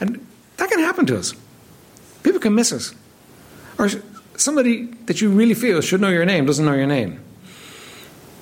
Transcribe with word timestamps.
And 0.00 0.24
that 0.56 0.70
can 0.70 0.80
happen 0.80 1.06
to 1.06 1.18
us. 1.18 1.34
People 2.22 2.40
can 2.40 2.54
miss 2.54 2.72
us. 2.72 2.94
Or 3.78 3.88
somebody 4.36 4.86
that 5.06 5.20
you 5.20 5.30
really 5.30 5.54
feel 5.54 5.80
should 5.80 6.00
know 6.00 6.08
your 6.08 6.24
name 6.24 6.46
doesn't 6.46 6.64
know 6.64 6.74
your 6.74 6.86
name. 6.86 7.20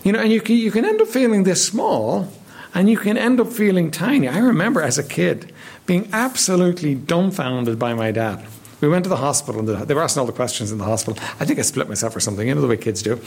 You 0.05 0.13
know, 0.13 0.21
and 0.21 0.33
you 0.33 0.41
can, 0.41 0.57
you 0.57 0.71
can 0.71 0.85
end 0.85 1.01
up 1.01 1.09
feeling 1.09 1.45
this 1.45 1.67
small 1.67 2.33
and 2.75 2.89
you 2.89 2.97
can 2.97 3.17
end 3.17 3.41
up 3.41 3.49
feeling 3.49 3.91
tiny. 3.91 4.29
I 4.29 4.39
remember 4.39 4.83
as 4.83 4.99
a 4.99 5.03
kid 5.03 5.53
being 5.87 6.09
absolutely 6.13 6.95
dumbfounded 6.95 7.79
by 7.79 7.95
my 7.95 8.11
dad. 8.11 8.47
We 8.81 8.89
went 8.89 9.05
to 9.05 9.09
the 9.09 9.17
hospital 9.17 9.61
and 9.61 9.89
they 9.89 9.95
were 9.95 10.03
asking 10.03 10.21
all 10.21 10.27
the 10.27 10.33
questions 10.33 10.71
in 10.71 10.79
the 10.79 10.85
hospital. 10.85 11.23
I 11.41 11.45
think 11.45 11.59
I 11.59 11.63
split 11.63 11.89
myself 11.89 12.15
or 12.15 12.21
something, 12.21 12.47
you 12.47 12.55
know 12.55 12.61
the 12.61 12.67
way 12.67 12.77
kids 12.77 13.03
do. 13.03 13.21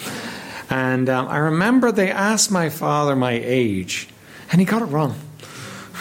And 0.69 1.09
um, 1.09 1.27
I 1.27 1.37
remember 1.37 1.91
they 1.91 2.11
asked 2.11 2.51
my 2.51 2.69
father 2.69 3.15
my 3.15 3.31
age, 3.31 4.07
and 4.51 4.61
he 4.61 4.65
got 4.65 4.83
it 4.83 4.85
wrong. 4.85 5.15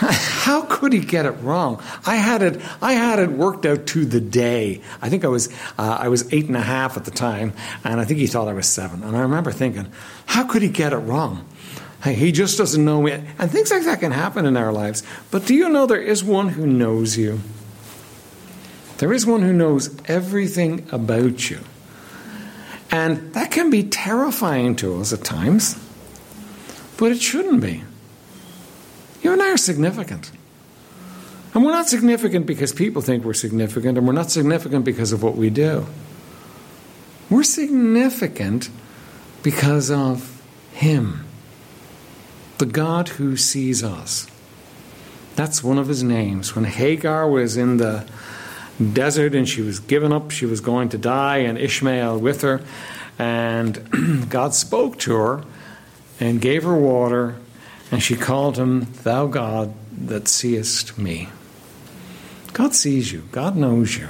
How 0.00 0.62
could 0.62 0.92
he 0.92 1.00
get 1.00 1.26
it 1.26 1.32
wrong? 1.42 1.82
I 2.06 2.16
had 2.16 2.42
it. 2.42 2.60
I 2.80 2.92
had 2.92 3.18
it 3.18 3.30
worked 3.30 3.66
out 3.66 3.86
to 3.88 4.04
the 4.04 4.20
day. 4.20 4.80
I 5.02 5.08
think 5.08 5.24
I 5.24 5.28
was. 5.28 5.48
Uh, 5.76 5.98
I 6.00 6.08
was 6.08 6.32
eight 6.32 6.46
and 6.46 6.56
a 6.56 6.62
half 6.62 6.96
at 6.96 7.04
the 7.04 7.10
time, 7.10 7.52
and 7.82 8.00
I 8.00 8.04
think 8.04 8.20
he 8.20 8.28
thought 8.28 8.46
I 8.46 8.52
was 8.52 8.68
seven. 8.68 9.02
And 9.02 9.16
I 9.16 9.20
remember 9.22 9.50
thinking, 9.50 9.90
how 10.26 10.44
could 10.44 10.62
he 10.62 10.68
get 10.68 10.92
it 10.92 10.98
wrong? 10.98 11.48
He 12.04 12.30
just 12.30 12.56
doesn't 12.56 12.84
know 12.84 13.02
me. 13.02 13.12
And 13.38 13.50
things 13.50 13.72
like 13.72 13.82
that 13.84 13.98
can 13.98 14.12
happen 14.12 14.46
in 14.46 14.56
our 14.56 14.72
lives. 14.72 15.02
But 15.32 15.46
do 15.46 15.54
you 15.54 15.68
know 15.68 15.86
there 15.86 16.00
is 16.00 16.22
one 16.22 16.48
who 16.48 16.66
knows 16.66 17.18
you? 17.18 17.40
There 18.98 19.12
is 19.12 19.26
one 19.26 19.42
who 19.42 19.52
knows 19.52 19.94
everything 20.06 20.88
about 20.92 21.50
you. 21.50 21.58
And 22.90 23.34
that 23.34 23.50
can 23.50 23.68
be 23.68 23.82
terrifying 23.82 24.76
to 24.76 25.00
us 25.00 25.12
at 25.12 25.24
times, 25.24 25.76
but 26.96 27.12
it 27.12 27.20
shouldn't 27.20 27.60
be. 27.60 27.82
You 29.22 29.32
and 29.32 29.42
I 29.42 29.50
are 29.50 29.56
significant. 29.56 30.30
And 31.54 31.64
we're 31.64 31.72
not 31.72 31.88
significant 31.88 32.46
because 32.46 32.72
people 32.72 33.02
think 33.02 33.24
we're 33.24 33.34
significant, 33.34 33.98
and 33.98 34.06
we're 34.06 34.12
not 34.12 34.30
significant 34.30 34.84
because 34.84 35.12
of 35.12 35.22
what 35.22 35.34
we 35.34 35.50
do. 35.50 35.86
We're 37.30 37.42
significant 37.42 38.70
because 39.42 39.90
of 39.90 40.42
Him, 40.72 41.24
the 42.58 42.66
God 42.66 43.08
who 43.10 43.36
sees 43.36 43.82
us. 43.82 44.26
That's 45.36 45.62
one 45.62 45.78
of 45.78 45.88
His 45.88 46.02
names. 46.02 46.54
When 46.54 46.64
Hagar 46.64 47.28
was 47.28 47.56
in 47.56 47.78
the 47.78 48.06
desert 48.92 49.34
and 49.34 49.48
she 49.48 49.62
was 49.62 49.80
given 49.80 50.12
up, 50.12 50.30
she 50.30 50.46
was 50.46 50.60
going 50.60 50.88
to 50.90 50.98
die, 50.98 51.38
and 51.38 51.58
Ishmael 51.58 52.18
with 52.18 52.42
her, 52.42 52.60
and 53.18 54.28
God 54.30 54.54
spoke 54.54 54.98
to 55.00 55.14
her 55.14 55.44
and 56.20 56.40
gave 56.40 56.62
her 56.62 56.76
water 56.76 57.36
and 57.90 58.02
she 58.02 58.16
called 58.16 58.56
him, 58.56 58.86
Thou 59.02 59.26
God 59.26 59.72
that 59.92 60.28
seest 60.28 60.98
me. 60.98 61.28
God 62.52 62.74
sees 62.74 63.12
you, 63.12 63.22
God 63.30 63.56
knows 63.56 63.96
you, 63.96 64.08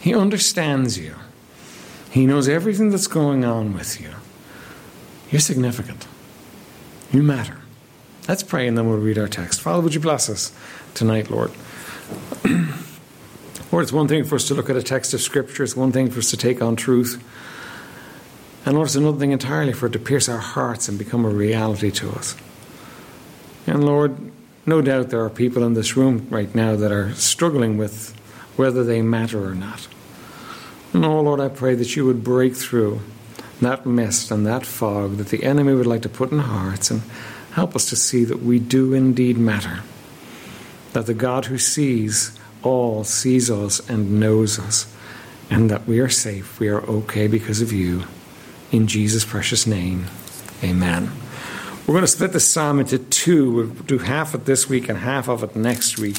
He 0.00 0.14
understands 0.14 0.98
you, 0.98 1.14
He 2.10 2.26
knows 2.26 2.48
everything 2.48 2.90
that's 2.90 3.06
going 3.06 3.44
on 3.44 3.74
with 3.74 4.00
you. 4.00 4.10
You're 5.30 5.40
significant, 5.40 6.06
you 7.12 7.22
matter. 7.22 7.58
Let's 8.28 8.42
pray 8.42 8.66
and 8.66 8.78
then 8.78 8.88
we'll 8.88 8.98
read 8.98 9.18
our 9.18 9.28
text. 9.28 9.60
Father, 9.60 9.82
would 9.82 9.92
you 9.92 10.00
bless 10.00 10.30
us 10.30 10.52
tonight, 10.94 11.30
Lord? 11.30 11.52
Lord, 13.70 13.82
it's 13.82 13.92
one 13.92 14.08
thing 14.08 14.24
for 14.24 14.36
us 14.36 14.48
to 14.48 14.54
look 14.54 14.70
at 14.70 14.76
a 14.76 14.82
text 14.82 15.12
of 15.12 15.20
Scripture, 15.20 15.64
it's 15.64 15.76
one 15.76 15.92
thing 15.92 16.10
for 16.10 16.20
us 16.20 16.30
to 16.30 16.36
take 16.36 16.62
on 16.62 16.76
truth. 16.76 17.22
And 18.64 18.76
Lord, 18.76 18.86
it's 18.86 18.94
another 18.94 19.18
thing 19.18 19.32
entirely 19.32 19.74
for 19.74 19.86
it 19.86 19.92
to 19.92 19.98
pierce 19.98 20.28
our 20.28 20.38
hearts 20.38 20.88
and 20.88 20.98
become 20.98 21.26
a 21.26 21.28
reality 21.28 21.90
to 21.90 22.10
us. 22.12 22.34
And 23.66 23.84
Lord, 23.84 24.16
no 24.66 24.82
doubt 24.82 25.10
there 25.10 25.24
are 25.24 25.30
people 25.30 25.64
in 25.64 25.74
this 25.74 25.96
room 25.96 26.26
right 26.30 26.54
now 26.54 26.76
that 26.76 26.92
are 26.92 27.14
struggling 27.14 27.76
with 27.76 28.14
whether 28.56 28.84
they 28.84 29.02
matter 29.02 29.44
or 29.44 29.54
not. 29.54 29.88
And 30.92 31.04
oh 31.04 31.20
Lord, 31.20 31.40
I 31.40 31.48
pray 31.48 31.74
that 31.74 31.96
you 31.96 32.06
would 32.06 32.22
break 32.22 32.54
through 32.54 33.00
that 33.60 33.86
mist 33.86 34.30
and 34.30 34.46
that 34.46 34.66
fog 34.66 35.16
that 35.16 35.28
the 35.28 35.44
enemy 35.44 35.74
would 35.74 35.86
like 35.86 36.02
to 36.02 36.08
put 36.08 36.30
in 36.30 36.38
hearts 36.38 36.90
and 36.90 37.02
help 37.52 37.74
us 37.74 37.88
to 37.88 37.96
see 37.96 38.24
that 38.24 38.42
we 38.42 38.58
do 38.58 38.92
indeed 38.92 39.38
matter. 39.38 39.80
That 40.92 41.06
the 41.06 41.14
God 41.14 41.46
who 41.46 41.58
sees 41.58 42.38
all 42.62 43.04
sees 43.04 43.50
us 43.50 43.80
and 43.88 44.18
knows 44.20 44.58
us, 44.58 44.92
and 45.50 45.70
that 45.70 45.86
we 45.86 46.00
are 46.00 46.08
safe, 46.08 46.58
we 46.58 46.68
are 46.68 46.80
okay 46.82 47.26
because 47.26 47.60
of 47.60 47.72
you. 47.72 48.04
In 48.72 48.86
Jesus' 48.86 49.24
precious 49.24 49.66
name, 49.66 50.06
amen. 50.62 51.10
We're 51.86 51.92
going 51.92 52.04
to 52.04 52.08
split 52.08 52.32
the 52.32 52.40
psalm 52.40 52.80
into 52.80 52.98
two. 52.98 53.52
We'll 53.52 53.66
do 53.66 53.98
half 53.98 54.32
of 54.32 54.40
it 54.40 54.44
this 54.46 54.70
week 54.70 54.88
and 54.88 54.96
half 54.96 55.28
of 55.28 55.42
it 55.42 55.54
next 55.54 55.98
week. 55.98 56.16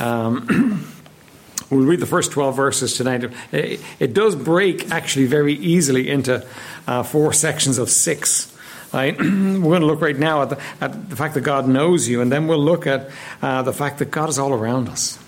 Um, 0.00 0.90
we'll 1.70 1.84
read 1.84 2.00
the 2.00 2.06
first 2.06 2.32
12 2.32 2.56
verses 2.56 2.96
tonight. 2.96 3.30
It, 3.52 3.80
it 3.98 4.14
does 4.14 4.34
break 4.34 4.90
actually 4.90 5.26
very 5.26 5.52
easily 5.52 6.08
into 6.08 6.46
uh, 6.86 7.02
four 7.02 7.34
sections 7.34 7.76
of 7.76 7.90
six. 7.90 8.50
We're 8.94 9.12
going 9.12 9.82
to 9.82 9.86
look 9.86 10.00
right 10.00 10.18
now 10.18 10.40
at 10.40 10.48
the, 10.48 10.60
at 10.80 11.10
the, 11.10 11.16
fact 11.16 11.34
that 11.34 11.42
God 11.42 11.68
knows 11.68 12.08
you, 12.08 12.22
and 12.22 12.32
then 12.32 12.46
we'll 12.46 12.56
look 12.56 12.86
at 12.86 13.10
uh, 13.42 13.60
the 13.60 13.74
fact 13.74 13.98
that 13.98 14.10
God 14.10 14.30
is 14.30 14.38
all 14.38 14.54
around 14.54 14.88
us. 14.88 15.18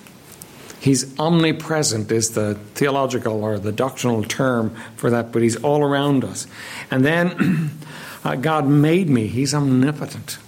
He's 0.81 1.19
omnipresent, 1.19 2.11
is 2.11 2.31
the 2.31 2.55
theological 2.55 3.45
or 3.45 3.59
the 3.59 3.73
doctrinal 3.73 4.23
term 4.23 4.75
for 4.97 5.11
that, 5.11 5.31
but 5.31 5.43
He's 5.43 5.57
all 5.57 5.83
around 5.83 6.25
us. 6.25 6.47
And 6.91 7.05
then 7.05 7.71
Uh, 8.25 8.37
God 8.37 8.67
made 8.67 9.09
me, 9.09 9.27
He's 9.27 9.55
omnipotent. 9.55 10.39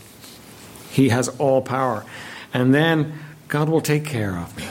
He 0.90 1.10
has 1.10 1.28
all 1.38 1.62
power. 1.62 2.04
And 2.52 2.74
then 2.74 3.18
God 3.48 3.68
will 3.68 3.80
take 3.80 4.04
care 4.04 4.36
of 4.36 4.56
me. 4.56 4.64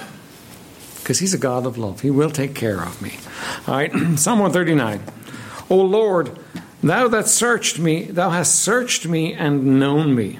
Because 0.98 1.20
He's 1.20 1.34
a 1.34 1.38
God 1.38 1.66
of 1.66 1.78
love. 1.78 2.02
He 2.02 2.12
will 2.12 2.32
take 2.32 2.56
care 2.56 2.82
of 2.82 3.02
me. 3.02 3.14
All 3.68 3.76
right, 3.76 3.92
Psalm 4.18 4.40
139. 4.40 5.02
O 5.70 5.78
Lord, 5.78 6.38
Thou 6.82 7.10
that 7.10 7.28
searched 7.28 7.78
me, 7.78 8.04
Thou 8.04 8.30
hast 8.30 8.56
searched 8.56 9.06
me 9.06 9.34
and 9.34 9.80
known 9.80 10.16
me. 10.16 10.40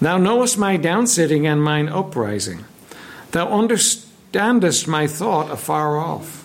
Thou 0.00 0.18
knowest 0.18 0.58
my 0.58 0.76
downsitting 0.76 1.44
and 1.44 1.62
mine 1.62 1.88
uprising. 1.88 2.64
Thou 3.30 3.48
understandest 3.48 4.88
my 4.88 5.06
thought 5.06 5.50
afar 5.50 5.98
off. 5.98 6.39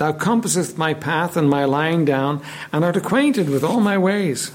Thou 0.00 0.12
compassest 0.12 0.78
my 0.78 0.94
path 0.94 1.36
and 1.36 1.50
my 1.50 1.66
lying 1.66 2.06
down, 2.06 2.40
and 2.72 2.86
art 2.86 2.96
acquainted 2.96 3.50
with 3.50 3.62
all 3.62 3.80
my 3.80 3.98
ways. 3.98 4.48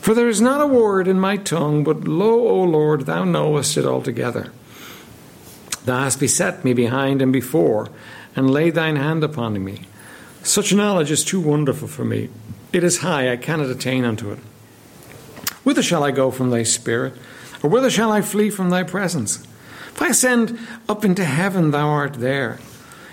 For 0.00 0.14
there 0.14 0.30
is 0.30 0.40
not 0.40 0.62
a 0.62 0.66
word 0.66 1.06
in 1.06 1.20
my 1.20 1.36
tongue, 1.36 1.84
but 1.84 2.04
lo, 2.04 2.48
O 2.48 2.62
Lord, 2.62 3.02
thou 3.02 3.24
knowest 3.24 3.76
it 3.76 3.84
altogether. 3.84 4.50
Thou 5.84 6.04
hast 6.04 6.20
beset 6.20 6.64
me 6.64 6.72
behind 6.72 7.20
and 7.20 7.30
before, 7.30 7.90
and 8.34 8.50
laid 8.50 8.74
thine 8.74 8.96
hand 8.96 9.22
upon 9.22 9.62
me. 9.62 9.82
Such 10.42 10.72
knowledge 10.72 11.10
is 11.10 11.22
too 11.22 11.42
wonderful 11.42 11.86
for 11.86 12.06
me. 12.06 12.30
It 12.72 12.82
is 12.82 13.00
high, 13.00 13.30
I 13.30 13.36
cannot 13.36 13.68
attain 13.68 14.06
unto 14.06 14.32
it. 14.32 14.38
Whither 15.64 15.82
shall 15.82 16.02
I 16.02 16.12
go 16.12 16.30
from 16.30 16.48
thy 16.48 16.62
spirit? 16.62 17.12
Or 17.62 17.68
whither 17.68 17.90
shall 17.90 18.10
I 18.10 18.22
flee 18.22 18.48
from 18.48 18.70
thy 18.70 18.84
presence? 18.84 19.36
If 19.88 20.00
I 20.00 20.08
ascend 20.08 20.58
up 20.88 21.04
into 21.04 21.26
heaven, 21.26 21.72
thou 21.72 21.88
art 21.88 22.14
there. 22.14 22.58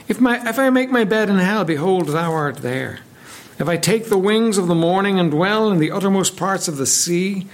If, 0.10 0.20
my, 0.20 0.46
if 0.50 0.58
I 0.58 0.72
make 0.72 0.90
my 0.90 1.04
bed 1.04 1.30
in 1.30 1.38
hell, 1.38 1.64
behold, 1.64 2.08
thou 2.08 2.34
art 2.34 2.58
there. 2.58 3.00
If 3.60 3.70
I 3.70 3.78
take 3.78 4.06
the 4.06 4.18
wings 4.18 4.58
of 4.58 4.68
the 4.68 4.74
morning 4.74 5.20
and 5.20 5.30
dwell 5.30 5.70
in 5.70 5.78
the 5.78 5.92
uttermost 5.92 6.36
parts 6.36 6.68
of 6.68 6.78
the 6.78 6.88
sea, 6.88 7.46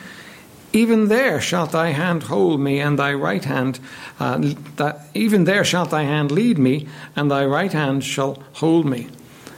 even 0.71 1.09
there 1.09 1.41
shalt 1.41 1.73
thy 1.73 1.89
hand 1.89 2.23
hold 2.23 2.61
me, 2.61 2.79
and 2.79 2.97
thy 2.97 3.13
right 3.13 3.43
hand, 3.43 3.81
uh, 4.19 4.53
that, 4.77 5.07
even 5.13 5.43
there 5.43 5.66
shalt 5.66 5.89
thy 5.89 6.03
hand 6.03 6.31
lead 6.31 6.57
me, 6.57 6.88
and 7.13 7.29
thy 7.29 7.45
right 7.45 7.73
hand 7.73 8.05
shall 8.05 8.41
hold 8.53 8.85
me. 8.85 9.09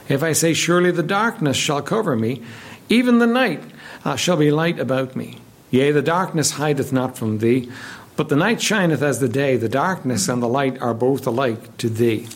If 0.08 0.24
I 0.24 0.32
say, 0.32 0.52
Surely 0.52 0.90
the 0.90 1.02
darkness 1.04 1.56
shall 1.56 1.82
cover 1.82 2.16
me, 2.16 2.42
even 2.88 3.20
the 3.20 3.26
night 3.26 3.62
uh, 4.04 4.16
shall 4.16 4.36
be 4.36 4.50
light 4.50 4.80
about 4.80 5.14
me. 5.14 5.38
Yea, 5.70 5.92
the 5.92 6.02
darkness 6.02 6.52
hideth 6.52 6.92
not 6.92 7.16
from 7.16 7.38
thee, 7.38 7.70
but 8.16 8.28
the 8.28 8.36
night 8.36 8.60
shineth 8.60 9.02
as 9.02 9.20
the 9.20 9.28
day, 9.28 9.56
the 9.56 9.68
darkness 9.68 10.28
and 10.28 10.42
the 10.42 10.48
light 10.48 10.80
are 10.82 10.94
both 10.94 11.26
alike 11.28 11.76
to 11.76 11.88
thee. 11.88 12.26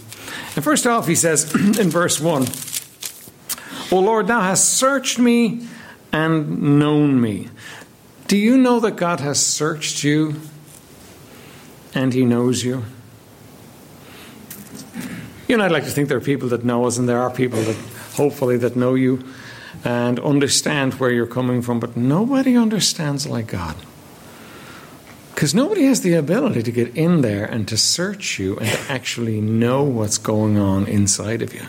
And 0.54 0.64
first 0.64 0.86
off, 0.86 1.06
he 1.06 1.14
says 1.14 1.54
in 1.78 1.90
verse 1.90 2.20
1 2.20 2.46
O 3.92 4.00
Lord, 4.00 4.26
thou 4.26 4.40
hast 4.40 4.70
searched 4.70 5.18
me 5.18 5.66
and 6.12 6.78
known 6.78 7.20
me. 7.20 7.48
Do 8.26 8.38
you 8.38 8.56
know 8.56 8.80
that 8.80 8.96
God 8.96 9.20
has 9.20 9.44
searched 9.44 10.02
you 10.02 10.40
and 11.94 12.14
he 12.14 12.24
knows 12.24 12.64
you? 12.64 12.84
You 15.46 15.58
know, 15.58 15.64
I'd 15.64 15.72
like 15.72 15.84
to 15.84 15.90
think 15.90 16.08
there 16.08 16.16
are 16.16 16.22
people 16.22 16.48
that 16.48 16.64
know 16.64 16.86
us, 16.86 16.96
and 16.96 17.06
there 17.06 17.20
are 17.20 17.30
people 17.30 17.60
that 17.60 17.76
hopefully 18.14 18.56
that 18.58 18.74
know 18.74 18.94
you 18.94 19.22
and 19.84 20.18
understand 20.20 20.94
where 20.94 21.10
you're 21.10 21.26
coming 21.26 21.60
from, 21.60 21.78
but 21.78 21.94
nobody 21.94 22.56
understands 22.56 23.26
like 23.26 23.48
God. 23.48 23.76
Because 25.42 25.56
nobody 25.56 25.86
has 25.86 26.02
the 26.02 26.14
ability 26.14 26.62
to 26.62 26.70
get 26.70 26.96
in 26.96 27.22
there 27.22 27.44
and 27.44 27.66
to 27.66 27.76
search 27.76 28.38
you 28.38 28.58
and 28.58 28.68
to 28.68 28.92
actually 28.92 29.40
know 29.40 29.82
what's 29.82 30.16
going 30.16 30.56
on 30.56 30.86
inside 30.86 31.42
of 31.42 31.52
you. 31.52 31.66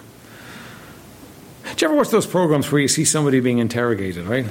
Do 1.64 1.84
you 1.84 1.88
ever 1.88 1.96
watch 1.96 2.10
those 2.10 2.28
programs 2.28 2.72
where 2.72 2.80
you 2.80 2.88
see 2.88 3.04
somebody 3.04 3.40
being 3.40 3.58
interrogated, 3.58 4.28
right? 4.28 4.46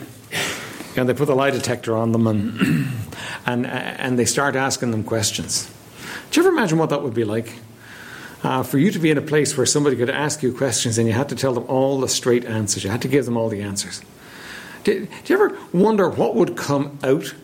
And 0.96 1.08
they 1.08 1.14
put 1.14 1.26
the 1.26 1.36
lie 1.36 1.52
detector 1.52 1.96
on 1.96 2.10
them 2.10 2.26
and, 2.26 2.88
and, 3.46 3.64
and 3.64 4.18
they 4.18 4.24
start 4.24 4.56
asking 4.56 4.90
them 4.90 5.04
questions. 5.04 5.70
Do 6.32 6.40
you 6.40 6.44
ever 6.48 6.52
imagine 6.52 6.78
what 6.78 6.90
that 6.90 7.04
would 7.04 7.14
be 7.14 7.22
like? 7.22 7.60
Uh, 8.42 8.64
for 8.64 8.78
you 8.78 8.90
to 8.90 8.98
be 8.98 9.12
in 9.12 9.18
a 9.18 9.22
place 9.22 9.56
where 9.56 9.66
somebody 9.66 9.94
could 9.94 10.10
ask 10.10 10.42
you 10.42 10.52
questions 10.52 10.98
and 10.98 11.06
you 11.06 11.14
had 11.14 11.28
to 11.28 11.36
tell 11.36 11.54
them 11.54 11.66
all 11.68 12.00
the 12.00 12.08
straight 12.08 12.44
answers. 12.44 12.82
You 12.82 12.90
had 12.90 13.02
to 13.02 13.08
give 13.08 13.26
them 13.26 13.36
all 13.36 13.48
the 13.48 13.62
answers. 13.62 14.02
Do, 14.82 15.06
do 15.06 15.32
you 15.32 15.40
ever 15.40 15.56
wonder 15.72 16.08
what 16.08 16.34
would 16.34 16.56
come 16.56 16.98
out 17.04 17.36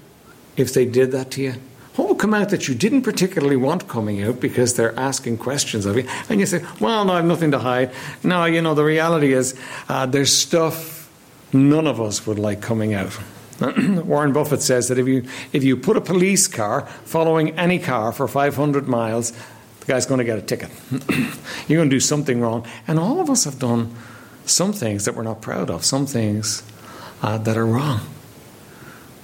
if 0.57 0.75
they 0.75 0.85
did 0.85 1.13
that 1.13 1.31
to 1.31 1.43
you? 1.43 1.55
Come 2.19 2.35
out 2.35 2.51
that 2.51 2.69
you 2.69 2.75
didn't 2.75 3.03
particularly 3.03 3.57
want 3.57 3.89
coming 3.89 4.23
out 4.23 4.41
because 4.41 4.75
they're 4.75 4.99
asking 4.99 5.39
questions 5.39 5.87
of 5.87 5.97
you? 5.97 6.07
And 6.29 6.41
you 6.41 6.47
say, 6.47 6.65
Well, 6.81 7.05
no, 7.05 7.13
I 7.13 7.17
have 7.17 7.25
nothing 7.25 7.53
to 7.53 7.59
hide. 7.59 7.93
No, 8.23 8.45
you 8.45 8.61
know, 8.61 8.75
the 8.75 8.85
reality 8.85 9.33
is 9.33 9.59
uh, 9.89 10.07
there's 10.07 10.33
stuff 10.33 10.99
none 11.53 11.87
of 11.87 12.01
us 12.01 12.27
would 12.27 12.39
like 12.39 12.61
coming 12.61 12.95
out. 12.95 13.19
Warren 13.79 14.33
Buffett 14.33 14.63
says 14.63 14.89
that 14.89 14.99
if 14.99 15.07
you, 15.07 15.25
if 15.53 15.65
you 15.65 15.77
put 15.77 15.97
a 15.97 16.01
police 16.01 16.47
car 16.47 16.87
following 17.05 17.59
any 17.59 17.79
car 17.79 18.13
for 18.13 18.29
500 18.29 18.87
miles, 18.87 19.33
the 19.81 19.87
guy's 19.87 20.07
going 20.07 20.19
to 20.19 20.25
get 20.25 20.39
a 20.39 20.43
ticket. 20.43 20.71
You're 21.69 21.79
going 21.79 21.91
to 21.91 21.97
do 21.97 22.01
something 22.01 22.41
wrong. 22.41 22.67
And 22.87 22.99
all 22.99 23.21
of 23.21 23.31
us 23.31 23.45
have 23.45 23.59
done 23.59 23.95
some 24.45 24.73
things 24.73 25.05
that 25.05 25.15
we're 25.15 25.23
not 25.23 25.41
proud 25.41 25.71
of, 25.71 25.85
some 25.85 26.07
things 26.07 26.63
uh, 27.23 27.39
that 27.39 27.57
are 27.57 27.67
wrong. 27.67 28.01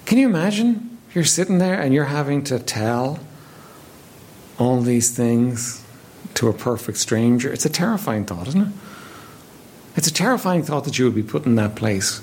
Can 0.06 0.18
you 0.18 0.28
imagine? 0.28 0.93
You're 1.14 1.24
sitting 1.24 1.58
there 1.58 1.80
and 1.80 1.94
you're 1.94 2.04
having 2.04 2.42
to 2.44 2.58
tell 2.58 3.20
all 4.58 4.80
these 4.80 5.16
things 5.16 5.84
to 6.34 6.48
a 6.48 6.52
perfect 6.52 6.98
stranger. 6.98 7.52
It's 7.52 7.64
a 7.64 7.70
terrifying 7.70 8.24
thought, 8.24 8.48
isn't 8.48 8.60
it? 8.60 8.72
It's 9.96 10.08
a 10.08 10.12
terrifying 10.12 10.64
thought 10.64 10.84
that 10.84 10.98
you 10.98 11.04
would 11.04 11.14
be 11.14 11.22
put 11.22 11.46
in 11.46 11.54
that 11.54 11.76
place. 11.76 12.20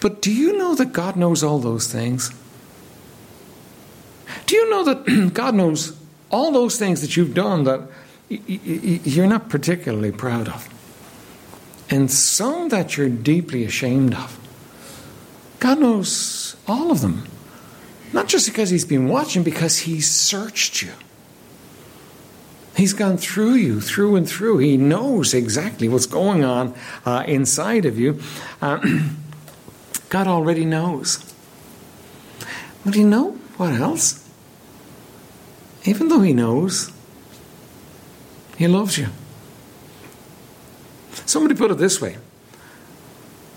But 0.00 0.20
do 0.20 0.32
you 0.32 0.56
know 0.58 0.74
that 0.74 0.92
God 0.92 1.16
knows 1.16 1.42
all 1.42 1.58
those 1.58 1.90
things? 1.90 2.30
Do 4.46 4.56
you 4.56 4.70
know 4.70 4.84
that 4.84 5.30
God 5.34 5.54
knows 5.54 5.96
all 6.30 6.52
those 6.52 6.78
things 6.78 7.00
that 7.00 7.16
you've 7.16 7.34
done 7.34 7.64
that 7.64 7.88
you're 8.28 9.26
not 9.26 9.48
particularly 9.48 10.12
proud 10.12 10.48
of? 10.48 10.68
And 11.88 12.10
some 12.10 12.68
that 12.68 12.96
you're 12.96 13.08
deeply 13.08 13.64
ashamed 13.64 14.14
of? 14.14 14.38
God 15.60 15.80
knows 15.80 16.56
all 16.68 16.90
of 16.90 17.00
them. 17.00 17.26
Not 18.12 18.28
just 18.28 18.46
because 18.46 18.70
He's 18.70 18.84
been 18.84 19.08
watching, 19.08 19.42
because 19.42 19.78
He's 19.80 20.10
searched 20.10 20.82
you. 20.82 20.92
He's 22.76 22.92
gone 22.92 23.18
through 23.18 23.54
you, 23.54 23.80
through 23.80 24.16
and 24.16 24.28
through. 24.28 24.58
He 24.58 24.76
knows 24.76 25.34
exactly 25.34 25.88
what's 25.88 26.06
going 26.06 26.44
on 26.44 26.74
uh, 27.04 27.24
inside 27.26 27.84
of 27.84 27.98
you. 27.98 28.20
Uh, 28.62 28.80
God 30.08 30.26
already 30.26 30.64
knows. 30.64 31.34
But 32.84 32.96
you 32.96 33.06
know 33.06 33.32
what 33.56 33.74
else? 33.74 34.26
Even 35.84 36.08
though 36.08 36.20
He 36.20 36.32
knows, 36.32 36.90
He 38.56 38.66
loves 38.66 38.96
you. 38.96 39.08
Somebody 41.26 41.54
put 41.54 41.70
it 41.70 41.78
this 41.78 42.00
way 42.00 42.16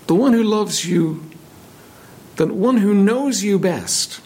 the 0.06 0.14
one 0.14 0.32
who 0.32 0.42
loves 0.42 0.84
you, 0.84 1.24
the 2.36 2.46
one 2.46 2.76
who 2.76 2.92
knows 2.94 3.42
you 3.42 3.58
best, 3.58 4.20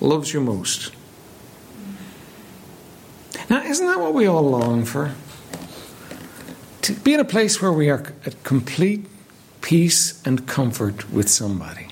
loves 0.00 0.32
you 0.32 0.40
most. 0.40 0.92
Now, 3.50 3.62
isn't 3.62 3.86
that 3.86 4.00
what 4.00 4.14
we 4.14 4.26
all 4.26 4.42
long 4.42 4.84
for? 4.84 5.14
To 6.82 6.92
be 6.92 7.14
in 7.14 7.20
a 7.20 7.24
place 7.24 7.60
where 7.62 7.72
we 7.72 7.90
are 7.90 8.14
at 8.24 8.42
complete 8.44 9.06
peace 9.62 10.22
and 10.24 10.46
comfort 10.46 11.10
with 11.10 11.28
somebody. 11.28 11.88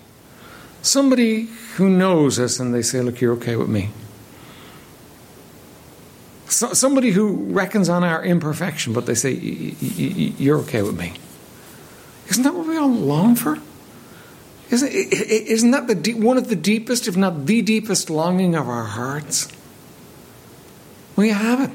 Somebody 0.82 1.48
who 1.76 1.88
knows 1.88 2.38
us 2.38 2.60
and 2.60 2.74
they 2.74 2.82
say, 2.82 3.00
Look, 3.00 3.20
you're 3.20 3.34
okay 3.34 3.56
with 3.56 3.68
me. 3.68 3.90
So, 6.46 6.72
somebody 6.74 7.10
who 7.10 7.52
reckons 7.52 7.88
on 7.88 8.04
our 8.04 8.24
imperfection, 8.24 8.92
but 8.92 9.06
they 9.06 9.14
say, 9.14 9.32
You're 9.32 10.58
okay 10.60 10.82
with 10.82 10.98
me. 10.98 11.14
Isn't 12.28 12.44
that 12.44 12.54
what 12.54 12.66
we 12.66 12.76
all 12.76 12.88
long 12.88 13.34
for? 13.34 13.58
Isn't, 14.82 14.92
isn't 14.92 15.70
that 15.70 15.86
the 15.86 15.94
deep, 15.94 16.18
one 16.18 16.36
of 16.36 16.48
the 16.48 16.56
deepest, 16.56 17.08
if 17.08 17.16
not 17.16 17.46
the 17.46 17.62
deepest, 17.62 18.10
longing 18.10 18.54
of 18.54 18.68
our 18.68 18.84
hearts? 18.84 19.48
We 21.16 21.30
have 21.30 21.62
it. 21.62 21.70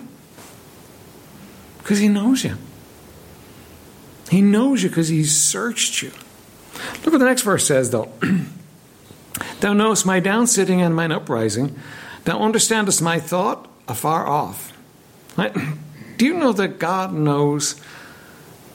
Because 1.79 1.97
He 1.97 2.07
knows 2.07 2.43
you. 2.43 2.57
He 4.29 4.41
knows 4.41 4.83
you 4.83 4.89
because 4.89 5.07
He's 5.07 5.35
searched 5.35 6.03
you. 6.03 6.11
Look 7.03 7.13
what 7.13 7.17
the 7.17 7.25
next 7.25 7.41
verse 7.41 7.65
says, 7.65 7.89
though. 7.89 8.11
Thou 9.61 9.73
knowest 9.73 10.05
my 10.05 10.19
down 10.19 10.45
sitting 10.45 10.81
and 10.81 10.95
mine 10.95 11.11
uprising. 11.11 11.75
Thou 12.25 12.39
understandest 12.39 13.01
my 13.01 13.19
thought 13.19 13.67
afar 13.87 14.27
off. 14.27 14.77
Right? 15.37 15.55
Do 16.17 16.25
you 16.25 16.35
know 16.35 16.51
that 16.53 16.77
God 16.77 17.13
knows 17.13 17.81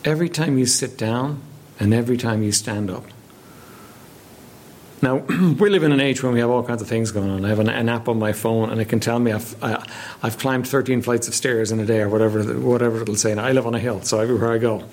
every 0.05 0.29
time 0.29 0.59
you 0.59 0.67
sit 0.67 0.99
down 0.99 1.43
and 1.79 1.95
every 1.95 2.17
time 2.17 2.43
you 2.43 2.51
stand 2.51 2.91
up? 2.91 3.05
Now, 5.03 5.17
we 5.59 5.69
live 5.71 5.83
in 5.83 5.93
an 5.93 6.01
age 6.01 6.23
when 6.23 6.33
we 6.33 6.41
have 6.41 6.51
all 6.51 6.63
kinds 6.63 6.81
of 6.81 6.89
things 6.89 7.11
going 7.11 7.31
on. 7.31 7.45
I 7.45 7.49
have 7.49 7.59
an, 7.59 7.69
an 7.69 7.89
app 7.89 8.09
on 8.09 8.19
my 8.19 8.33
phone, 8.33 8.71
and 8.71 8.81
it 8.81 8.87
can 8.87 9.01
tell 9.01 9.19
me 9.19 9.33
I've, 9.33 9.63
I, 9.63 9.75
i 10.23 10.27
have 10.27 10.39
climbed 10.39 10.67
13 10.67 11.03
flights 11.03 11.29
of 11.29 11.35
stairs 11.35 11.71
in 11.71 11.81
a 11.81 11.87
day, 11.87 12.01
or 12.01 12.09
whatever, 12.09 12.43
whatever 12.59 13.03
it'll 13.03 13.17
say. 13.17 13.31
And 13.31 13.41
I 13.41 13.53
live 13.53 13.67
on 13.67 13.75
a 13.75 13.79
hill, 13.79 14.01
so 14.03 14.21
everywhere 14.21 14.53
I 14.53 14.59
go, 14.59 14.85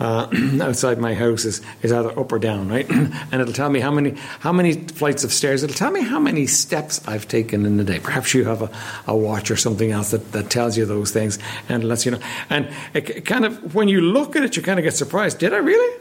uh, 0.00 0.28
outside 0.62 0.98
my 0.98 1.14
house 1.14 1.44
is, 1.44 1.60
is 1.82 1.92
either 1.92 2.18
up 2.18 2.32
or 2.32 2.38
down, 2.38 2.68
right? 2.68 2.88
and 2.90 3.34
it'll 3.34 3.52
tell 3.52 3.68
me 3.68 3.80
how 3.80 3.90
many 3.90 4.12
how 4.40 4.52
many 4.52 4.72
flights 4.72 5.24
of 5.24 5.32
stairs. 5.32 5.62
It'll 5.62 5.76
tell 5.76 5.90
me 5.90 6.02
how 6.02 6.18
many 6.18 6.46
steps 6.46 7.06
I've 7.06 7.28
taken 7.28 7.66
in 7.66 7.76
the 7.76 7.84
day. 7.84 8.00
Perhaps 8.00 8.32
you 8.32 8.44
have 8.44 8.62
a, 8.62 8.70
a 9.06 9.14
watch 9.14 9.50
or 9.50 9.56
something 9.56 9.90
else 9.90 10.12
that, 10.12 10.32
that 10.32 10.48
tells 10.48 10.78
you 10.78 10.86
those 10.86 11.10
things 11.10 11.38
and 11.68 11.84
lets 11.84 12.06
you 12.06 12.12
know. 12.12 12.20
And 12.48 12.70
it, 12.94 13.10
it 13.10 13.20
kind 13.26 13.44
of 13.44 13.74
when 13.74 13.88
you 13.88 14.00
look 14.00 14.36
at 14.36 14.42
it, 14.42 14.56
you 14.56 14.62
kind 14.62 14.78
of 14.78 14.84
get 14.84 14.96
surprised. 14.96 15.38
Did 15.38 15.52
I 15.52 15.58
really? 15.58 16.00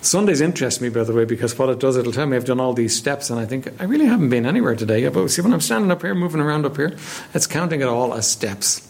Sundays 0.00 0.40
interest 0.40 0.80
me, 0.80 0.88
by 0.88 1.02
the 1.02 1.12
way, 1.12 1.24
because 1.24 1.58
what 1.58 1.68
it 1.68 1.80
does, 1.80 1.96
it'll 1.96 2.12
tell 2.12 2.26
me 2.26 2.36
I've 2.36 2.44
done 2.44 2.60
all 2.60 2.72
these 2.72 2.96
steps, 2.96 3.30
and 3.30 3.40
I 3.40 3.46
think 3.46 3.68
I 3.80 3.84
really 3.84 4.06
haven't 4.06 4.28
been 4.28 4.46
anywhere 4.46 4.76
today. 4.76 5.08
But 5.08 5.28
see, 5.28 5.42
when 5.42 5.52
I'm 5.52 5.60
standing 5.60 5.90
up 5.90 6.02
here, 6.02 6.14
moving 6.14 6.40
around 6.40 6.66
up 6.66 6.76
here, 6.76 6.96
it's 7.34 7.46
counting 7.46 7.80
it 7.80 7.88
all 7.88 8.14
as 8.14 8.28
steps. 8.28 8.88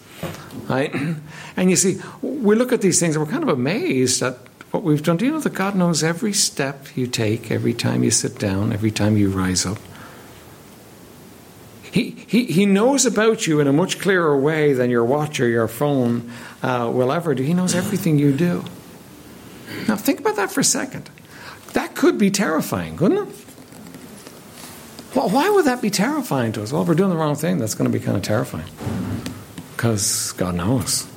Right? 0.69 0.95
And 1.57 1.71
you 1.71 1.77
see, 1.77 2.01
we 2.23 2.55
look 2.55 2.73
at 2.73 2.83
these 2.83 3.01
things 3.01 3.17
and 3.17 3.25
we're 3.25 3.33
kind 3.33 3.43
of 3.43 3.49
amazed 3.49 4.23
at 4.23 4.39
what 4.71 4.85
we've 4.85 5.03
done. 5.03 5.17
Do 5.17 5.25
you 5.25 5.33
know 5.33 5.41
that 5.41 5.55
God 5.55 5.75
knows 5.75 6.05
every 6.05 6.33
step 6.33 6.97
you 6.97 7.09
take, 7.09 7.51
every 7.51 7.75
time 7.75 8.05
you 8.05 8.13
sit 8.13 8.39
down, 8.39 8.73
every 8.73 8.93
time 8.93 9.17
you 9.17 9.29
rise 9.29 9.67
up? 9.67 9.79
He, 11.91 12.11
he, 12.29 12.45
he 12.45 12.65
knows 12.65 13.07
about 13.07 13.49
you 13.49 13.59
in 13.59 13.67
a 13.67 13.73
much 13.73 13.99
clearer 13.99 14.39
way 14.39 14.73
than 14.73 14.89
your 14.89 15.05
watch 15.05 15.41
or 15.41 15.49
your 15.49 15.67
phone 15.67 16.31
uh, 16.63 16.89
will 16.95 17.11
ever 17.11 17.35
do. 17.35 17.43
He 17.43 17.55
knows 17.55 17.75
everything 17.75 18.21
you 18.21 18.33
do. 18.33 18.65
Now, 19.87 19.97
think 19.97 20.21
about 20.21 20.37
that 20.37 20.51
for 20.51 20.61
a 20.61 20.65
second. 20.65 21.11
That 21.73 21.95
could 21.95 22.19
be 22.19 22.31
terrifying, 22.31 22.97
couldn't 22.97 23.29
it? 23.29 23.35
Well, 25.15 25.31
why 25.31 25.49
would 25.51 25.65
that 25.65 25.81
be 25.81 25.91
terrifying 25.91 26.53
to 26.53 26.63
us? 26.63 26.73
Well, 26.73 26.83
if 26.83 26.89
we're 26.89 26.95
doing 26.95 27.11
the 27.11 27.17
wrong 27.17 27.35
thing, 27.35 27.59
that's 27.59 27.75
going 27.75 27.91
to 27.91 27.99
be 27.99 28.05
kind 28.05 28.17
of 28.17 28.23
terrifying. 28.23 28.71
Because 29.77 30.33
God 30.33 30.55
knows. 30.55 31.09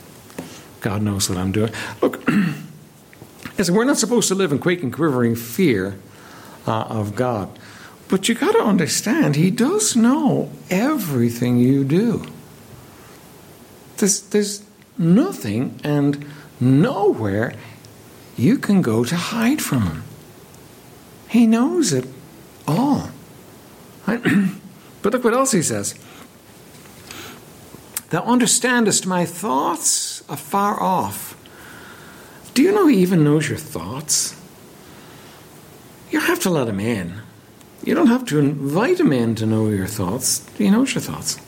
God 0.81 1.01
knows 1.01 1.29
what 1.29 1.37
I'm 1.37 1.51
doing. 1.51 1.71
Look, 2.01 2.27
we're 3.69 3.83
not 3.83 3.97
supposed 3.97 4.27
to 4.29 4.35
live 4.35 4.51
in 4.51 4.59
quaking, 4.59 4.91
quivering 4.91 5.35
fear 5.35 5.99
uh, 6.67 6.83
of 6.83 7.15
God. 7.15 7.59
But 8.07 8.27
you 8.27 8.35
got 8.35 8.53
to 8.53 8.61
understand, 8.63 9.35
He 9.35 9.51
does 9.51 9.95
know 9.95 10.51
everything 10.69 11.57
you 11.57 11.83
do. 11.83 12.25
There's, 13.97 14.21
there's 14.21 14.63
nothing 14.97 15.79
and 15.83 16.25
nowhere 16.59 17.53
you 18.41 18.57
can 18.57 18.81
go 18.81 19.03
to 19.03 19.15
hide 19.15 19.61
from 19.61 19.83
Him. 19.83 20.03
He 21.29 21.47
knows 21.47 21.93
it 21.93 22.05
all. 22.67 23.09
but 24.05 25.13
look 25.13 25.23
what 25.23 25.33
else 25.33 25.51
He 25.51 25.61
says. 25.61 25.95
Thou 28.09 28.23
understandest 28.23 29.07
my 29.07 29.25
thoughts 29.25 30.21
afar 30.27 30.81
off. 30.81 31.37
Do 32.53 32.61
you 32.61 32.73
know 32.73 32.87
he 32.87 32.97
even 32.97 33.23
knows 33.23 33.47
your 33.47 33.57
thoughts? 33.57 34.35
You 36.11 36.19
have 36.19 36.41
to 36.41 36.49
let 36.49 36.67
him 36.67 36.81
in. 36.81 37.21
You 37.85 37.95
don't 37.95 38.07
have 38.07 38.25
to 38.25 38.39
invite 38.39 38.99
him 38.99 39.13
in 39.13 39.35
to 39.35 39.45
know 39.45 39.69
your 39.69 39.87
thoughts. 39.87 40.45
He 40.57 40.69
knows 40.69 40.93
your 40.93 41.01
thoughts. 41.01 41.37
He 41.37 41.43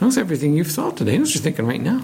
knows 0.00 0.16
everything 0.16 0.54
you've 0.54 0.72
thought 0.72 0.96
today. 0.96 1.12
He 1.12 1.18
knows 1.18 1.28
what 1.28 1.34
you're 1.34 1.42
thinking 1.42 1.66
right 1.66 1.82
now. 1.82 2.02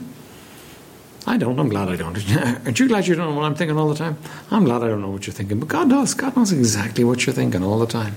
I 1.26 1.36
don't. 1.36 1.58
I'm 1.58 1.68
glad 1.68 1.88
I 1.88 1.96
don't. 1.96 2.16
Aren't 2.64 2.80
you 2.80 2.88
glad 2.88 3.06
you 3.06 3.14
don't 3.14 3.30
know 3.30 3.36
what 3.36 3.44
I'm 3.44 3.54
thinking 3.54 3.76
all 3.76 3.88
the 3.88 3.94
time? 3.94 4.16
I'm 4.50 4.64
glad 4.64 4.82
I 4.82 4.88
don't 4.88 5.02
know 5.02 5.10
what 5.10 5.26
you're 5.26 5.34
thinking. 5.34 5.58
But 5.60 5.68
God 5.68 5.90
does. 5.90 6.14
God 6.14 6.36
knows 6.36 6.52
exactly 6.52 7.04
what 7.04 7.26
you're 7.26 7.34
thinking 7.34 7.62
all 7.62 7.78
the 7.78 7.86
time. 7.86 8.14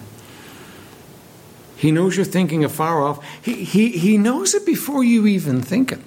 He 1.75 1.91
knows 1.91 2.15
you're 2.15 2.25
thinking 2.25 2.63
afar 2.63 3.01
off. 3.01 3.25
He, 3.43 3.63
he, 3.63 3.89
he 3.89 4.17
knows 4.17 4.53
it 4.53 4.65
before 4.65 5.03
you 5.03 5.25
even 5.25 5.62
think 5.62 5.91
it. 5.91 6.00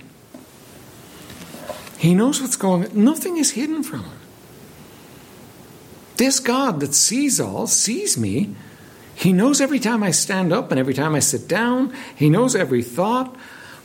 He 1.98 2.14
knows 2.14 2.40
what's 2.40 2.56
going 2.56 2.84
on. 2.84 3.04
Nothing 3.04 3.38
is 3.38 3.52
hidden 3.52 3.82
from 3.82 4.04
him. 4.04 4.18
This 6.16 6.38
God 6.38 6.80
that 6.80 6.94
sees 6.94 7.40
all, 7.40 7.66
sees 7.66 8.16
me. 8.16 8.54
He 9.14 9.32
knows 9.32 9.60
every 9.60 9.80
time 9.80 10.02
I 10.02 10.10
stand 10.10 10.52
up 10.52 10.70
and 10.70 10.78
every 10.78 10.94
time 10.94 11.14
I 11.14 11.18
sit 11.18 11.48
down. 11.48 11.92
He 12.14 12.30
knows 12.30 12.54
every 12.54 12.82
thought 12.82 13.34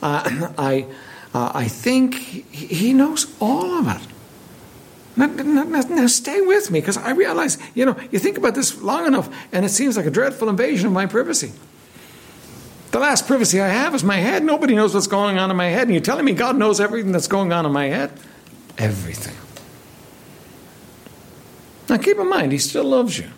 uh, 0.02 0.52
I, 0.58 0.86
uh, 1.34 1.52
I 1.54 1.68
think. 1.68 2.14
He 2.14 2.92
knows 2.92 3.26
all 3.40 3.78
of 3.78 3.88
it. 3.88 4.06
Now, 5.16 5.26
now, 5.26 5.64
now 5.64 6.06
stay 6.06 6.40
with 6.40 6.70
me 6.70 6.80
because 6.80 6.96
I 6.96 7.10
realize, 7.10 7.58
you 7.74 7.84
know, 7.84 7.96
you 8.10 8.18
think 8.18 8.38
about 8.38 8.54
this 8.54 8.80
long 8.80 9.06
enough 9.06 9.28
and 9.52 9.64
it 9.64 9.70
seems 9.70 9.96
like 9.96 10.06
a 10.06 10.10
dreadful 10.10 10.48
invasion 10.48 10.86
of 10.86 10.92
my 10.92 11.06
privacy. 11.06 11.52
The 12.92 12.98
last 12.98 13.26
privacy 13.26 13.60
I 13.60 13.68
have 13.68 13.94
is 13.94 14.02
my 14.02 14.16
head. 14.16 14.44
Nobody 14.44 14.74
knows 14.74 14.94
what's 14.94 15.06
going 15.06 15.38
on 15.38 15.50
in 15.50 15.56
my 15.56 15.68
head. 15.68 15.82
And 15.82 15.92
you're 15.92 16.02
telling 16.02 16.24
me 16.24 16.32
God 16.32 16.56
knows 16.56 16.80
everything 16.80 17.12
that's 17.12 17.28
going 17.28 17.52
on 17.52 17.66
in 17.66 17.72
my 17.72 17.86
head? 17.86 18.12
Everything. 18.78 19.36
Now 21.88 22.02
keep 22.02 22.18
in 22.18 22.28
mind, 22.28 22.52
He 22.52 22.58
still 22.58 22.84
loves 22.84 23.18
you. 23.18 23.28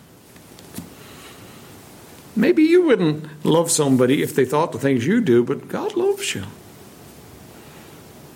Maybe 2.36 2.62
you 2.62 2.82
wouldn't 2.82 3.44
love 3.44 3.70
somebody 3.70 4.22
if 4.22 4.34
they 4.34 4.44
thought 4.44 4.72
the 4.72 4.78
things 4.78 5.06
you 5.06 5.20
do, 5.20 5.42
but 5.44 5.68
God 5.68 5.96
loves 5.96 6.34
you. 6.34 6.44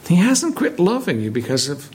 He 0.08 0.16
hasn't 0.16 0.56
quit 0.56 0.78
loving 0.78 1.20
you 1.20 1.30
because 1.30 1.68
of 1.68 1.90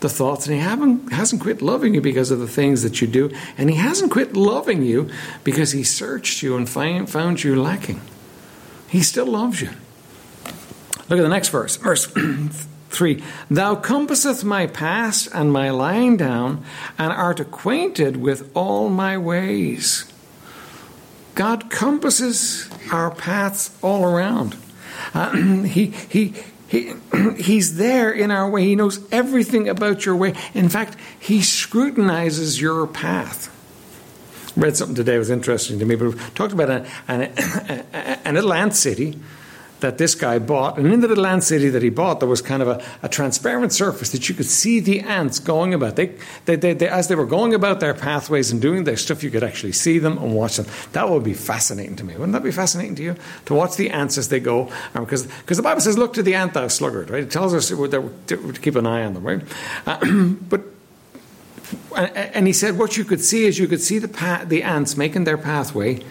the 0.00 0.08
thoughts, 0.08 0.46
and 0.46 0.54
He 0.54 0.60
haven't, 0.60 1.12
hasn't 1.12 1.42
quit 1.42 1.62
loving 1.62 1.94
you 1.94 2.00
because 2.00 2.30
of 2.30 2.38
the 2.38 2.48
things 2.48 2.82
that 2.82 3.00
you 3.00 3.06
do, 3.06 3.30
and 3.56 3.70
He 3.70 3.76
hasn't 3.76 4.10
quit 4.10 4.36
loving 4.36 4.82
you 4.82 5.08
because 5.44 5.72
He 5.72 5.84
searched 5.84 6.42
you 6.42 6.56
and 6.56 6.68
find, 6.68 7.08
found 7.08 7.42
you 7.42 7.60
lacking. 7.60 8.00
He 8.88 9.02
still 9.02 9.26
loves 9.26 9.60
you. 9.62 9.70
Look 11.08 11.18
at 11.18 11.22
the 11.22 11.28
next 11.28 11.48
verse, 11.48 11.76
verse 11.76 12.06
3 12.90 13.22
Thou 13.50 13.74
compasseth 13.76 14.44
my 14.44 14.66
past 14.66 15.28
and 15.32 15.52
my 15.52 15.70
lying 15.70 16.16
down, 16.16 16.64
and 16.98 17.12
art 17.12 17.40
acquainted 17.40 18.16
with 18.16 18.50
all 18.54 18.88
my 18.88 19.16
ways. 19.16 20.10
God 21.34 21.70
compasses 21.70 22.68
our 22.90 23.10
paths 23.10 23.76
all 23.82 24.04
around. 24.04 24.56
Uh, 25.14 25.30
he, 25.64 25.86
he, 25.86 26.34
he, 26.72 26.94
he's 27.36 27.76
there 27.76 28.10
in 28.10 28.30
our 28.30 28.48
way. 28.48 28.64
He 28.64 28.74
knows 28.74 28.98
everything 29.12 29.68
about 29.68 30.06
your 30.06 30.16
way. 30.16 30.32
In 30.54 30.70
fact, 30.70 30.96
He 31.20 31.42
scrutinizes 31.42 32.62
your 32.62 32.86
path. 32.86 33.50
I 34.56 34.60
read 34.60 34.76
something 34.78 34.96
today 34.96 35.12
that 35.12 35.18
was 35.18 35.28
interesting 35.28 35.78
to 35.80 35.84
me, 35.84 35.96
but 35.96 36.16
talked 36.34 36.54
about 36.54 36.70
a, 36.70 36.86
a, 37.08 37.84
a, 37.92 38.18
a 38.24 38.32
little 38.32 38.54
ant 38.54 38.74
city 38.74 39.18
that 39.82 39.98
this 39.98 40.14
guy 40.14 40.38
bought. 40.38 40.78
And 40.78 40.90
in 40.90 41.00
the 41.00 41.08
little 41.08 41.26
ant 41.26 41.44
city 41.44 41.68
that 41.68 41.82
he 41.82 41.90
bought, 41.90 42.20
there 42.20 42.28
was 42.28 42.40
kind 42.40 42.62
of 42.62 42.68
a, 42.68 42.84
a 43.02 43.08
transparent 43.08 43.72
surface 43.72 44.10
that 44.12 44.28
you 44.28 44.34
could 44.34 44.46
see 44.46 44.80
the 44.80 45.00
ants 45.00 45.38
going 45.38 45.74
about. 45.74 45.96
They, 45.96 46.14
they, 46.46 46.56
they, 46.56 46.72
they, 46.72 46.88
as 46.88 47.08
they 47.08 47.14
were 47.14 47.26
going 47.26 47.54
about 47.54 47.80
their 47.80 47.94
pathways 47.94 48.50
and 48.50 48.60
doing 48.60 48.84
their 48.84 48.96
stuff, 48.96 49.22
you 49.22 49.30
could 49.30 49.44
actually 49.44 49.72
see 49.72 49.98
them 49.98 50.18
and 50.18 50.34
watch 50.34 50.56
them. 50.56 50.66
That 50.92 51.08
would 51.10 51.22
be 51.22 51.34
fascinating 51.34 51.96
to 51.96 52.04
me. 52.04 52.14
Wouldn't 52.14 52.32
that 52.32 52.42
be 52.42 52.50
fascinating 52.50 52.94
to 52.96 53.02
you? 53.02 53.16
To 53.46 53.54
watch 53.54 53.76
the 53.76 53.90
ants 53.90 54.16
as 54.18 54.28
they 54.28 54.40
go? 54.40 54.70
Because 54.94 55.24
um, 55.26 55.30
the 55.46 55.62
Bible 55.62 55.80
says, 55.80 55.98
look 55.98 56.14
to 56.14 56.22
the 56.22 56.34
ant, 56.34 56.54
thou 56.54 56.68
sluggard, 56.68 57.10
right? 57.10 57.22
It 57.22 57.30
tells 57.30 57.54
us 57.54 57.68
to, 57.68 58.52
keep 58.60 58.76
an 58.76 58.86
eye 58.86 59.04
on 59.04 59.14
them, 59.14 59.24
right? 59.24 59.42
Uh, 59.86 60.24
but 60.48 60.62
and 61.96 62.46
he 62.46 62.52
said, 62.52 62.78
what 62.78 62.96
you 62.96 63.04
could 63.04 63.20
see 63.20 63.44
is 63.44 63.58
you 63.58 63.68
could 63.68 63.80
see 63.80 63.98
the, 63.98 64.44
the 64.46 64.62
ants 64.62 64.96
making 64.96 65.24
their 65.24 65.38
pathway 65.38 66.02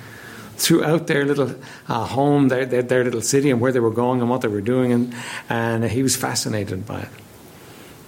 throughout 0.62 1.08
their 1.08 1.26
little 1.26 1.56
uh, 1.88 2.06
home, 2.06 2.50
their, 2.50 2.66
their, 2.66 2.84
their, 2.84 3.04
little 3.04 3.22
city, 3.22 3.50
and 3.50 3.60
where 3.60 3.72
they 3.72 3.80
were 3.80 3.92
going 3.92 4.22
and 4.22 4.30
what 4.30 4.42
they 4.42 4.48
were 4.48 4.62
doing, 4.62 4.94
and, 4.94 5.14
and 5.50 5.84
he 5.86 6.04
was 6.04 6.16
fascinated 6.16 6.86
by 6.86 7.02
it. 7.02 7.10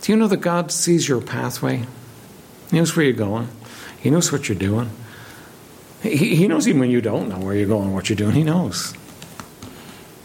Do 0.01 0.11
you 0.11 0.17
know 0.17 0.27
that 0.27 0.37
God 0.37 0.71
sees 0.71 1.07
your 1.07 1.21
pathway? 1.21 1.83
He 2.69 2.77
knows 2.77 2.95
where 2.95 3.05
you're 3.05 3.13
going, 3.13 3.47
He 3.99 4.09
knows 4.09 4.31
what 4.31 4.47
you're 4.47 4.57
doing. 4.57 4.89
He, 6.03 6.35
he 6.35 6.47
knows 6.47 6.67
even 6.67 6.81
when 6.81 6.91
you 6.91 7.01
don't 7.01 7.29
know 7.29 7.39
where 7.39 7.55
you're 7.55 7.67
going, 7.67 7.93
what 7.93 8.09
you're 8.09 8.17
doing, 8.17 8.35
He 8.35 8.43
knows. 8.43 8.93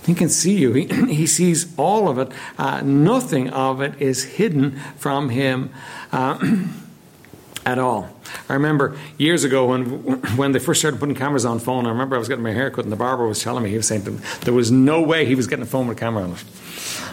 He 0.04 0.14
can 0.14 0.28
see 0.30 0.56
you. 0.56 0.72
He, 0.72 0.84
he 1.14 1.26
sees 1.26 1.72
all 1.76 2.08
of 2.08 2.18
it. 2.18 2.32
Uh, 2.56 2.80
nothing 2.82 3.50
of 3.50 3.80
it 3.80 4.00
is 4.00 4.24
hidden 4.24 4.78
from 4.96 5.28
him. 5.28 5.70
Uh, 6.10 6.38
at 7.68 7.78
all. 7.78 8.08
I 8.48 8.54
remember 8.54 8.96
years 9.18 9.44
ago 9.44 9.66
when 9.66 9.84
when 10.36 10.52
they 10.52 10.58
first 10.58 10.80
started 10.80 10.98
putting 10.98 11.14
cameras 11.14 11.44
on 11.44 11.58
phone. 11.58 11.86
I 11.86 11.90
remember 11.90 12.16
I 12.16 12.18
was 12.18 12.28
getting 12.28 12.44
my 12.44 12.52
hair 12.52 12.70
cut, 12.70 12.84
and 12.84 12.92
the 12.92 12.96
barber 12.96 13.26
was 13.26 13.42
telling 13.42 13.62
me 13.62 13.70
he 13.70 13.76
was 13.76 13.86
saying 13.86 14.02
there 14.40 14.54
was 14.54 14.70
no 14.70 15.02
way 15.02 15.26
he 15.26 15.34
was 15.34 15.46
getting 15.46 15.64
a 15.64 15.66
phone 15.66 15.86
with 15.86 15.98
a 15.98 16.00
camera 16.00 16.24
on 16.24 16.32
it. 16.32 16.44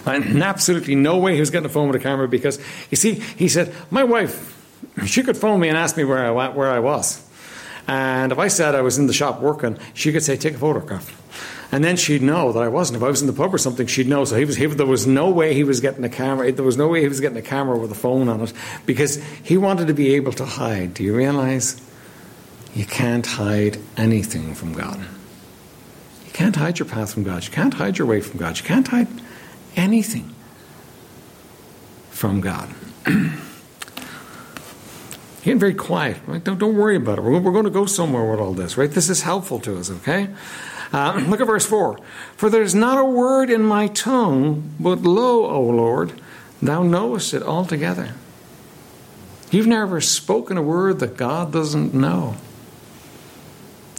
And 0.05 0.41
absolutely 0.43 0.95
no 0.95 1.17
way 1.17 1.33
he 1.33 1.39
was 1.39 1.49
getting 1.49 1.65
a 1.65 1.73
phone 1.73 1.87
with 1.87 1.97
a 1.97 2.03
camera 2.03 2.27
because 2.27 2.59
you 2.89 2.97
see, 2.97 3.15
he 3.15 3.49
said 3.49 3.73
my 3.91 4.03
wife, 4.03 4.35
she 5.05 5.23
could 5.23 5.35
phone 5.35 5.59
me 5.59 5.67
and 5.67 5.77
ask 5.77 5.97
me 5.97 6.05
where 6.05 6.25
I 6.25 6.47
where 6.49 6.71
I 6.71 6.79
was, 6.79 7.21
and 7.87 8.31
if 8.31 8.39
I 8.39 8.47
said 8.47 8.75
I 8.75 8.81
was 8.81 8.97
in 8.97 9.07
the 9.07 9.13
shop 9.13 9.41
working, 9.41 9.77
she 9.93 10.11
could 10.13 10.23
say 10.23 10.37
take 10.37 10.55
a 10.55 10.57
photograph. 10.57 11.21
And 11.75 11.83
then 11.83 11.97
she'd 11.97 12.21
know 12.21 12.53
that 12.53 12.63
I 12.63 12.69
wasn't. 12.69 12.95
If 12.95 13.03
I 13.03 13.09
was 13.09 13.19
in 13.19 13.27
the 13.27 13.33
pub 13.33 13.53
or 13.53 13.57
something, 13.57 13.85
she'd 13.85 14.07
know. 14.07 14.23
So 14.23 14.37
he 14.37 14.45
was, 14.45 14.55
he, 14.55 14.65
there 14.65 14.85
was 14.85 15.05
no 15.05 15.29
way 15.29 15.53
he 15.53 15.65
was 15.65 15.81
getting 15.81 16.05
a 16.05 16.09
camera. 16.09 16.49
There 16.49 16.63
was 16.63 16.77
no 16.77 16.87
way 16.87 17.01
he 17.01 17.09
was 17.09 17.19
getting 17.19 17.37
a 17.37 17.41
camera 17.41 17.77
with 17.77 17.91
a 17.91 17.95
phone 17.95 18.29
on 18.29 18.39
it 18.39 18.53
because 18.85 19.21
he 19.43 19.57
wanted 19.57 19.87
to 19.87 19.93
be 19.93 20.15
able 20.15 20.31
to 20.31 20.45
hide. 20.45 20.93
Do 20.93 21.03
you 21.03 21.13
realize? 21.13 21.81
You 22.73 22.85
can't 22.85 23.25
hide 23.25 23.77
anything 23.97 24.55
from 24.55 24.71
God. 24.71 25.01
You 26.25 26.31
can't 26.31 26.55
hide 26.55 26.79
your 26.79 26.87
path 26.87 27.13
from 27.13 27.23
God. 27.23 27.43
You 27.43 27.51
can't 27.51 27.73
hide 27.73 27.97
your 27.97 28.07
way 28.07 28.21
from 28.21 28.39
God. 28.39 28.57
You 28.57 28.63
can't 28.63 28.87
hide 28.87 29.09
anything 29.75 30.33
from 32.09 32.39
God. 32.39 32.73
Getting 35.43 35.59
very 35.59 35.73
quiet, 35.73 36.19
right? 36.25 36.41
Don't, 36.41 36.57
don't 36.57 36.77
worry 36.77 36.95
about 36.95 37.17
it. 37.17 37.23
We're, 37.25 37.37
we're 37.41 37.51
going 37.51 37.65
to 37.65 37.69
go 37.69 37.85
somewhere 37.85 38.31
with 38.31 38.39
all 38.39 38.53
this, 38.53 38.77
right? 38.77 38.89
This 38.89 39.09
is 39.09 39.23
helpful 39.23 39.59
to 39.59 39.77
us, 39.77 39.91
okay? 39.91 40.29
Uh, 40.93 41.23
look 41.27 41.41
at 41.41 41.47
verse 41.47 41.65
4. 41.65 41.99
For 42.37 42.49
there 42.49 42.61
is 42.61 42.75
not 42.75 42.97
a 42.97 43.05
word 43.05 43.49
in 43.49 43.61
my 43.61 43.87
tongue, 43.87 44.75
but 44.79 45.01
lo, 45.01 45.45
O 45.45 45.61
Lord, 45.61 46.13
thou 46.61 46.83
knowest 46.83 47.33
it 47.33 47.43
altogether. 47.43 48.13
You've 49.51 49.67
never 49.67 50.01
spoken 50.01 50.57
a 50.57 50.61
word 50.61 50.99
that 50.99 51.17
God 51.17 51.51
doesn't 51.53 51.93
know. 51.93 52.35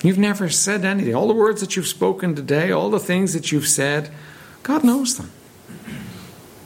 You've 0.03 0.19
never 0.19 0.49
said 0.49 0.85
anything. 0.85 1.15
All 1.15 1.29
the 1.29 1.35
words 1.35 1.61
that 1.61 1.77
you've 1.77 1.87
spoken 1.87 2.35
today, 2.35 2.71
all 2.71 2.91
the 2.91 3.01
things 3.01 3.33
that 3.33 3.51
you've 3.51 3.69
said, 3.69 4.11
God 4.63 4.85
knows 4.85 5.17
them. 5.17 5.31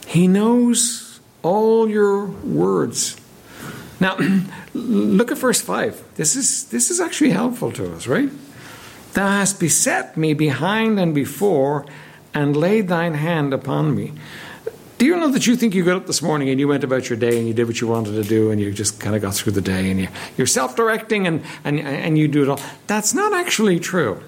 He 0.05 0.27
knows 0.27 1.19
all 1.41 1.89
your 1.89 2.25
words. 2.25 3.15
Now, 3.99 4.17
look 4.73 5.31
at 5.31 5.37
verse 5.37 5.61
5. 5.61 6.15
This 6.15 6.35
is, 6.35 6.65
this 6.65 6.91
is 6.91 6.99
actually 6.99 7.29
helpful 7.29 7.71
to 7.73 7.95
us, 7.95 8.07
right? 8.07 8.29
Thou 9.13 9.27
hast 9.27 9.59
beset 9.59 10.15
me 10.15 10.33
behind 10.33 10.99
and 10.99 11.13
before, 11.13 11.85
and 12.33 12.55
laid 12.55 12.87
thine 12.87 13.13
hand 13.13 13.53
upon 13.53 13.95
me. 13.95 14.13
Do 14.97 15.07
you 15.07 15.17
know 15.17 15.29
that 15.31 15.47
you 15.47 15.55
think 15.55 15.73
you 15.73 15.83
got 15.83 15.97
up 15.97 16.05
this 16.05 16.21
morning 16.21 16.49
and 16.49 16.59
you 16.59 16.67
went 16.67 16.83
about 16.83 17.09
your 17.09 17.17
day 17.17 17.39
and 17.39 17.47
you 17.47 17.55
did 17.55 17.65
what 17.65 17.81
you 17.81 17.87
wanted 17.87 18.11
to 18.11 18.23
do 18.23 18.51
and 18.51 18.61
you 18.61 18.71
just 18.71 18.99
kind 18.99 19.15
of 19.15 19.21
got 19.23 19.33
through 19.33 19.53
the 19.53 19.61
day 19.61 19.89
and 19.89 19.99
you, 19.99 20.07
you're 20.37 20.45
self 20.45 20.75
directing 20.75 21.25
and, 21.25 21.43
and, 21.63 21.79
and 21.79 22.19
you 22.19 22.27
do 22.27 22.43
it 22.43 22.49
all? 22.49 22.59
That's 22.85 23.13
not 23.13 23.33
actually 23.33 23.79
true. 23.79 24.23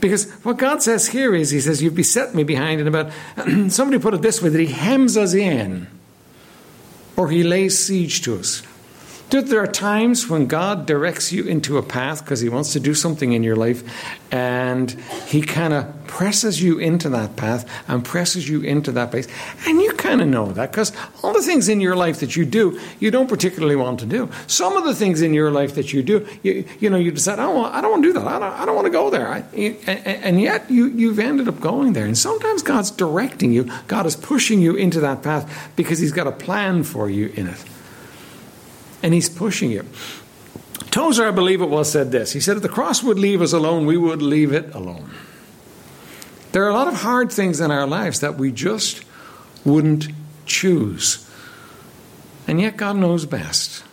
Because 0.00 0.30
what 0.42 0.58
God 0.58 0.82
says 0.82 1.06
here 1.06 1.34
is, 1.34 1.50
He 1.50 1.60
says, 1.60 1.82
You've 1.82 1.94
beset 1.94 2.34
me 2.34 2.42
behind 2.42 2.80
and 2.80 2.88
about. 2.88 3.12
Somebody 3.70 4.00
put 4.00 4.14
it 4.14 4.22
this 4.22 4.42
way 4.42 4.48
that 4.48 4.60
He 4.60 4.66
hems 4.66 5.16
us 5.16 5.32
in 5.32 5.86
or 7.16 7.30
He 7.30 7.42
lays 7.44 7.78
siege 7.78 8.22
to 8.22 8.36
us. 8.36 8.62
There 9.30 9.62
are 9.62 9.66
times 9.66 10.26
when 10.26 10.46
God 10.46 10.86
directs 10.86 11.32
you 11.32 11.44
into 11.44 11.76
a 11.76 11.82
path 11.82 12.24
because 12.24 12.40
He 12.40 12.48
wants 12.48 12.72
to 12.72 12.80
do 12.80 12.94
something 12.94 13.32
in 13.32 13.42
your 13.42 13.56
life, 13.56 13.84
and 14.32 14.90
He 15.26 15.42
kind 15.42 15.74
of 15.74 16.06
presses 16.06 16.62
you 16.62 16.78
into 16.78 17.10
that 17.10 17.36
path 17.36 17.68
and 17.88 18.02
presses 18.02 18.48
you 18.48 18.62
into 18.62 18.90
that 18.92 19.10
place. 19.10 19.28
And 19.66 19.82
you 19.82 19.92
kind 19.92 20.22
of 20.22 20.28
know 20.28 20.52
that 20.52 20.70
because 20.72 20.92
all 21.22 21.34
the 21.34 21.42
things 21.42 21.68
in 21.68 21.82
your 21.82 21.94
life 21.94 22.20
that 22.20 22.36
you 22.36 22.46
do, 22.46 22.80
you 23.00 23.10
don't 23.10 23.28
particularly 23.28 23.76
want 23.76 24.00
to 24.00 24.06
do. 24.06 24.30
Some 24.46 24.78
of 24.78 24.84
the 24.84 24.94
things 24.94 25.20
in 25.20 25.34
your 25.34 25.50
life 25.50 25.74
that 25.74 25.92
you 25.92 26.02
do, 26.02 26.26
you, 26.42 26.64
you 26.80 26.88
know, 26.88 26.96
you 26.96 27.10
decide, 27.10 27.38
oh, 27.38 27.42
I 27.42 27.44
don't 27.44 27.54
want, 27.54 27.74
I 27.74 27.80
don't 27.82 27.90
want 27.90 28.02
to 28.04 28.08
do 28.08 28.12
that. 28.14 28.26
I 28.26 28.38
don't, 28.38 28.52
I 28.60 28.64
don't 28.64 28.74
want 28.76 28.86
to 28.86 28.90
go 28.90 29.10
there. 29.10 29.28
I, 29.28 29.40
and 30.24 30.40
yet 30.40 30.70
you, 30.70 30.86
you've 30.86 31.18
ended 31.18 31.48
up 31.48 31.60
going 31.60 31.92
there. 31.92 32.06
And 32.06 32.16
sometimes 32.16 32.62
God's 32.62 32.90
directing 32.90 33.52
you, 33.52 33.70
God 33.88 34.06
is 34.06 34.16
pushing 34.16 34.62
you 34.62 34.74
into 34.74 35.00
that 35.00 35.22
path 35.22 35.70
because 35.76 35.98
He's 35.98 36.12
got 36.12 36.26
a 36.26 36.32
plan 36.32 36.82
for 36.82 37.10
you 37.10 37.26
in 37.36 37.46
it 37.46 37.62
and 39.02 39.14
he's 39.14 39.28
pushing 39.28 39.70
you. 39.70 39.84
Tozer, 40.90 41.26
I 41.26 41.30
believe 41.30 41.60
it 41.60 41.68
was, 41.68 41.90
said 41.90 42.12
this. 42.12 42.32
He 42.32 42.40
said, 42.40 42.56
If 42.56 42.62
the 42.62 42.68
cross 42.68 43.02
would 43.02 43.18
leave 43.18 43.42
us 43.42 43.52
alone, 43.52 43.86
we 43.86 43.96
would 43.96 44.22
leave 44.22 44.52
it 44.52 44.74
alone. 44.74 45.10
There 46.52 46.64
are 46.64 46.70
a 46.70 46.74
lot 46.74 46.88
of 46.88 46.94
hard 46.94 47.30
things 47.30 47.60
in 47.60 47.70
our 47.70 47.86
lives 47.86 48.20
that 48.20 48.36
we 48.36 48.52
just 48.52 49.04
wouldn't 49.64 50.08
choose. 50.46 51.28
And 52.46 52.60
yet, 52.60 52.76
God 52.76 52.96
knows 52.96 53.26
best. 53.26 53.84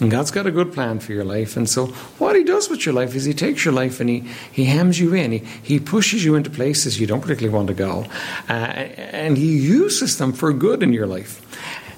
And 0.00 0.10
God's 0.10 0.30
got 0.30 0.46
a 0.46 0.50
good 0.50 0.72
plan 0.72 0.98
for 0.98 1.12
your 1.12 1.24
life. 1.24 1.58
And 1.58 1.68
so, 1.68 1.88
what 2.18 2.34
He 2.34 2.42
does 2.42 2.70
with 2.70 2.86
your 2.86 2.94
life 2.94 3.14
is 3.14 3.26
He 3.26 3.34
takes 3.34 3.66
your 3.66 3.74
life 3.74 4.00
and 4.00 4.08
He, 4.08 4.20
he 4.50 4.64
hems 4.64 4.98
you 4.98 5.14
in. 5.14 5.32
He, 5.32 5.38
he 5.62 5.78
pushes 5.78 6.24
you 6.24 6.36
into 6.36 6.48
places 6.48 6.98
you 6.98 7.06
don't 7.06 7.20
particularly 7.20 7.54
want 7.54 7.68
to 7.68 7.74
go. 7.74 8.06
Uh, 8.48 8.52
and 8.52 9.36
He 9.36 9.58
uses 9.58 10.16
them 10.16 10.32
for 10.32 10.54
good 10.54 10.82
in 10.82 10.94
your 10.94 11.06
life. 11.06 11.46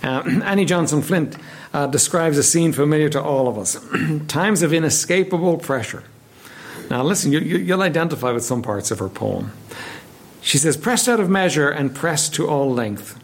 Uh, 0.03 0.23
Annie 0.45 0.65
Johnson 0.65 1.03
Flint 1.03 1.37
uh, 1.73 1.87
describes 1.87 2.39
a 2.39 2.43
scene 2.43 2.73
familiar 2.73 3.09
to 3.11 3.23
all 3.23 3.49
of 3.49 3.59
us. 3.59 3.79
Times 4.29 4.63
of 4.63 4.73
inescapable 4.73 5.59
pressure. 5.59 6.05
Now, 6.91 7.03
listen, 7.03 7.33
you, 7.33 7.41
you, 7.41 7.75
will 7.75 7.83
identify 7.83 8.33
with 8.33 8.45
some 8.45 8.63
parts 8.63 8.91
of 8.91 8.99
her 8.99 9.09
poem. 9.09 9.53
She 10.43 10.59
says, 10.59 10.77
pressed 10.77 11.09
out 11.09 11.21
of 11.21 11.31
measure 11.31 11.71
and 11.71 11.95
pressed 11.95 12.35
to 12.35 12.49
all 12.49 12.71
length, 12.71 13.19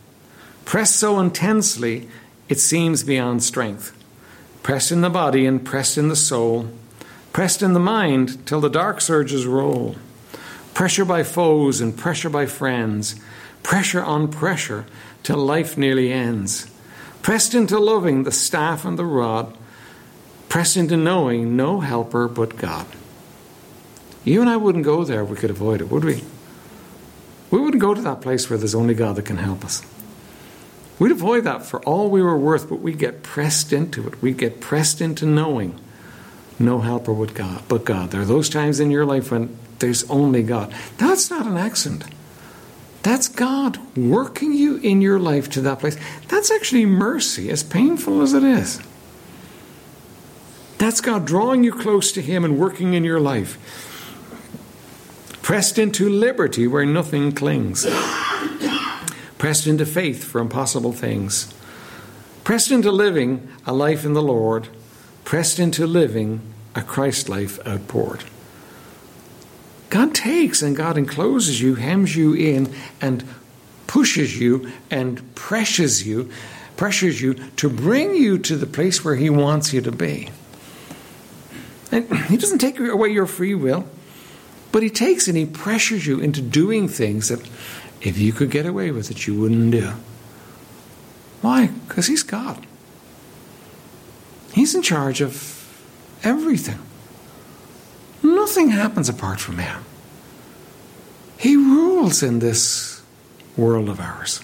pressed 0.64 0.96
so 0.96 1.18
intensely 1.18 2.08
it 2.48 2.60
seems 2.60 3.02
beyond 3.02 3.42
strength, 3.42 3.92
pressed 4.62 4.92
in 4.92 5.00
the 5.00 5.10
body 5.10 5.44
and 5.44 5.64
pressed 5.64 5.98
in 5.98 6.08
the 6.08 6.16
soul, 6.16 6.70
pressed 7.32 7.62
in 7.62 7.72
the 7.72 7.80
mind 7.80 8.46
till 8.46 8.60
the 8.60 8.70
dark 8.70 9.00
surges 9.00 9.44
roll, 9.44 9.96
pressure 10.72 11.04
by 11.04 11.22
foes 11.24 11.80
and 11.80 11.96
pressure 11.96 12.30
by 12.30 12.46
friends, 12.46 13.16
pressure 13.62 14.02
on 14.02 14.28
pressure 14.28 14.86
till 15.28 15.36
life 15.36 15.76
nearly 15.76 16.10
ends, 16.10 16.70
pressed 17.20 17.54
into 17.54 17.78
loving 17.78 18.22
the 18.22 18.32
staff 18.32 18.86
and 18.86 18.98
the 18.98 19.04
rod, 19.04 19.54
pressed 20.48 20.74
into 20.74 20.96
knowing 20.96 21.54
no 21.54 21.80
helper 21.80 22.26
but 22.26 22.56
God. 22.56 22.86
You 24.24 24.40
and 24.40 24.48
I 24.48 24.56
wouldn't 24.56 24.86
go 24.86 25.04
there 25.04 25.22
if 25.22 25.28
we 25.28 25.36
could 25.36 25.50
avoid 25.50 25.82
it, 25.82 25.90
would 25.90 26.02
we? 26.02 26.24
We 27.50 27.60
wouldn't 27.60 27.82
go 27.82 27.92
to 27.92 28.00
that 28.00 28.22
place 28.22 28.48
where 28.48 28.58
there's 28.58 28.74
only 28.74 28.94
God 28.94 29.16
that 29.16 29.26
can 29.26 29.36
help 29.36 29.66
us. 29.66 29.82
We'd 30.98 31.12
avoid 31.12 31.44
that 31.44 31.62
for 31.62 31.82
all 31.82 32.08
we 32.08 32.22
were 32.22 32.38
worth, 32.38 32.66
but 32.70 32.80
we'd 32.80 32.98
get 32.98 33.22
pressed 33.22 33.70
into 33.70 34.06
it. 34.06 34.22
We'd 34.22 34.38
get 34.38 34.62
pressed 34.62 35.02
into 35.02 35.26
knowing 35.26 35.78
no 36.58 36.80
helper 36.80 37.12
but 37.12 37.34
God. 37.34 37.64
But 37.68 37.84
God. 37.84 38.12
There 38.12 38.22
are 38.22 38.24
those 38.24 38.48
times 38.48 38.80
in 38.80 38.90
your 38.90 39.04
life 39.04 39.30
when 39.30 39.58
there's 39.78 40.08
only 40.08 40.42
God. 40.42 40.74
That's 40.96 41.28
not 41.28 41.46
an 41.46 41.58
accident. 41.58 42.06
That's 43.02 43.28
God 43.28 43.78
working 43.96 44.52
you 44.52 44.76
in 44.76 45.00
your 45.00 45.18
life 45.18 45.48
to 45.50 45.60
that 45.62 45.78
place. 45.78 45.96
That's 46.28 46.50
actually 46.50 46.86
mercy, 46.86 47.50
as 47.50 47.62
painful 47.62 48.22
as 48.22 48.34
it 48.34 48.42
is. 48.42 48.80
That's 50.78 51.00
God 51.00 51.26
drawing 51.26 51.64
you 51.64 51.72
close 51.72 52.12
to 52.12 52.22
Him 52.22 52.44
and 52.44 52.58
working 52.58 52.94
in 52.94 53.04
your 53.04 53.20
life. 53.20 53.58
Pressed 55.42 55.78
into 55.78 56.08
liberty 56.08 56.66
where 56.66 56.84
nothing 56.84 57.32
clings. 57.32 57.86
Pressed 59.38 59.66
into 59.66 59.86
faith 59.86 60.24
for 60.24 60.40
impossible 60.40 60.92
things. 60.92 61.54
Pressed 62.44 62.70
into 62.70 62.90
living 62.90 63.48
a 63.66 63.72
life 63.72 64.04
in 64.04 64.12
the 64.12 64.22
Lord. 64.22 64.68
Pressed 65.24 65.58
into 65.58 65.86
living 65.86 66.40
a 66.74 66.82
Christ 66.82 67.28
life 67.28 67.58
outpoured. 67.66 68.24
God 69.90 70.14
takes 70.14 70.62
and 70.62 70.76
God 70.76 70.98
encloses 70.98 71.60
you, 71.60 71.76
hems 71.76 72.14
you 72.14 72.34
in, 72.34 72.72
and 73.00 73.24
pushes 73.86 74.38
you 74.38 74.70
and 74.90 75.34
pressures 75.34 76.06
you, 76.06 76.30
pressures 76.76 77.20
you 77.20 77.34
to 77.56 77.68
bring 77.68 78.14
you 78.14 78.38
to 78.38 78.56
the 78.56 78.66
place 78.66 79.04
where 79.04 79.16
He 79.16 79.30
wants 79.30 79.72
you 79.72 79.80
to 79.80 79.92
be. 79.92 80.30
And 81.90 82.12
He 82.26 82.36
doesn't 82.36 82.58
take 82.58 82.78
away 82.78 83.08
your 83.08 83.26
free 83.26 83.54
will, 83.54 83.86
but 84.72 84.82
He 84.82 84.90
takes 84.90 85.26
and 85.26 85.36
He 85.36 85.46
pressures 85.46 86.06
you 86.06 86.20
into 86.20 86.42
doing 86.42 86.88
things 86.88 87.28
that 87.28 87.48
if 88.00 88.18
you 88.18 88.32
could 88.32 88.50
get 88.50 88.66
away 88.66 88.90
with 88.90 89.10
it, 89.10 89.26
you 89.26 89.40
wouldn't 89.40 89.72
do. 89.72 89.92
Why? 91.40 91.68
Because 91.88 92.06
He's 92.06 92.22
God. 92.22 92.66
He's 94.52 94.74
in 94.74 94.82
charge 94.82 95.20
of 95.20 95.66
everything. 96.22 96.78
Nothing 98.22 98.70
happens 98.70 99.08
apart 99.08 99.40
from 99.40 99.58
Him. 99.58 99.84
He 101.38 101.56
rules 101.56 102.22
in 102.22 102.40
this 102.40 103.02
world 103.56 103.88
of 103.88 104.00
ours. 104.00 104.40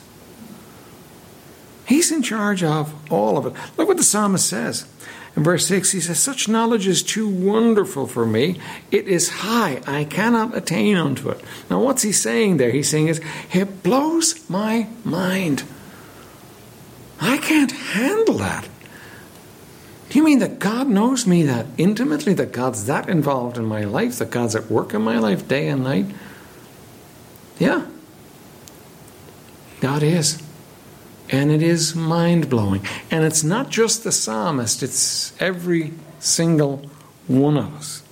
He's 1.86 2.10
in 2.10 2.22
charge 2.22 2.62
of 2.62 2.94
all 3.12 3.36
of 3.36 3.46
it. 3.46 3.52
Look 3.76 3.88
what 3.88 3.96
the 3.96 4.04
psalmist 4.04 4.48
says. 4.48 4.86
In 5.36 5.42
verse 5.42 5.66
6, 5.66 5.90
he 5.90 6.00
says, 6.00 6.18
Such 6.18 6.48
knowledge 6.48 6.86
is 6.86 7.02
too 7.02 7.28
wonderful 7.28 8.06
for 8.06 8.24
me. 8.24 8.60
It 8.92 9.08
is 9.08 9.28
high. 9.28 9.82
I 9.86 10.04
cannot 10.04 10.56
attain 10.56 10.96
unto 10.96 11.28
it. 11.28 11.40
Now, 11.68 11.82
what's 11.82 12.02
he 12.02 12.12
saying 12.12 12.56
there? 12.56 12.70
He's 12.70 12.88
saying 12.88 13.08
is, 13.08 13.20
It 13.52 13.82
blows 13.82 14.48
my 14.48 14.86
mind. 15.02 15.64
I 17.20 17.38
can't 17.38 17.72
handle 17.72 18.38
that. 18.38 18.68
Do 20.14 20.20
you 20.20 20.24
mean 20.24 20.38
that 20.38 20.60
God 20.60 20.86
knows 20.86 21.26
me 21.26 21.42
that 21.42 21.66
intimately, 21.76 22.34
that 22.34 22.52
God's 22.52 22.84
that 22.84 23.08
involved 23.08 23.58
in 23.58 23.64
my 23.64 23.82
life, 23.82 24.18
that 24.20 24.30
God's 24.30 24.54
at 24.54 24.70
work 24.70 24.94
in 24.94 25.02
my 25.02 25.18
life 25.18 25.48
day 25.48 25.66
and 25.66 25.82
night? 25.82 26.06
Yeah. 27.58 27.84
God 29.80 30.04
is. 30.04 30.40
And 31.30 31.50
it 31.50 31.62
is 31.62 31.96
mind 31.96 32.48
blowing. 32.48 32.86
And 33.10 33.24
it's 33.24 33.42
not 33.42 33.70
just 33.70 34.04
the 34.04 34.12
psalmist, 34.12 34.84
it's 34.84 35.32
every 35.42 35.94
single 36.20 36.88
one 37.26 37.56
of 37.56 37.74
us. 37.74 38.04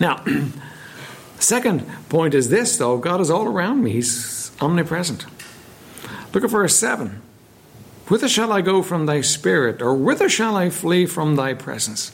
Now, 0.00 0.24
second 1.38 1.86
point 2.08 2.32
is 2.32 2.48
this, 2.48 2.78
though 2.78 2.96
God 2.96 3.20
is 3.20 3.30
all 3.30 3.46
around 3.46 3.84
me, 3.84 3.92
He's 3.92 4.50
omnipresent. 4.62 5.26
Look 6.32 6.42
at 6.42 6.48
verse 6.48 6.74
7. 6.74 7.20
Whither 8.08 8.28
shall 8.28 8.52
I 8.52 8.60
go 8.60 8.82
from 8.82 9.06
thy 9.06 9.22
spirit, 9.22 9.80
or 9.80 9.94
whither 9.94 10.28
shall 10.28 10.56
I 10.56 10.70
flee 10.70 11.06
from 11.06 11.36
thy 11.36 11.54
presence? 11.54 12.10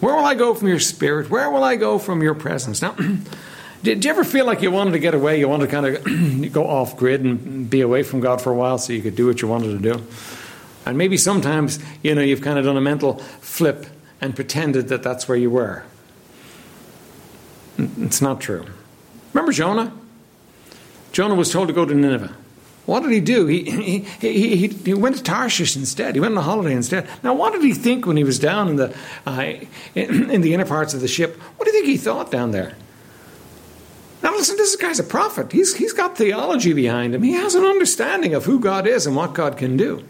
Where 0.00 0.16
will 0.16 0.24
I 0.24 0.34
go 0.34 0.54
from 0.54 0.66
your 0.66 0.80
spirit? 0.80 1.30
Where 1.30 1.48
will 1.48 1.62
I 1.62 1.76
go 1.76 1.98
from 1.98 2.22
your 2.22 2.34
presence? 2.34 2.82
Now, 2.82 2.96
did 3.84 4.04
you 4.04 4.10
ever 4.10 4.24
feel 4.24 4.44
like 4.44 4.60
you 4.60 4.72
wanted 4.72 4.92
to 4.92 4.98
get 4.98 5.14
away? 5.14 5.38
You 5.38 5.48
wanted 5.48 5.66
to 5.66 5.70
kind 5.70 5.86
of 5.86 6.52
go 6.52 6.66
off 6.66 6.96
grid 6.96 7.20
and 7.20 7.70
be 7.70 7.80
away 7.80 8.02
from 8.02 8.18
God 8.18 8.40
for 8.40 8.50
a 8.50 8.56
while 8.56 8.78
so 8.78 8.92
you 8.92 9.00
could 9.00 9.14
do 9.14 9.26
what 9.26 9.40
you 9.40 9.46
wanted 9.46 9.80
to 9.80 9.92
do? 9.92 10.04
And 10.84 10.98
maybe 10.98 11.16
sometimes, 11.16 11.78
you 12.02 12.16
know, 12.16 12.20
you've 12.20 12.40
kind 12.40 12.58
of 12.58 12.64
done 12.64 12.76
a 12.76 12.80
mental 12.80 13.18
flip 13.40 13.86
and 14.20 14.34
pretended 14.34 14.88
that 14.88 15.04
that's 15.04 15.28
where 15.28 15.38
you 15.38 15.50
were. 15.50 15.84
It's 17.78 18.20
not 18.20 18.40
true. 18.40 18.66
Remember 19.32 19.52
Jonah? 19.52 19.92
Jonah 21.12 21.34
was 21.36 21.52
told 21.52 21.68
to 21.68 21.74
go 21.74 21.84
to 21.84 21.94
Nineveh. 21.94 22.34
What 22.84 23.04
did 23.04 23.12
he 23.12 23.20
do? 23.20 23.46
He, 23.46 23.62
he, 23.62 23.98
he, 24.20 24.66
he, 24.66 24.94
went 24.94 25.16
to 25.16 25.22
Tarshish 25.22 25.76
instead. 25.76 26.16
He 26.16 26.20
went 26.20 26.32
on 26.32 26.38
a 26.38 26.42
holiday 26.42 26.74
instead. 26.74 27.08
Now, 27.22 27.32
what 27.32 27.52
did 27.52 27.62
he 27.62 27.74
think 27.74 28.06
when 28.06 28.16
he 28.16 28.24
was 28.24 28.40
down 28.40 28.68
in 28.68 28.76
the, 28.76 28.94
uh, 29.24 29.54
in, 29.94 30.40
the 30.40 30.52
inner 30.52 30.64
parts 30.64 30.92
of 30.92 31.00
the 31.00 31.06
ship? 31.06 31.36
What 31.56 31.64
do 31.64 31.72
you 31.72 31.78
think 31.80 31.86
he 31.86 31.96
thought 31.96 32.32
down 32.32 32.50
there? 32.50 32.76
Now, 34.20 34.32
listen, 34.32 34.56
this 34.56 34.74
guy's 34.74 34.98
a 34.98 35.04
prophet. 35.04 35.52
He's, 35.52 35.76
he's 35.76 35.92
got 35.92 36.16
theology 36.16 36.72
behind 36.72 37.14
him. 37.14 37.22
He 37.22 37.32
has 37.32 37.54
an 37.54 37.64
understanding 37.64 38.34
of 38.34 38.44
who 38.44 38.58
God 38.58 38.86
is 38.86 39.06
and 39.06 39.14
what 39.14 39.32
God 39.32 39.56
can 39.56 39.76
do. 39.76 40.04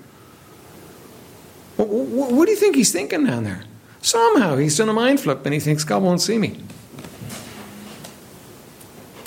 What, 1.77 1.89
what, 1.89 2.33
what 2.33 2.45
do 2.47 2.53
you 2.53 2.59
think 2.59 2.77
he's 2.77 2.93
thinking 2.93 3.25
down 3.25 3.45
there? 3.45 3.65
Somehow 4.01 4.57
he's 4.57 4.77
done 4.77 4.89
a 4.89 4.93
mind 4.95 5.21
flip 5.21 5.45
and 5.45 5.53
he 5.53 5.61
thinks 5.61 5.85
God 5.85 6.03
won't 6.03 6.23
see 6.23 6.39
me. 6.39 6.59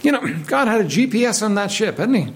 You 0.02 0.12
know, 0.12 0.44
God 0.48 0.68
had 0.68 0.82
a 0.82 0.86
GPS 0.86 1.44
on 1.44 1.56
that 1.56 1.72
ship, 1.72 1.98
hadn't 1.98 2.16
he? 2.16 2.34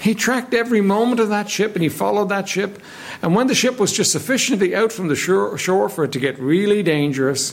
He 0.00 0.14
tracked 0.14 0.54
every 0.54 0.80
moment 0.80 1.20
of 1.20 1.28
that 1.28 1.50
ship 1.50 1.74
and 1.74 1.82
he 1.82 1.90
followed 1.90 2.30
that 2.30 2.48
ship. 2.48 2.80
And 3.20 3.34
when 3.34 3.48
the 3.48 3.54
ship 3.54 3.78
was 3.78 3.92
just 3.92 4.12
sufficiently 4.12 4.74
out 4.74 4.92
from 4.92 5.08
the 5.08 5.16
shore, 5.16 5.88
for 5.88 6.04
it 6.04 6.12
to 6.12 6.18
get 6.18 6.38
really 6.38 6.82
dangerous, 6.82 7.52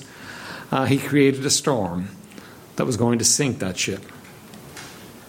uh, 0.72 0.86
he 0.86 0.98
created 0.98 1.46
a 1.46 1.50
storm 1.50 2.08
that 2.78 2.86
was 2.86 2.96
going 2.96 3.20
to 3.20 3.26
sink 3.26 3.60
that 3.60 3.78
ship. 3.78 4.02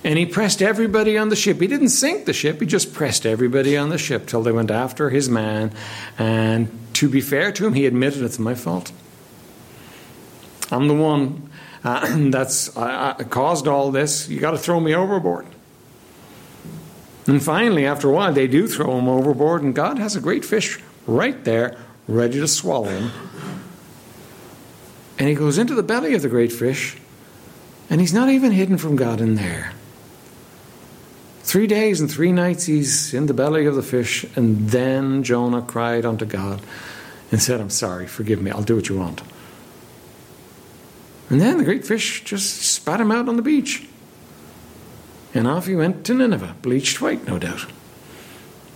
And 0.05 0.17
he 0.17 0.27
pressed 0.27 0.63
everybody 0.63 1.19
on 1.19 1.29
the 1.29 1.37
ship. 1.37 1.61
He 1.61 1.67
didn't 1.67 1.89
sink 1.89 2.25
the 2.25 2.33
ship, 2.33 2.61
he 2.61 2.67
just 2.67 2.95
pressed 2.95 3.27
everybody 3.27 3.77
on 3.77 3.89
the 3.89 3.99
ship 3.99 4.27
till 4.27 4.45
they 4.45 4.53
went 4.53 4.71
after 4.71 5.11
his 5.11 5.29
man. 5.29 5.73
And 6.19 6.71
to 6.95 7.09
be 7.09 7.21
fair 7.21 7.51
to 7.51 7.67
him, 7.67 7.73
he 7.75 7.87
admitted 7.87 8.23
it's 8.23 8.39
my 8.39 8.55
fault. 8.55 8.93
I'm 10.71 10.87
the 10.87 10.95
one 10.95 11.51
uh, 11.83 12.17
that's 12.31 12.77
uh, 12.77 13.15
caused 13.29 13.67
all 13.67 13.91
this. 13.91 14.29
You 14.29 14.39
got 14.39 14.53
to 14.53 14.59
throw 14.59 14.79
me 14.79 14.95
overboard. 14.95 15.47
And 17.29 17.43
finally, 17.43 17.85
after 17.85 18.09
a 18.09 18.13
while, 18.13 18.33
they 18.33 18.47
do 18.47 18.67
throw 18.67 18.99
him 18.99 19.07
overboard, 19.07 19.63
and 19.63 19.75
God 19.75 19.99
has 19.99 20.17
a 20.17 20.21
great 20.21 20.47
fish 20.47 20.81
right 21.07 21.45
there, 21.45 21.77
ready 22.09 22.41
to 22.41 22.49
swallow 22.49 22.89
him. 22.89 23.11
And 25.19 25.29
he 25.29 25.35
goes 25.35 25.59
into 25.59 25.75
the 25.75 25.83
belly 25.83 26.15
of 26.15 26.23
the 26.23 26.31
great 26.31 26.51
fish, 26.51 26.97
and 27.91 28.01
he's 28.01 28.15
not 28.15 28.31
even 28.31 28.53
hidden 28.53 28.79
from 28.79 28.97
God 28.97 29.21
in 29.21 29.35
there. 29.35 29.73
Three 31.43 31.67
days 31.67 32.01
and 32.01 32.11
three 32.11 32.33
nights 32.33 32.65
he's 32.65 33.13
in 33.13 33.27
the 33.27 33.35
belly 33.35 33.67
of 33.67 33.75
the 33.75 33.83
fish, 33.83 34.25
and 34.35 34.71
then 34.71 35.23
Jonah 35.23 35.61
cried 35.61 36.07
unto 36.07 36.25
God 36.25 36.63
and 37.31 37.43
said, 37.43 37.61
I'm 37.61 37.69
sorry, 37.69 38.07
forgive 38.07 38.41
me, 38.41 38.51
I'll 38.51 38.63
do 38.63 38.77
what 38.77 38.89
you 38.89 38.97
want. 38.97 39.21
And 41.29 41.43
then 41.43 41.59
the 41.59 41.65
great 41.65 41.87
fish 41.87 42.25
just 42.25 42.63
spat 42.63 43.03
him 43.03 43.13
out 43.13 43.29
on 43.29 43.37
the 43.37 43.43
beach. 43.43 43.87
And 45.35 45.47
off 45.47 45.67
he 45.67 45.77
went 45.77 46.05
to 46.07 46.15
Nineveh, 46.15 46.57
bleached 46.63 47.01
white, 47.01 47.27
no 47.27 47.39
doubt. 47.39 47.67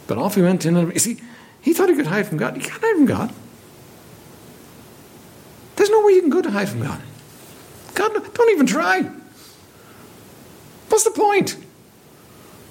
But 0.06 0.18
off 0.18 0.34
he 0.34 0.42
went 0.42 0.62
to 0.62 0.70
Nineveh. 0.70 0.92
You 0.92 1.00
see, 1.00 1.20
he 1.60 1.72
thought 1.72 1.88
he 1.88 1.94
could 1.94 2.06
hide 2.06 2.26
from 2.26 2.38
God. 2.38 2.56
You 2.56 2.62
can't 2.62 2.82
hide 2.82 2.96
from 2.96 3.06
God. 3.06 3.32
There's 5.76 5.90
no 5.90 6.04
way 6.04 6.12
you 6.12 6.20
can 6.20 6.30
go 6.30 6.42
to 6.42 6.50
hide 6.50 6.68
from 6.68 6.82
God. 6.82 7.00
God, 7.94 8.34
don't 8.34 8.50
even 8.50 8.66
try. 8.66 9.02
What's 10.88 11.04
the 11.04 11.10
point? 11.10 11.56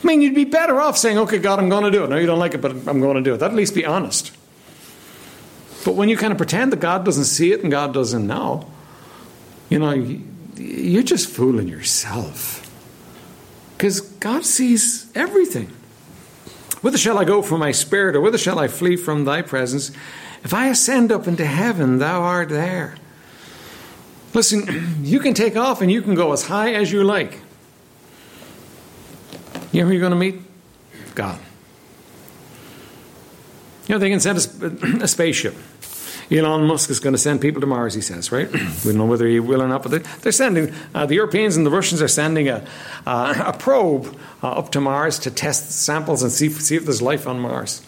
I 0.04 0.08
mean, 0.08 0.22
you'd 0.22 0.36
be 0.36 0.46
better 0.46 0.80
off 0.80 0.98
saying, 0.98 1.17
okay, 1.17 1.38
God, 1.38 1.60
I'm 1.60 1.70
going 1.70 1.84
to 1.84 1.91
do 1.91 2.04
it. 2.04 2.10
No, 2.10 2.17
you 2.17 2.26
don't 2.26 2.39
like 2.39 2.54
it, 2.54 2.62
but 2.62 2.72
I'm 2.72 3.00
going 3.00 3.15
to 3.15 3.22
do 3.22 3.34
it. 3.34 3.38
That'd 3.38 3.54
at 3.54 3.58
least 3.58 3.76
be 3.76 3.86
honest. 3.86 4.32
But 5.86 5.96
when 5.96 6.10
you 6.10 6.17
kind 6.17 6.32
of 6.32 6.38
pretend 6.38 6.72
that 6.72 6.80
God 6.80 7.04
doesn't 7.06 7.26
see 7.26 7.52
it 7.52 7.62
and 7.62 7.72
God 7.72 7.94
doesn't 7.94 8.26
know, 8.26 8.70
you 9.70 9.80
know, 9.80 9.91
you're 10.56 11.04
just 11.04 11.30
fooling 11.30 11.67
yourself. 11.67 12.61
Because 13.82 14.00
God 14.00 14.46
sees 14.46 15.12
everything. 15.15 15.65
Whither 16.82 17.00
shall 17.00 17.17
I 17.17 17.24
go 17.24 17.41
from 17.41 17.62
my 17.62 17.72
spirit, 17.72 18.15
or 18.15 18.22
whither 18.22 18.38
shall 18.38 18.60
I 18.60 18.67
flee 18.67 18.96
from 18.96 19.26
thy 19.26 19.41
presence? 19.41 19.89
If 20.44 20.54
I 20.54 20.67
ascend 20.67 21.12
up 21.12 21.28
into 21.28 21.48
heaven, 21.48 21.98
thou 21.98 22.22
art 22.22 22.50
there. 22.50 22.94
Listen, 24.36 25.00
you 25.04 25.20
can 25.20 25.34
take 25.34 25.56
off 25.58 25.82
and 25.82 25.91
you 25.91 26.04
can 26.04 26.13
go 26.13 26.32
as 26.32 26.46
high 26.46 26.74
as 26.74 26.91
you 26.91 27.04
like. 27.04 27.39
You 29.72 29.82
know 29.82 29.88
who 29.88 29.94
you're 29.94 30.00
going 30.00 30.12
to 30.12 30.15
meet? 30.15 30.36
God. 31.15 31.39
You 33.88 33.96
know, 33.96 33.98
they 33.98 34.12
can 34.12 34.20
send 34.20 34.38
a, 34.38 35.02
a 35.06 35.08
spaceship. 35.08 35.56
Elon 36.32 36.65
Musk 36.65 36.89
is 36.89 37.02
going 37.02 37.13
to 37.13 37.20
send 37.20 37.41
people 37.41 37.60
to 37.60 37.67
Mars, 37.67 37.94
he 37.94 38.00
says, 38.00 38.32
right? 38.32 38.50
we 38.52 38.60
don't 38.60 38.98
know 38.98 39.06
whether 39.06 39.28
he 39.28 39.39
will 39.39 39.62
or 39.62 39.67
not, 39.67 39.84
but 39.84 40.04
they're 40.22 40.32
sending, 40.32 40.74
uh, 40.96 41.06
the 41.06 41.15
Europeans 41.15 41.58
and 41.58 41.65
the 41.65 41.72
Russians 41.72 42.02
are 42.02 42.08
sending 42.08 42.48
a, 42.48 42.65
uh, 43.06 43.44
a 43.48 43.58
probe 43.58 44.17
uh, 44.41 44.52
up 44.52 44.72
to 44.72 44.80
Mars 44.80 45.20
to 45.20 45.32
test 45.32 45.72
samples 45.72 46.24
and 46.24 46.32
see, 46.32 46.50
see 46.50 46.78
if 46.78 46.86
there's 46.86 47.02
life 47.02 47.28
on 47.28 47.39
Mars. 47.39 47.82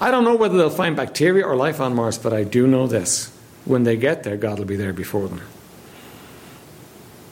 I 0.00 0.10
don't 0.10 0.24
know 0.24 0.36
whether 0.36 0.56
they'll 0.56 0.70
find 0.70 0.94
bacteria 0.94 1.44
or 1.44 1.56
life 1.56 1.80
on 1.80 1.94
Mars, 1.94 2.18
but 2.18 2.32
I 2.32 2.44
do 2.44 2.66
know 2.66 2.86
this. 2.86 3.32
When 3.64 3.82
they 3.82 3.96
get 3.96 4.22
there, 4.22 4.36
God 4.36 4.58
will 4.58 4.66
be 4.66 4.76
there 4.76 4.92
before 4.92 5.28
them. 5.28 5.40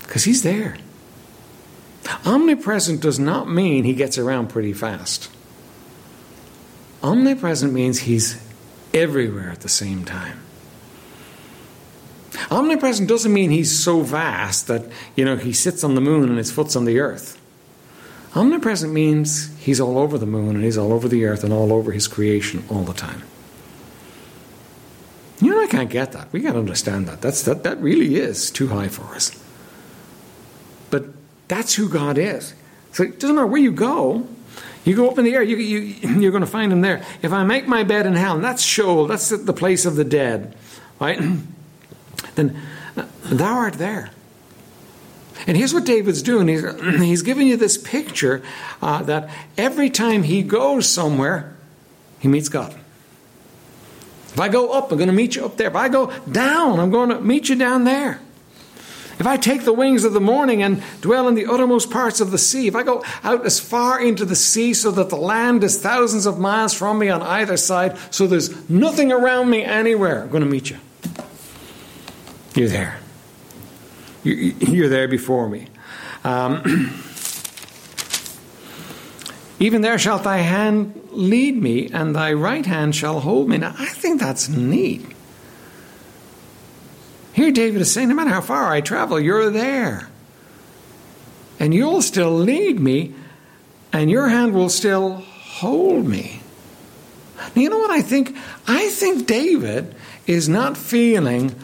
Because 0.01 0.25
He's 0.25 0.42
there. 0.42 0.77
Omnipresent 2.27 3.01
does 3.01 3.18
not 3.18 3.49
mean 3.49 3.85
He 3.85 3.94
gets 3.94 4.18
around 4.18 4.49
pretty 4.49 4.73
fast. 4.73 5.31
Omnipresent 7.03 7.73
means 7.73 8.01
He's 8.01 8.43
everywhere 8.94 9.50
at 9.50 9.61
the 9.61 9.68
same 9.68 10.04
time. 10.04 10.40
Omnipresent 12.50 13.09
doesn't 13.09 13.33
mean 13.33 13.50
he's 13.50 13.76
so 13.76 14.00
vast 14.00 14.66
that, 14.66 14.85
you 15.16 15.24
know, 15.24 15.37
he 15.37 15.52
sits 15.52 15.85
on 15.85 15.94
the 15.94 16.00
moon 16.00 16.28
and 16.28 16.38
his 16.38 16.50
foot's 16.50 16.76
on 16.76 16.85
the 16.85 16.98
earth. 16.98 17.40
Omnipresent 18.35 18.92
means 18.92 19.57
he's 19.59 19.80
all 19.80 19.98
over 19.98 20.18
the 20.18 20.26
moon 20.26 20.57
and 20.57 20.64
he's 20.64 20.76
all 20.76 20.92
over 20.92 21.09
the 21.09 21.24
earth 21.24 21.44
and 21.44 21.52
all 21.52 21.72
over 21.72 21.92
his 21.92 22.09
creation 22.09 22.64
all 22.68 22.83
the 22.83 22.92
time. 22.92 23.22
You 25.40 25.50
know, 25.50 25.62
I 25.62 25.66
can't 25.66 25.90
get 25.90 26.12
that. 26.12 26.33
We 26.33 26.40
can't 26.40 26.57
understand 26.57 27.07
that. 27.07 27.20
That's, 27.20 27.42
that, 27.42 27.62
that 27.62 27.78
really 27.80 28.16
is 28.16 28.50
too 28.50 28.68
high 28.68 28.88
for 28.88 29.14
us. 29.14 29.30
But 30.90 31.07
that's 31.48 31.74
who 31.74 31.88
God 31.88 32.18
is. 32.18 32.54
So 32.92 33.02
it 33.04 33.20
doesn't 33.20 33.37
matter 33.37 33.46
where 33.46 33.61
you 33.61 33.72
go, 33.72 34.26
you 34.85 34.94
go 34.94 35.09
up 35.11 35.18
in 35.18 35.25
the 35.25 35.35
air, 35.35 35.42
you, 35.42 35.57
you, 35.57 35.81
you're 36.20 36.31
going 36.31 36.42
to 36.42 36.47
find 36.47 36.73
him 36.73 36.81
there. 36.81 37.05
If 37.23 37.33
I 37.33 37.44
make 37.44 37.66
my 37.66 37.85
bed 37.85 38.07
in 38.07 38.14
hell, 38.14 38.35
and 38.37 38.44
that's 38.44 38.62
Sheol, 38.62 39.07
that's 39.07 39.29
the 39.29 39.53
place 39.53 39.87
of 39.87 39.97
the 39.97 40.05
dead, 40.05 40.55
right? 41.01 41.20
then 42.35 42.61
thou 43.25 43.55
art 43.55 43.75
there. 43.75 44.11
And 45.47 45.57
here's 45.57 45.75
what 45.75 45.85
David's 45.85 46.23
doing. 46.23 46.49
He's, 46.49 46.62
he's 47.03 47.23
giving 47.23 47.47
you 47.47 47.57
this 47.57 47.77
picture 47.77 48.42
uh, 48.81 49.03
that 49.05 49.31
every 49.57 49.90
time 49.90 50.23
he 50.23 50.42
goes 50.42 50.88
somewhere, 50.88 51.57
he 52.20 52.29
meets 52.29 52.49
God. 52.49 52.75
If 54.29 54.40
I 54.40 54.49
go 54.49 54.73
up, 54.73 54.90
I'm 54.90 54.99
going 54.99 55.09
to 55.09 55.14
meet 55.14 55.37
you 55.37 55.44
up 55.44 55.57
there. 55.57 55.68
If 55.68 55.77
I 55.77 55.88
go 55.88 56.11
down, 56.31 56.81
I'm 56.81 56.90
going 56.90 57.11
to 57.11 57.20
meet 57.20 57.49
you 57.49 57.55
down 57.55 57.85
there. 57.85 58.20
If 59.18 59.27
I 59.27 59.37
take 59.37 59.64
the 59.64 59.72
wings 59.72 60.05
of 60.05 60.12
the 60.12 60.20
morning 60.20 60.62
and 60.62 60.83
dwell 61.00 61.29
in 61.29 61.35
the 61.35 61.46
uttermost 61.46 61.90
parts 61.90 62.20
of 62.20 62.31
the 62.31 62.38
sea, 62.38 62.66
if 62.66 62.74
I 62.74 62.83
go 62.83 63.05
out 63.22 63.46
as 63.46 63.61
far 63.61 64.00
into 64.00 64.24
the 64.24 64.37
sea 64.37 64.74
so 64.74 64.90
that 64.92 65.11
the 65.11 65.16
land 65.16 65.62
is 65.64 65.81
thousands 65.81 66.27
of 66.27 66.38
miles 66.38 66.74
from 66.74 66.98
me 66.98 67.09
on 67.09 67.22
either 67.22 67.57
side, 67.57 67.96
so 68.11 68.27
there's 68.27 68.68
nothing 68.68 69.12
around 69.12 69.50
me 69.50 69.62
anywhere, 69.62 70.22
I'm 70.22 70.31
going 70.31 70.42
to 70.42 70.48
meet 70.48 70.70
you. 70.70 70.79
You're 72.55 72.68
there. 72.68 72.98
You're 74.22 74.88
there 74.88 75.09
before 75.09 75.48
me. 75.48 75.68
Um, 76.24 77.00
Even 79.61 79.83
there 79.83 79.98
shalt 79.98 80.24
thy 80.24 80.38
hand 80.38 81.09
lead 81.11 81.57
me, 81.62 81.88
and 81.88 82.14
thy 82.14 82.33
right 82.33 82.66
hand 82.66 82.94
shall 82.94 83.20
hold 83.20 83.48
me. 83.48 83.59
Now, 83.59 83.74
I 83.79 83.87
think 83.87 84.20
that's 84.20 84.48
neat. 84.48 85.07
Here, 87.35 87.51
David 87.51 87.81
is 87.81 87.92
saying, 87.92 88.09
no 88.09 88.14
matter 88.14 88.31
how 88.31 88.40
far 88.40 88.73
I 88.73 88.81
travel, 88.81 89.18
you're 89.18 89.51
there. 89.51 90.09
And 91.59 91.75
you'll 91.75 92.01
still 92.01 92.31
lead 92.31 92.79
me, 92.79 93.12
and 93.92 94.09
your 94.09 94.29
hand 94.29 94.55
will 94.55 94.68
still 94.68 95.14
hold 95.14 96.07
me. 96.07 96.40
Now, 97.37 97.62
you 97.62 97.70
know 97.70 97.79
what 97.79 97.90
I 97.90 98.03
think? 98.03 98.37
I 98.68 98.88
think 98.88 99.27
David 99.27 99.97
is 100.29 100.49
not 100.49 100.77
feeling, 100.77 101.57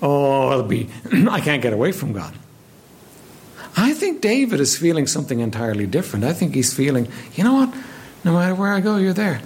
oh, 0.00 0.52
it'll 0.52 0.62
be, 0.62 0.88
I 1.28 1.40
can't 1.40 1.60
get 1.60 1.72
away 1.72 1.90
from 1.90 2.12
God. 2.12 2.32
I 3.76 3.94
think 3.94 4.20
David 4.20 4.60
is 4.60 4.78
feeling 4.78 5.08
something 5.08 5.40
entirely 5.40 5.88
different. 5.88 6.24
I 6.24 6.34
think 6.34 6.54
he's 6.54 6.72
feeling, 6.72 7.08
you 7.34 7.42
know 7.42 7.54
what? 7.54 7.74
No 8.24 8.34
matter 8.34 8.54
where 8.54 8.72
I 8.72 8.80
go, 8.80 8.96
you're 8.96 9.12
there. 9.12 9.40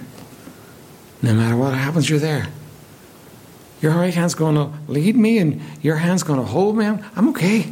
No 1.23 1.33
matter 1.33 1.57
what 1.57 1.73
happens, 1.73 2.07
you're 2.07 2.19
there. 2.19 2.49
Your 3.81 3.93
right 3.93 4.13
hand's 4.13 4.35
going 4.35 4.55
to 4.55 4.71
lead 4.87 5.15
me 5.15 5.37
and 5.37 5.61
your 5.81 5.97
hand's 5.97 6.23
going 6.23 6.39
to 6.39 6.45
hold 6.45 6.77
me. 6.77 6.85
I'm, 6.85 7.29
okay. 7.29 7.71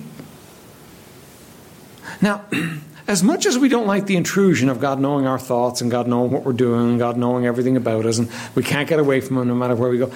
Now, 2.22 2.46
as 3.08 3.24
much 3.24 3.46
as 3.46 3.58
we 3.58 3.70
don't 3.70 3.88
like 3.88 4.06
the 4.06 4.18
intrusion 4.18 4.70
of 4.70 4.80
God 4.80 5.00
knowing 5.00 5.28
our 5.28 5.40
thoughts 5.40 5.82
and 5.82 5.90
God 5.90 6.08
knowing 6.08 6.32
what 6.32 6.44
we're 6.44 6.54
doing 6.54 6.92
and 6.92 7.00
God 7.00 7.18
knowing 7.18 7.46
everything 7.46 7.78
about 7.78 8.06
us 8.06 8.18
and 8.18 8.30
we 8.56 8.64
can't 8.64 8.88
get 8.88 9.00
away 9.00 9.22
from 9.22 9.38
Him 9.38 9.48
no 9.48 9.56
matter 9.56 9.76
where 9.76 9.90
we 9.90 9.98
go, 9.98 10.12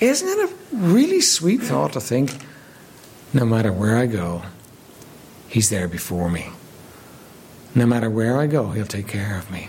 isn't 0.00 0.28
it 0.28 0.50
a 0.50 0.54
really 0.76 1.20
sweet 1.20 1.62
thought 1.62 1.92
to 1.92 2.00
think 2.00 2.36
no 3.32 3.44
matter 3.44 3.72
where 3.72 3.96
I 3.96 4.06
go, 4.06 4.42
He's 5.48 5.70
there 5.70 5.88
before 5.88 6.30
me? 6.30 6.46
No 7.74 7.86
matter 7.86 8.08
where 8.08 8.38
I 8.38 8.46
go, 8.46 8.70
He'll 8.70 8.86
take 8.86 9.06
care 9.06 9.38
of 9.38 9.50
me. 9.50 9.68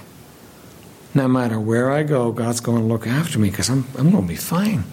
No 1.13 1.27
matter 1.27 1.59
where 1.59 1.91
I 1.91 2.03
go, 2.03 2.31
God's 2.31 2.61
going 2.61 2.79
to 2.79 2.83
look 2.83 3.05
after 3.05 3.37
me 3.37 3.49
because 3.49 3.69
I'm, 3.69 3.85
I'm 3.97 4.11
going 4.11 4.23
to 4.23 4.29
be 4.29 4.35
fine 4.35 4.83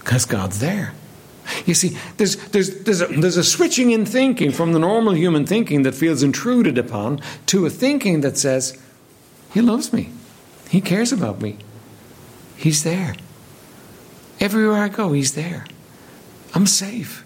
because 0.00 0.24
God's 0.24 0.58
there. 0.58 0.92
You 1.66 1.74
see, 1.74 1.96
there's, 2.16 2.36
there's, 2.48 2.82
there's, 2.84 3.00
a, 3.00 3.06
there's 3.06 3.36
a 3.36 3.44
switching 3.44 3.90
in 3.90 4.06
thinking 4.06 4.52
from 4.52 4.72
the 4.72 4.78
normal 4.78 5.14
human 5.14 5.46
thinking 5.46 5.82
that 5.82 5.94
feels 5.94 6.22
intruded 6.22 6.78
upon 6.78 7.20
to 7.46 7.66
a 7.66 7.70
thinking 7.70 8.20
that 8.22 8.38
says, 8.38 8.80
He 9.52 9.60
loves 9.60 9.92
me. 9.92 10.10
He 10.68 10.80
cares 10.80 11.12
about 11.12 11.40
me. 11.40 11.58
He's 12.56 12.84
there. 12.84 13.14
Everywhere 14.38 14.82
I 14.82 14.88
go, 14.88 15.12
He's 15.12 15.34
there. 15.34 15.66
I'm 16.54 16.66
safe. 16.66 17.24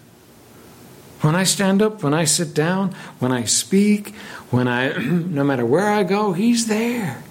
When 1.21 1.35
I 1.35 1.43
stand 1.43 1.81
up, 1.81 2.03
when 2.03 2.13
I 2.13 2.25
sit 2.25 2.53
down, 2.53 2.93
when 3.19 3.31
I 3.31 3.45
speak, 3.45 4.13
when 4.49 4.67
I, 4.67 4.97
no 4.97 5.43
matter 5.43 5.65
where 5.65 5.89
I 5.89 6.03
go, 6.03 6.33
He's 6.33 6.67
there. 6.67 7.23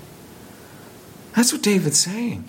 That's 1.35 1.53
what 1.53 1.63
David's 1.63 1.99
saying. 1.99 2.45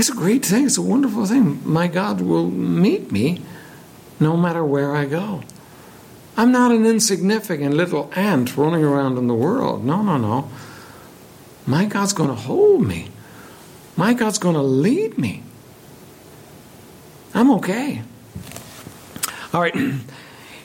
That's 0.00 0.08
a 0.08 0.14
great 0.14 0.46
thing. 0.46 0.64
It's 0.64 0.78
a 0.78 0.82
wonderful 0.82 1.26
thing. 1.26 1.60
My 1.62 1.86
God 1.86 2.22
will 2.22 2.50
meet 2.50 3.12
me 3.12 3.42
no 4.18 4.34
matter 4.34 4.64
where 4.64 4.96
I 4.96 5.04
go. 5.04 5.42
I'm 6.38 6.50
not 6.50 6.72
an 6.72 6.86
insignificant 6.86 7.74
little 7.74 8.10
ant 8.16 8.56
running 8.56 8.82
around 8.82 9.18
in 9.18 9.26
the 9.26 9.34
world. 9.34 9.84
No, 9.84 10.00
no, 10.00 10.16
no. 10.16 10.50
My 11.66 11.84
God's 11.84 12.14
going 12.14 12.30
to 12.30 12.34
hold 12.34 12.80
me. 12.80 13.10
My 13.94 14.14
God's 14.14 14.38
going 14.38 14.54
to 14.54 14.62
lead 14.62 15.18
me. 15.18 15.42
I'm 17.34 17.50
okay. 17.56 18.00
All 19.52 19.60
right. 19.60 19.76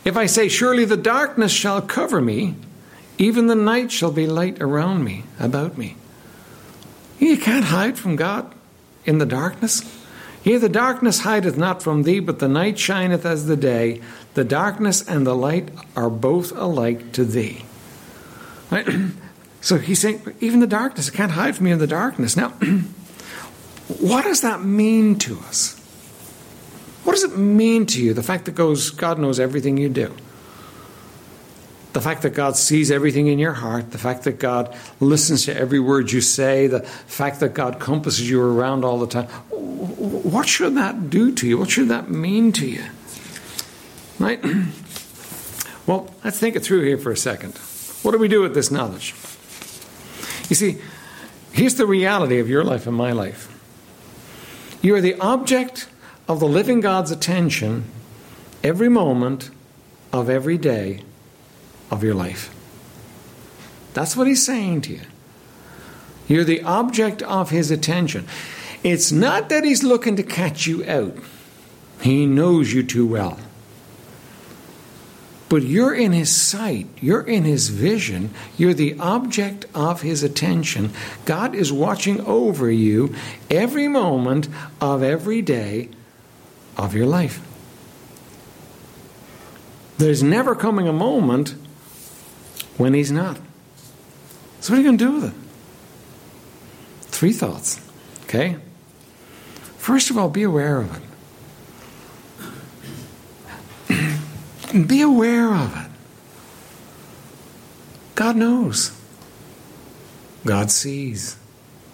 If 0.06 0.15
I 0.15 0.28
say, 0.28 0.48
Surely 0.48 0.86
the 0.86 0.95
darkness 0.95 1.52
shall 1.52 1.82
cover 1.82 2.21
me, 2.21 2.56
even 3.17 3.48
the 3.48 3.56
night 3.56 3.91
shall 3.91 4.12
be 4.12 4.28
light 4.28 4.62
around 4.62 5.04
me, 5.04 5.24
about 5.41 5.78
me. 5.78 5.98
You 7.19 7.36
can't 7.36 7.65
hide 7.65 7.98
from 7.98 8.15
God 8.15 8.56
in 9.06 9.18
the 9.20 9.26
darkness? 9.26 9.84
Yea, 10.44 10.58
the 10.58 10.70
darkness 10.70 11.22
hideth 11.22 11.58
not 11.58 11.82
from 11.82 12.04
thee, 12.04 12.20
but 12.20 12.38
the 12.38 12.48
night 12.48 12.78
shineth 12.78 13.26
as 13.26 13.48
the 13.48 13.58
day. 13.58 14.00
The 14.36 14.44
darkness 14.44 15.02
and 15.02 15.26
the 15.26 15.36
light 15.36 15.70
are 15.96 16.10
both 16.10 16.56
alike 16.56 17.12
to 17.13 17.26
thee. 17.26 17.65
Right? 18.72 18.88
So 19.62 19.80
he's 19.80 20.00
saying, 20.00 20.22
even 20.41 20.60
the 20.60 20.68
darkness, 20.68 21.08
it 21.08 21.15
can't 21.15 21.32
hide 21.32 21.56
from 21.56 21.65
me 21.65 21.72
in 21.72 21.80
the 21.80 21.88
darkness. 21.88 22.38
Now, 22.38 22.50
what 24.00 24.24
does 24.24 24.41
that 24.41 24.62
mean 24.62 25.18
to 25.18 25.39
us? 25.39 25.76
What 27.04 27.13
does 27.13 27.24
it 27.24 27.36
mean 27.36 27.88
to 27.88 28.04
you, 28.04 28.13
the 28.13 28.22
fact 28.22 28.46
that 28.46 28.54
goes, 28.54 28.91
God 28.91 29.18
knows 29.18 29.39
everything 29.39 29.78
you 29.78 29.89
do? 29.89 30.15
The 31.95 32.01
fact 32.01 32.23
that 32.23 32.31
God 32.31 32.58
sees 32.58 32.91
everything 32.91 33.27
in 33.27 33.39
your 33.39 33.53
heart, 33.53 33.91
the 33.91 33.97
fact 33.97 34.25
that 34.25 34.38
God 34.38 34.75
listens 34.99 35.45
to 35.45 35.55
every 35.55 35.79
word 35.79 36.12
you 36.12 36.19
say, 36.19 36.67
the 36.67 36.81
fact 36.81 37.39
that 37.39 37.53
God 37.53 37.79
compasses 37.79 38.29
you 38.29 38.41
around 38.41 38.84
all 38.84 38.99
the 38.99 39.08
time. 39.08 39.27
What 39.49 40.45
should 40.45 40.75
that 40.75 41.10
do 41.10 41.34
to 41.34 41.47
you? 41.47 41.58
What 41.58 41.69
should 41.69 41.88
that 41.88 42.12
mean 42.12 42.51
to 42.51 42.67
you? 42.67 42.84
Right? 44.19 44.43
Well, 45.88 46.12
let's 46.23 46.39
think 46.39 46.55
it 46.55 46.62
through 46.62 46.81
here 46.81 46.97
for 46.97 47.12
a 47.12 47.15
second. 47.15 47.60
What 48.01 48.13
do 48.13 48.17
we 48.17 48.27
do 48.27 48.41
with 48.41 48.55
this 48.55 48.71
knowledge? 48.71 49.12
You 50.49 50.55
see, 50.55 50.79
here's 51.51 51.75
the 51.75 51.86
reality 51.86 52.39
of 52.39 52.49
your 52.49 52.63
life 52.63 52.88
and 52.88 52.97
my 52.97 53.12
life. 53.12 53.47
You 54.81 54.95
are 54.95 55.01
the 55.01 55.13
object 55.19 55.88
of 56.27 56.39
the 56.39 56.47
living 56.47 56.79
God's 56.79 57.12
attention 57.12 57.84
every 58.63 58.89
moment 58.89 59.51
of 60.12 60.27
every 60.27 60.58
day 60.58 61.03
of 61.91 62.04
your 62.04 62.15
life. 62.15 62.54
That's 63.93 64.15
what 64.17 64.28
he's 64.28 64.45
saying 64.45 64.82
to 64.82 64.93
you. 64.93 65.02
You're 66.28 66.43
the 66.43 66.63
object 66.63 67.21
of 67.21 67.50
his 67.50 67.71
attention. 67.71 68.28
It's 68.84 69.12
not 69.12 69.50
that 69.50 69.63
he's 69.63 69.84
looking 69.84 70.15
to 70.15 70.24
catch 70.24 70.67
you 70.67 70.84
out, 70.86 71.15
he 72.02 72.26
knows 72.26 72.74
you 72.74 72.84
too 72.84 73.08
well. 73.08 73.39
But 75.48 75.62
you're 75.63 75.93
in 75.93 76.12
his 76.12 76.36
sight, 76.36 76.88
you're 77.00 77.21
in 77.21 77.43
his 77.43 77.69
vision, 77.69 78.32
you're 78.58 78.74
the 78.74 78.98
object 79.00 79.65
of 79.76 80.02
his 80.02 80.24
attention. 80.24 80.91
God 81.26 81.54
is 81.54 81.71
watching 81.71 82.19
over 82.21 82.69
you 82.71 83.13
every 83.50 83.88
moment 83.88 84.50
of 84.82 85.04
every 85.04 85.43
day 85.43 85.89
of 86.78 86.95
your 86.95 87.06
life. 87.06 87.41
There's 89.98 90.24
never 90.24 90.56
coming 90.56 90.88
a 90.88 90.93
moment 90.93 91.56
when 92.78 92.94
he's 92.94 93.12
not. 93.12 93.38
So, 94.60 94.74
what 94.74 94.80
are 94.80 94.82
you 94.82 94.88
going 94.88 94.98
to 94.98 95.06
do 95.06 95.14
with 95.14 95.26
it? 95.26 95.34
Three 97.12 97.34
thoughts, 97.34 97.80
okay? 98.24 98.58
First 99.78 100.10
of 100.10 100.18
all, 100.18 100.30
be 100.30 100.44
aware 100.44 100.82
of 100.82 101.04
it. 103.90 104.88
be 104.88 105.02
aware 105.02 105.54
of 105.54 105.76
it. 105.78 105.92
God 108.16 108.36
knows. 108.36 108.92
God 110.46 110.72
sees. 110.72 111.38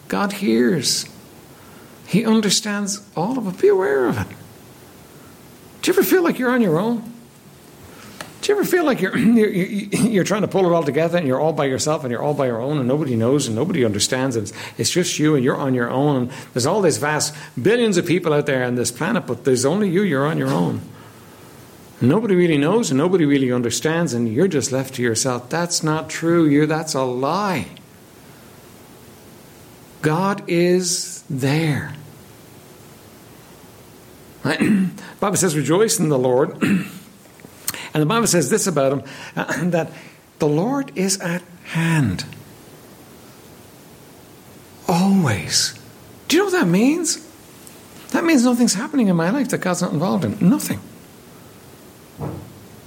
God 0.08 0.34
hears. 0.34 1.06
He 2.08 2.26
understands 2.26 3.08
all 3.16 3.38
of 3.38 3.48
it. 3.48 3.62
Be 3.62 3.68
aware 3.68 4.08
of 4.08 4.20
it. 4.20 4.28
Do 5.82 5.92
you 5.92 5.98
ever 5.98 6.04
feel 6.04 6.24
like 6.24 6.38
you're 6.38 6.52
on 6.52 6.62
your 6.62 6.80
own? 6.80 7.11
Do 8.42 8.52
you 8.52 8.58
ever 8.58 8.68
feel 8.68 8.84
like 8.86 9.02
you're, 9.02 9.16
you're, 9.18 9.48
you're 9.50 10.24
trying 10.24 10.42
to 10.42 10.48
pull 10.48 10.66
it 10.66 10.74
all 10.74 10.84
together 10.84 11.18
and 11.18 11.28
you're 11.28 11.40
all 11.40 11.54
by 11.54 11.66
yourself 11.66 12.04
and 12.04 12.12
you're 12.12 12.22
all 12.22 12.34
by 12.34 12.48
your 12.48 12.60
own 12.60 12.80
and 12.80 12.88
nobody 12.88 13.16
knows 13.16 13.46
and 13.46 13.56
nobody 13.56 13.86
understands 13.86 14.36
and 14.36 14.52
it's, 14.78 14.90
just 14.90 15.20
you 15.20 15.36
and 15.36 15.44
you're 15.44 15.56
on 15.56 15.76
your 15.76 15.90
own 15.90 16.16
and 16.16 16.32
there's 16.54 16.66
all 16.66 16.82
these 16.82 16.98
vast 16.98 17.36
billions 17.62 17.98
of 17.98 18.06
people 18.06 18.34
out 18.34 18.48
there 18.48 18.66
on 18.66 18.76
this 18.76 18.92
planet 18.92 19.28
but 19.28 19.46
there's 19.46 19.64
only 19.64 19.90
you 19.90 20.02
you're 20.02 20.26
on 20.26 20.40
your 20.40 20.50
own. 20.50 20.82
Nobody 22.02 22.34
really 22.34 22.58
knows 22.58 22.90
and 22.90 22.98
nobody 22.98 23.26
really 23.26 23.52
understands 23.52 24.14
and 24.14 24.28
you're 24.28 24.48
just 24.48 24.72
left 24.72 24.96
to 24.96 25.04
yourself. 25.04 25.50
That's 25.50 25.84
not 25.84 26.10
true 26.10 26.48
you're 26.48 26.66
that's 26.66 26.96
a 26.96 27.04
lie. 27.04 27.68
God 30.02 30.44
is 30.48 31.24
there. 31.30 31.94
Bible 35.20 35.38
says 35.38 35.56
rejoice 35.56 36.00
in 36.00 36.10
the 36.10 36.18
Lord 36.18 36.60
And 37.94 38.02
the 38.02 38.06
Bible 38.06 38.28
says 38.28 38.50
this 38.50 38.68
about 38.68 38.94
him 38.94 39.02
that 39.72 39.92
the 40.40 40.48
Lord 40.48 40.92
is 40.96 41.20
at 41.20 41.44
hand. 41.66 42.26
Always. 44.88 45.78
Do 46.28 46.38
you 46.38 46.42
know 46.42 46.46
what 46.52 46.62
that 46.62 46.68
means? 46.68 47.28
That 48.12 48.24
means 48.24 48.44
nothing's 48.44 48.74
happening 48.74 49.08
in 49.08 49.16
my 49.16 49.30
life 49.30 49.50
that 49.50 49.60
God's 49.60 49.82
not 49.82 49.94
involved 49.94 50.26
in. 50.26 50.38
Nothing. 50.42 50.80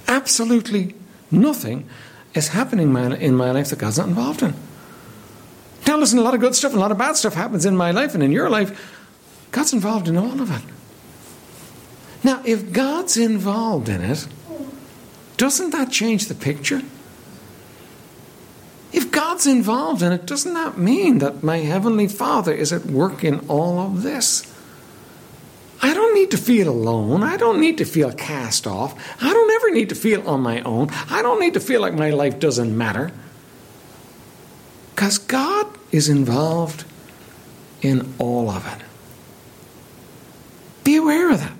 Absolutely 0.07 0.95
nothing 1.31 1.87
is 2.33 2.49
happening 2.49 2.91
in 3.19 3.35
my 3.35 3.51
life 3.51 3.69
that 3.69 3.79
God's 3.79 3.97
not 3.97 4.07
involved 4.07 4.43
in. 4.43 4.53
Now, 5.87 5.97
listen, 5.97 6.19
a 6.19 6.21
lot 6.21 6.33
of 6.33 6.39
good 6.39 6.55
stuff 6.55 6.71
and 6.71 6.79
a 6.79 6.81
lot 6.81 6.91
of 6.91 6.97
bad 6.97 7.15
stuff 7.15 7.33
happens 7.33 7.65
in 7.65 7.77
my 7.77 7.91
life 7.91 8.13
and 8.13 8.23
in 8.23 8.31
your 8.31 8.49
life. 8.49 9.01
God's 9.51 9.73
involved 9.73 10.07
in 10.07 10.17
all 10.17 10.41
of 10.41 10.51
it. 10.51 10.63
Now, 12.23 12.41
if 12.43 12.71
God's 12.71 13.17
involved 13.17 13.87
in 13.87 14.01
it, 14.01 14.27
doesn't 15.37 15.71
that 15.71 15.91
change 15.91 16.27
the 16.27 16.35
picture? 16.35 16.81
If 18.93 19.11
God's 19.11 19.45
involved 19.45 20.01
in 20.01 20.13
it, 20.13 20.25
doesn't 20.25 20.53
that 20.53 20.77
mean 20.77 21.19
that 21.19 21.43
my 21.43 21.57
Heavenly 21.57 22.07
Father 22.07 22.53
is 22.53 22.71
at 22.71 22.85
work 22.85 23.23
in 23.23 23.39
all 23.49 23.79
of 23.79 24.03
this? 24.03 24.51
I 25.81 25.93
don't 25.93 26.15
need 26.15 26.31
to 26.31 26.37
feel 26.37 26.69
alone. 26.69 27.21
I 27.21 27.37
don't 27.37 27.59
need 27.59 27.77
to 27.79 27.85
feel 27.85 28.11
cast 28.11 28.65
off. 28.65 28.95
I 29.21 29.33
don't 29.33 29.51
ever 29.51 29.71
need 29.71 29.89
to 29.89 29.95
feel 29.95 30.27
on 30.27 30.41
my 30.41 30.61
own. 30.61 30.89
I 31.09 31.21
don't 31.21 31.39
need 31.39 31.53
to 31.55 31.59
feel 31.59 31.81
like 31.81 31.93
my 31.93 32.11
life 32.11 32.39
doesn't 32.39 32.75
matter. 32.75 33.11
Because 34.95 35.17
God 35.17 35.67
is 35.91 36.07
involved 36.07 36.85
in 37.81 38.13
all 38.17 38.49
of 38.49 38.65
it. 38.65 38.81
Be 40.85 40.95
aware 40.95 41.31
of 41.31 41.39
that. 41.39 41.53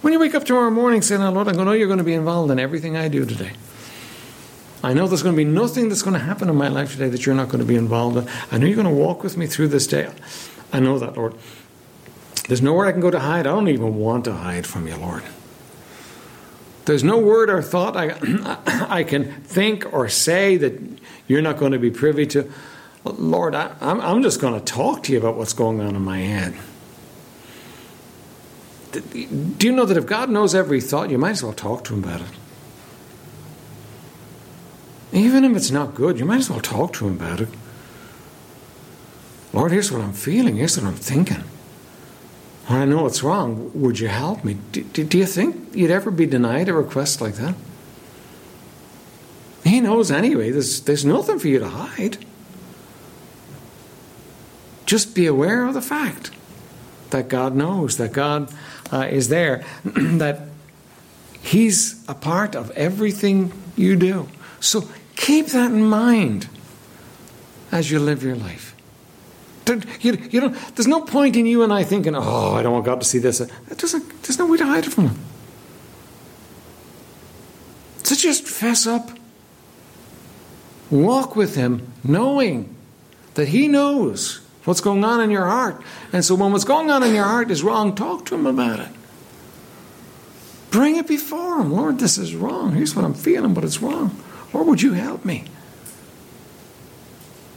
When 0.00 0.12
you 0.12 0.20
wake 0.20 0.34
up 0.34 0.44
tomorrow 0.44 0.70
morning 0.70 1.02
saying, 1.02 1.22
oh, 1.22 1.30
Lord, 1.30 1.48
I 1.48 1.52
know 1.52 1.72
you're 1.72 1.88
going 1.88 1.98
to 1.98 2.04
be 2.04 2.14
involved 2.14 2.50
in 2.52 2.58
everything 2.58 2.96
I 2.96 3.08
do 3.08 3.24
today. 3.24 3.52
I 4.82 4.94
know 4.94 5.08
there's 5.08 5.24
going 5.24 5.34
to 5.34 5.36
be 5.36 5.44
nothing 5.44 5.88
that's 5.88 6.02
going 6.02 6.14
to 6.14 6.24
happen 6.24 6.48
in 6.48 6.54
my 6.54 6.68
life 6.68 6.92
today 6.92 7.08
that 7.08 7.26
you're 7.26 7.34
not 7.34 7.48
going 7.48 7.58
to 7.58 7.66
be 7.66 7.74
involved 7.74 8.16
in. 8.16 8.28
I 8.52 8.58
know 8.58 8.66
you're 8.66 8.76
going 8.76 8.86
to 8.86 8.92
walk 8.92 9.24
with 9.24 9.36
me 9.36 9.46
through 9.46 9.68
this 9.68 9.88
day. 9.88 10.08
I 10.72 10.78
know 10.78 10.98
that, 11.00 11.16
Lord. 11.16 11.34
There's 12.46 12.62
nowhere 12.62 12.86
I 12.86 12.92
can 12.92 13.00
go 13.00 13.10
to 13.10 13.18
hide. 13.18 13.40
I 13.40 13.50
don't 13.50 13.68
even 13.68 13.96
want 13.96 14.24
to 14.26 14.32
hide 14.32 14.66
from 14.66 14.86
you, 14.86 14.96
Lord. 14.96 15.24
There's 16.84 17.04
no 17.04 17.18
word 17.18 17.50
or 17.50 17.60
thought 17.60 17.96
I, 17.96 18.16
I 18.88 19.02
can 19.02 19.42
think 19.42 19.92
or 19.92 20.08
say 20.08 20.56
that 20.56 20.80
you're 21.26 21.42
not 21.42 21.58
going 21.58 21.72
to 21.72 21.78
be 21.78 21.90
privy 21.90 22.26
to. 22.28 22.50
Lord, 23.04 23.54
I, 23.54 23.74
I'm 23.80 24.22
just 24.22 24.40
going 24.40 24.54
to 24.54 24.64
talk 24.64 25.02
to 25.04 25.12
you 25.12 25.18
about 25.18 25.36
what's 25.36 25.52
going 25.52 25.80
on 25.80 25.96
in 25.96 26.02
my 26.02 26.20
head. 26.20 26.56
Do 28.92 29.66
you 29.66 29.72
know 29.72 29.84
that 29.84 29.96
if 29.96 30.06
God 30.06 30.30
knows 30.30 30.54
every 30.54 30.80
thought, 30.80 31.10
you 31.10 31.18
might 31.18 31.30
as 31.30 31.42
well 31.42 31.52
talk 31.52 31.84
to 31.84 31.94
Him 31.94 32.04
about 32.04 32.20
it? 32.22 32.30
Even 35.12 35.44
if 35.44 35.56
it's 35.56 35.70
not 35.70 35.94
good, 35.94 36.18
you 36.18 36.24
might 36.24 36.38
as 36.38 36.50
well 36.50 36.60
talk 36.60 36.92
to 36.94 37.06
Him 37.06 37.16
about 37.16 37.40
it. 37.40 37.48
Lord, 39.52 39.72
here's 39.72 39.90
what 39.90 40.02
I'm 40.02 40.12
feeling, 40.12 40.56
here's 40.56 40.78
what 40.78 40.86
I'm 40.86 40.94
thinking. 40.94 41.44
I 42.68 42.84
know 42.84 43.06
it's 43.06 43.22
wrong. 43.22 43.70
Would 43.74 43.98
you 43.98 44.08
help 44.08 44.44
me? 44.44 44.58
Do, 44.72 44.82
do, 44.82 45.04
do 45.04 45.18
you 45.18 45.26
think 45.26 45.74
you'd 45.74 45.90
ever 45.90 46.10
be 46.10 46.26
denied 46.26 46.68
a 46.68 46.74
request 46.74 47.20
like 47.20 47.34
that? 47.36 47.54
He 49.64 49.80
knows 49.80 50.10
anyway, 50.10 50.50
there's, 50.50 50.82
there's 50.82 51.04
nothing 51.04 51.38
for 51.38 51.48
you 51.48 51.58
to 51.58 51.68
hide. 51.68 52.18
Just 54.86 55.14
be 55.14 55.26
aware 55.26 55.64
of 55.66 55.74
the 55.74 55.82
fact 55.82 56.30
that 57.10 57.28
God 57.28 57.54
knows, 57.54 57.96
that 57.96 58.12
God 58.12 58.52
uh, 58.92 59.08
is 59.10 59.28
there, 59.28 59.64
that 59.84 60.40
He's 61.40 62.04
a 62.08 62.14
part 62.14 62.54
of 62.54 62.70
everything 62.72 63.52
you 63.76 63.96
do. 63.96 64.28
So 64.60 64.88
keep 65.16 65.46
that 65.46 65.70
in 65.70 65.84
mind 65.84 66.48
as 67.70 67.90
you 67.90 68.00
live 68.00 68.22
your 68.22 68.36
life. 68.36 68.74
You, 70.00 70.12
you 70.30 70.40
know, 70.40 70.48
there's 70.48 70.86
no 70.86 71.02
point 71.02 71.36
in 71.36 71.44
you 71.44 71.62
and 71.62 71.72
I 71.72 71.84
thinking, 71.84 72.14
oh, 72.16 72.54
I 72.54 72.62
don't 72.62 72.72
want 72.72 72.86
God 72.86 73.00
to 73.00 73.06
see 73.06 73.18
this. 73.18 73.38
Doesn't, 73.76 74.22
there's 74.22 74.38
no 74.38 74.46
way 74.46 74.56
to 74.56 74.64
hide 74.64 74.86
it 74.86 74.92
from 74.92 75.08
Him. 75.08 75.18
So 78.02 78.14
just 78.14 78.46
fess 78.46 78.86
up. 78.86 79.10
Walk 80.90 81.36
with 81.36 81.54
Him, 81.54 81.92
knowing 82.02 82.74
that 83.34 83.48
He 83.48 83.68
knows 83.68 84.40
what's 84.68 84.82
going 84.82 85.02
on 85.02 85.22
in 85.22 85.30
your 85.30 85.46
heart. 85.46 85.80
And 86.12 86.22
so 86.22 86.34
when 86.34 86.52
what's 86.52 86.64
going 86.64 86.90
on 86.90 87.02
in 87.02 87.14
your 87.14 87.24
heart 87.24 87.50
is 87.50 87.62
wrong, 87.62 87.94
talk 87.94 88.26
to 88.26 88.34
him 88.34 88.46
about 88.46 88.80
it. 88.80 88.88
Bring 90.70 90.96
it 90.96 91.06
before 91.06 91.58
him. 91.58 91.72
Lord, 91.72 91.98
this 91.98 92.18
is 92.18 92.34
wrong. 92.34 92.74
Here's 92.74 92.94
what 92.94 93.06
I'm 93.06 93.14
feeling, 93.14 93.54
but 93.54 93.64
it's 93.64 93.80
wrong. 93.80 94.14
Or 94.52 94.64
would 94.64 94.82
you 94.82 94.92
help 94.92 95.24
me? 95.24 95.44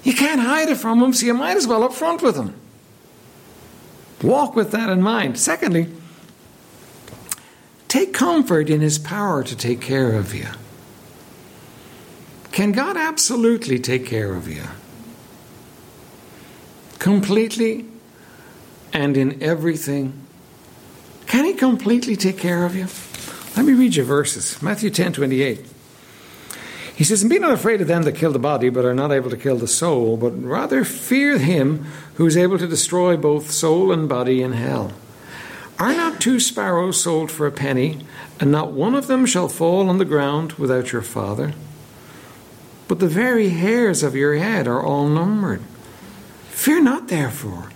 You 0.05 0.13
can't 0.13 0.39
hide 0.39 0.69
it 0.69 0.77
from 0.77 1.03
him, 1.03 1.11
so 1.11 1.25
you 1.25 1.33
might 1.33 1.57
as 1.57 1.67
well 1.67 1.83
up 1.83 1.91
front 1.91 2.21
with 2.21 2.37
him. 2.37 2.55
Walk 4.23 4.55
with 4.55 4.71
that 4.71 4.89
in 4.89 5.01
mind. 5.01 5.37
Secondly, 5.37 5.87
take 7.89 8.13
comfort 8.13 8.69
in 8.69 8.79
his 8.79 8.97
power 8.97 9.43
to 9.43 9.55
take 9.57 9.81
care 9.81 10.13
of 10.13 10.33
you. 10.33 10.47
Can 12.53 12.71
God 12.71 12.95
absolutely 12.95 13.79
take 13.79 14.05
care 14.05 14.33
of 14.33 14.47
you? 14.47 14.63
Completely 17.01 17.85
and 18.93 19.17
in 19.17 19.43
everything. 19.43 20.13
Can 21.25 21.43
He 21.43 21.53
completely 21.53 22.15
take 22.15 22.37
care 22.37 22.63
of 22.63 22.75
you? 22.75 22.87
Let 23.57 23.65
me 23.65 23.73
read 23.73 23.95
you 23.95 24.03
verses. 24.03 24.61
Matthew 24.61 24.89
10 24.89 25.13
28. 25.13 25.65
He 26.95 27.03
says, 27.03 27.23
And 27.23 27.29
be 27.29 27.39
not 27.39 27.51
afraid 27.51 27.81
of 27.81 27.87
them 27.87 28.03
that 28.03 28.13
kill 28.13 28.31
the 28.31 28.39
body, 28.39 28.69
but 28.69 28.85
are 28.85 28.93
not 28.93 29.11
able 29.11 29.31
to 29.31 29.37
kill 29.37 29.57
the 29.57 29.67
soul, 29.67 30.15
but 30.15 30.31
rather 30.31 30.85
fear 30.85 31.39
him 31.39 31.85
who 32.15 32.27
is 32.27 32.37
able 32.37 32.59
to 32.59 32.67
destroy 32.67 33.17
both 33.17 33.49
soul 33.49 33.91
and 33.91 34.07
body 34.07 34.43
in 34.43 34.53
hell. 34.53 34.93
Are 35.79 35.93
not 35.93 36.21
two 36.21 36.39
sparrows 36.39 37.01
sold 37.01 37.31
for 37.31 37.47
a 37.47 37.51
penny, 37.51 38.05
and 38.39 38.51
not 38.51 38.71
one 38.71 38.93
of 38.93 39.07
them 39.07 39.25
shall 39.25 39.49
fall 39.49 39.89
on 39.89 39.97
the 39.97 40.05
ground 40.05 40.53
without 40.53 40.91
your 40.91 41.01
Father? 41.01 41.53
but 42.91 42.99
the 42.99 43.07
very 43.07 43.47
hairs 43.47 44.03
of 44.03 44.17
your 44.17 44.35
head 44.35 44.67
are 44.67 44.83
all 44.83 45.07
numbered. 45.07 45.61
Fear 46.61 46.81
not, 46.81 47.07
therefore. 47.07 47.71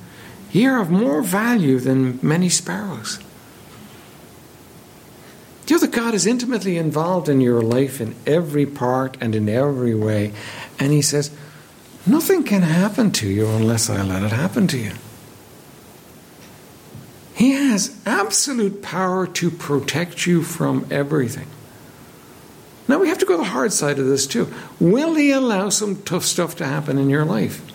Ye 0.52 0.67
are 0.67 0.80
of 0.80 0.91
more 0.91 1.24
value 1.24 1.80
than 1.80 2.19
many 2.21 2.50
sparrows. 2.50 3.17
Do 5.65 5.74
you 5.74 5.80
know 5.80 5.88
that 5.88 5.91
God 5.91 6.13
is 6.13 6.28
intimately 6.28 6.78
involved 6.78 7.28
in 7.28 7.41
your 7.41 7.63
life 7.63 8.00
in 8.00 8.13
every 8.28 8.67
part 8.67 9.17
and 9.19 9.34
in 9.34 9.50
every 9.50 9.95
way? 9.95 10.34
And 10.78 10.91
He 10.91 11.02
says, 11.02 11.36
Nothing 12.06 12.43
can 12.43 12.62
happen 12.62 13.10
to 13.13 13.28
you 13.28 13.48
unless 13.48 13.89
I 13.89 14.04
let 14.04 14.21
it 14.21 14.32
happen 14.32 14.67
to 14.67 14.78
you. 14.78 14.91
He 17.34 17.54
has 17.54 18.00
absolute 18.06 18.84
power 18.84 19.26
to 19.26 19.50
protect 19.50 20.28
you 20.28 20.43
from 20.43 20.86
everything. 20.91 21.48
Now 22.88 23.00
we 23.00 23.10
have 23.10 23.17
to 23.17 23.26
go 23.26 23.34
to 23.34 23.43
the 23.43 23.50
hard 23.50 23.74
side 23.74 23.98
of 23.98 24.06
this 24.06 24.28
too. 24.28 24.54
Will 24.80 25.15
He 25.15 25.32
allow 25.32 25.69
some 25.69 26.04
tough 26.04 26.24
stuff 26.24 26.56
to 26.58 26.67
happen 26.67 27.00
in 27.00 27.10
your 27.10 27.26
life? 27.26 27.71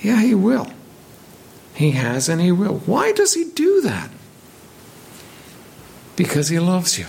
Yeah, 0.00 0.20
He 0.20 0.34
will. 0.34 0.70
He 1.74 1.92
has 1.92 2.28
and 2.28 2.40
He 2.40 2.52
will. 2.52 2.78
Why 2.80 3.12
does 3.12 3.34
He 3.34 3.44
do 3.44 3.80
that? 3.82 4.10
Because 6.16 6.48
He 6.48 6.58
loves 6.58 6.98
you. 6.98 7.06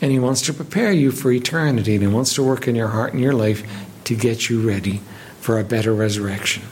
And 0.00 0.12
He 0.12 0.18
wants 0.18 0.42
to 0.42 0.52
prepare 0.52 0.92
you 0.92 1.10
for 1.10 1.30
eternity, 1.30 1.94
and 1.94 2.02
He 2.02 2.08
wants 2.08 2.34
to 2.34 2.42
work 2.42 2.68
in 2.68 2.76
your 2.76 2.88
heart 2.88 3.12
and 3.12 3.22
your 3.22 3.34
life 3.34 3.62
to 4.04 4.14
get 4.14 4.48
you 4.48 4.66
ready 4.66 5.00
for 5.40 5.58
a 5.58 5.64
better 5.64 5.94
resurrection. 5.94 6.62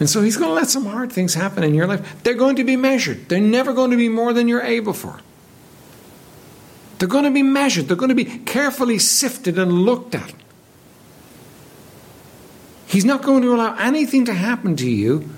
And 0.00 0.08
so 0.08 0.22
He's 0.22 0.36
going 0.36 0.50
to 0.50 0.54
let 0.54 0.68
some 0.68 0.86
hard 0.86 1.12
things 1.12 1.34
happen 1.34 1.62
in 1.64 1.74
your 1.74 1.86
life. 1.86 2.22
They're 2.22 2.34
going 2.34 2.56
to 2.56 2.64
be 2.64 2.76
measured, 2.76 3.28
they're 3.28 3.40
never 3.40 3.72
going 3.72 3.90
to 3.90 3.96
be 3.96 4.08
more 4.08 4.32
than 4.32 4.48
you're 4.48 4.62
able 4.62 4.92
for. 4.92 5.20
They're 6.98 7.08
going 7.08 7.24
to 7.24 7.30
be 7.30 7.42
measured, 7.42 7.88
they're 7.88 7.96
going 7.96 8.10
to 8.10 8.14
be 8.14 8.24
carefully 8.24 8.98
sifted 8.98 9.58
and 9.58 9.72
looked 9.72 10.14
at. 10.14 10.34
He's 12.92 13.06
not 13.06 13.22
going 13.22 13.40
to 13.40 13.54
allow 13.54 13.74
anything 13.78 14.26
to 14.26 14.34
happen 14.34 14.76
to 14.76 14.88
you 14.88 15.30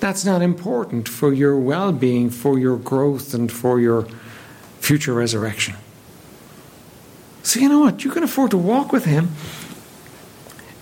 that's 0.00 0.24
not 0.24 0.40
important 0.40 1.10
for 1.10 1.30
your 1.30 1.58
well 1.58 1.92
being, 1.92 2.30
for 2.30 2.58
your 2.58 2.78
growth, 2.78 3.34
and 3.34 3.52
for 3.52 3.78
your 3.78 4.08
future 4.78 5.12
resurrection. 5.12 5.74
So, 7.42 7.60
you 7.60 7.68
know 7.68 7.80
what? 7.80 8.02
You 8.02 8.10
can 8.10 8.22
afford 8.22 8.52
to 8.52 8.56
walk 8.56 8.92
with 8.92 9.04
Him 9.04 9.32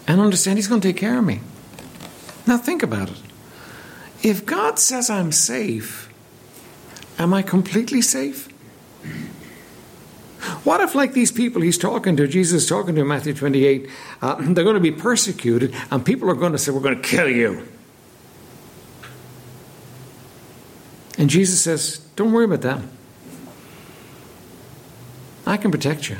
and 0.06 0.20
understand 0.20 0.58
He's 0.58 0.68
going 0.68 0.80
to 0.80 0.88
take 0.88 0.98
care 0.98 1.18
of 1.18 1.24
me. 1.24 1.40
Now, 2.46 2.58
think 2.58 2.84
about 2.84 3.10
it. 3.10 3.20
If 4.22 4.46
God 4.46 4.78
says 4.78 5.10
I'm 5.10 5.32
safe, 5.32 6.08
am 7.18 7.34
I 7.34 7.42
completely 7.42 8.02
safe? 8.02 8.48
What 10.64 10.80
if, 10.80 10.94
like 10.94 11.12
these 11.12 11.32
people 11.32 11.62
he's 11.62 11.78
talking 11.78 12.16
to, 12.16 12.28
Jesus 12.28 12.62
is 12.62 12.68
talking 12.68 12.94
to 12.94 13.00
in 13.00 13.08
Matthew 13.08 13.34
28, 13.34 13.88
uh, 14.22 14.34
they're 14.40 14.64
going 14.64 14.74
to 14.74 14.80
be 14.80 14.92
persecuted 14.92 15.74
and 15.90 16.04
people 16.04 16.30
are 16.30 16.34
going 16.34 16.52
to 16.52 16.58
say, 16.58 16.70
We're 16.70 16.80
going 16.80 17.00
to 17.00 17.08
kill 17.08 17.28
you. 17.28 17.66
And 21.18 21.28
Jesus 21.28 21.60
says, 21.60 21.98
Don't 22.16 22.32
worry 22.32 22.44
about 22.44 22.62
them. 22.62 22.90
I 25.44 25.56
can 25.56 25.70
protect 25.70 26.08
you. 26.08 26.18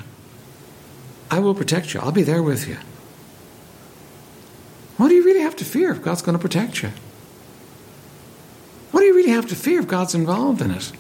I 1.31 1.39
will 1.39 1.55
protect 1.55 1.95
you. 1.95 2.01
I'll 2.01 2.13
be 2.13 2.23
there 2.23 2.43
with 2.43 2.67
you. 2.67 2.79
What 4.97 5.09
do 5.09 5.15
you 5.15 5.25
really 5.25 5.43
have 5.43 5.55
to 5.57 5.65
fear 5.65 5.93
if 5.93 6.03
God's 6.03 6.23
going 6.23 6.37
to 6.37 6.43
protect 6.43 6.83
you? 6.83 6.91
What 8.91 9.01
do 9.01 9.07
you 9.07 9.15
really 9.15 9.31
have 9.31 9.47
to 9.49 9.55
fear 9.55 9.79
if 9.79 9.87
God's 9.87 10.15
involved 10.15 10.61
in 10.61 10.71
it? 10.73 10.93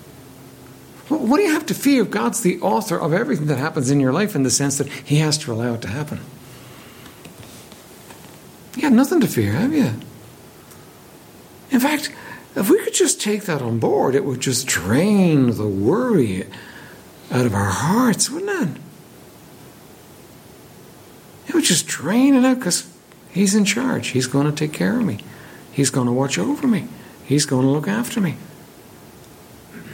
What 1.08 1.38
do 1.38 1.42
you 1.42 1.52
have 1.52 1.66
to 1.66 1.74
fear 1.74 2.02
if 2.02 2.10
God's 2.10 2.42
the 2.42 2.60
author 2.60 2.98
of 2.98 3.14
everything 3.14 3.46
that 3.46 3.58
happens 3.58 3.90
in 3.90 3.98
your 3.98 4.12
life 4.12 4.34
in 4.34 4.42
the 4.42 4.50
sense 4.50 4.78
that 4.78 4.88
He 4.88 5.16
has 5.16 5.38
to 5.38 5.52
allow 5.52 5.74
it 5.74 5.82
to 5.82 5.88
happen? 5.88 6.20
You 8.76 8.82
have 8.82 8.92
nothing 8.92 9.20
to 9.20 9.26
fear, 9.26 9.52
have 9.52 9.72
you? 9.72 9.92
In 11.70 11.80
fact, 11.80 12.12
if 12.54 12.68
we 12.68 12.82
could 12.82 12.94
just 12.94 13.20
take 13.20 13.44
that 13.44 13.62
on 13.62 13.78
board, 13.78 14.14
it 14.14 14.24
would 14.24 14.40
just 14.40 14.66
drain 14.66 15.56
the 15.56 15.66
worry 15.66 16.44
out 17.30 17.46
of 17.46 17.54
our 17.54 17.70
hearts, 17.70 18.30
wouldn't 18.30 18.76
it? 18.76 18.80
It 21.48 21.54
would 21.54 21.64
just 21.64 21.86
drain 21.86 22.34
it 22.34 22.44
out 22.44 22.58
because 22.58 22.86
He's 23.30 23.54
in 23.54 23.64
charge. 23.64 24.08
He's 24.08 24.26
going 24.26 24.46
to 24.46 24.52
take 24.52 24.72
care 24.72 24.98
of 24.98 25.04
me. 25.04 25.20
He's 25.72 25.90
going 25.90 26.06
to 26.06 26.12
watch 26.12 26.38
over 26.38 26.66
me. 26.66 26.88
He's 27.24 27.46
going 27.46 27.64
to 27.64 27.70
look 27.70 27.88
after 27.88 28.20
me. 28.20 28.36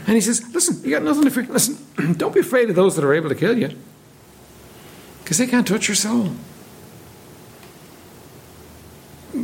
And 0.07 0.15
he 0.15 0.21
says, 0.21 0.43
Listen, 0.53 0.83
you 0.83 0.91
got 0.91 1.03
nothing 1.03 1.23
to 1.23 1.31
fear. 1.31 1.43
Listen, 1.43 1.77
don't 2.17 2.33
be 2.33 2.39
afraid 2.39 2.69
of 2.69 2.75
those 2.75 2.95
that 2.95 3.03
are 3.03 3.13
able 3.13 3.29
to 3.29 3.35
kill 3.35 3.57
you. 3.57 3.71
Because 5.23 5.37
they 5.39 5.47
can't 5.47 5.67
touch 5.67 5.87
your 5.87 5.95
soul. 5.95 6.31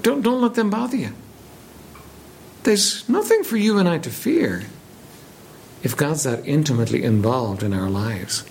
Don't, 0.02 0.22
don't 0.22 0.42
let 0.42 0.54
them 0.54 0.70
bother 0.70 0.98
you. 0.98 1.14
There's 2.64 3.10
nothing 3.10 3.44
for 3.44 3.58
you 3.58 3.80
and 3.80 3.90
I 3.90 3.98
to 4.00 4.10
fear 4.12 4.64
if 5.82 5.98
God's 5.98 6.24
that 6.24 6.48
intimately 6.48 7.04
involved 7.04 7.64
in 7.64 7.74
our 7.74 7.90
lives. 7.90 8.46